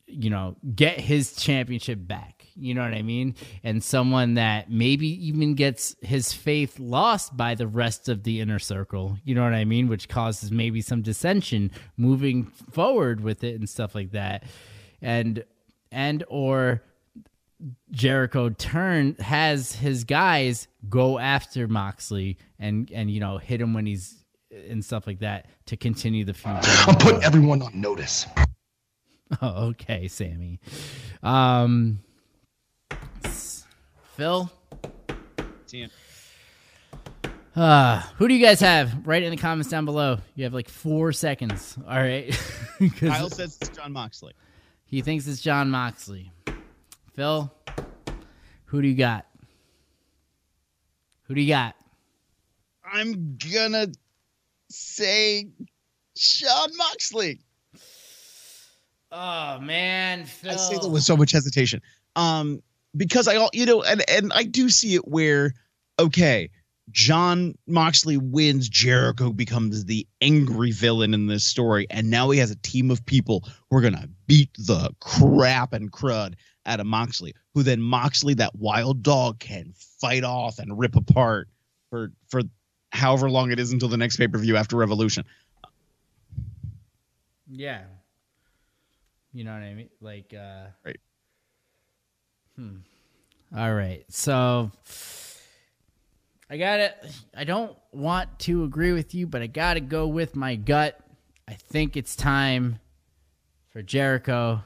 [0.07, 2.34] you know, get his championship back.
[2.57, 3.35] You know what I mean?
[3.65, 8.61] And someone that maybe even gets his faith lost by the rest of the inner
[8.61, 9.19] circle.
[9.25, 9.89] You know what I mean?
[9.89, 14.45] Which causes maybe some dissension moving forward with it and stuff like that.
[15.03, 15.45] And
[15.91, 16.83] and or
[17.91, 23.87] Jericho turn has his guys go after Moxley and and you know hit him when
[23.87, 24.25] he's
[24.69, 26.59] and stuff like that to continue the feud.
[26.65, 28.27] I'm putting everyone on notice.
[29.41, 30.61] Oh, okay, Sammy.
[31.23, 32.01] Um,
[34.17, 34.51] Phil.
[37.57, 39.07] Uh, who do you guys have?
[39.07, 40.19] Write in the comments down below.
[40.35, 41.77] You have like four seconds.
[41.89, 42.33] All right.
[43.01, 44.35] kyle says it's john moxley
[44.95, 46.31] he thinks it's John Moxley.
[47.15, 47.53] Phil,
[48.67, 49.27] who do you got?
[51.25, 51.75] Who do you got?
[52.87, 53.89] i'm gonna
[54.69, 55.49] say
[56.17, 57.41] John Moxley.
[59.11, 60.53] Oh man, Phil.
[60.53, 61.83] I say that with so much hesitation.
[62.15, 62.63] Um,
[62.97, 65.53] because I, all you know, and and I do see it where,
[65.99, 66.51] okay,
[66.91, 72.51] John Moxley wins, Jericho becomes the angry villain in this story, and now he has
[72.51, 76.35] a team of people who are gonna beat the crap and crud
[76.67, 81.49] out of Moxley, who then Moxley, that wild dog, can fight off and rip apart
[81.91, 82.43] for for
[82.91, 85.25] however long it is until the next pay per view after Revolution.
[87.51, 87.83] Yeah.
[89.33, 89.91] You know what I mean?
[90.01, 90.99] Like, uh, right.
[92.57, 92.77] Hmm.
[93.57, 94.05] All right.
[94.09, 94.71] So
[96.51, 96.95] I got to
[97.37, 100.99] I don't want to agree with you, but I got to go with my gut.
[101.49, 102.81] I think it's time
[103.71, 104.63] for Jericho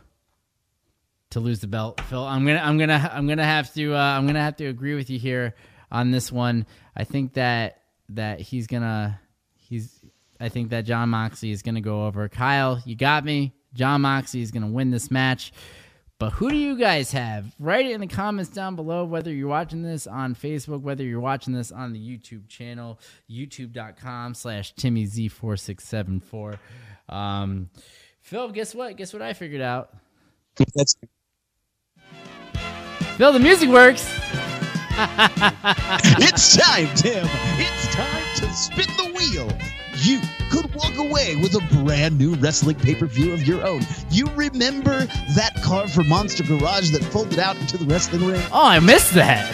[1.31, 2.01] to lose the belt.
[2.03, 4.35] Phil, I'm going to I'm going to I'm going to have to uh, I'm going
[4.35, 5.55] to have to agree with you here
[5.91, 6.67] on this one.
[6.97, 9.19] I think that that he's going to
[9.57, 9.99] he's
[10.41, 12.29] I think that John Moxley is going to go over.
[12.29, 13.55] Kyle, you got me.
[13.75, 15.53] John Moxley is going to win this match.
[16.19, 17.55] But who do you guys have?
[17.61, 21.21] Write it in the comments down below, whether you're watching this on Facebook, whether you're
[21.21, 22.99] watching this on the YouTube channel,
[23.31, 26.59] youtube.com slash TimmyZ4674.
[27.09, 27.71] Um,
[28.21, 28.97] Phil, guess what?
[28.97, 29.95] Guess what I figured out?
[30.75, 30.97] That's
[33.17, 34.03] Phil, the music works.
[34.99, 37.29] it's time, Tim.
[37.59, 39.49] It's time to spin the wheel.
[40.01, 40.21] You
[40.51, 43.83] could walk away with a brand new wrestling pay per view of your own.
[44.11, 48.43] You remember that car from Monster Garage that folded out into the wrestling ring?
[48.53, 49.51] Oh, I missed that.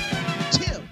[0.52, 0.86] Tim,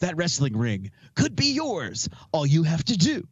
[0.00, 2.08] that wrestling ring could be yours.
[2.32, 3.26] All you have to do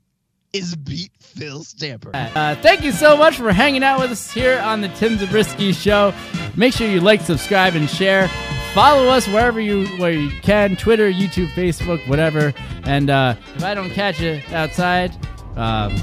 [0.54, 2.10] is beat Phil Stamper.
[2.14, 5.72] Uh, thank you so much for hanging out with us here on the Tim Zabriskie
[5.72, 6.14] Show.
[6.56, 8.30] Make sure you like, subscribe, and share.
[8.74, 12.52] Follow us wherever you where you can: Twitter, YouTube, Facebook, whatever.
[12.84, 15.12] And uh, if I don't catch you outside,
[15.56, 15.94] um,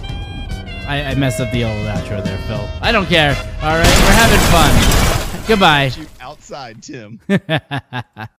[0.87, 2.69] I, I messed up the old outro there, Phil.
[2.81, 3.35] I don't care.
[3.61, 5.45] All right, we're having fun.
[5.47, 5.91] Goodbye.
[6.19, 7.19] outside, Tim.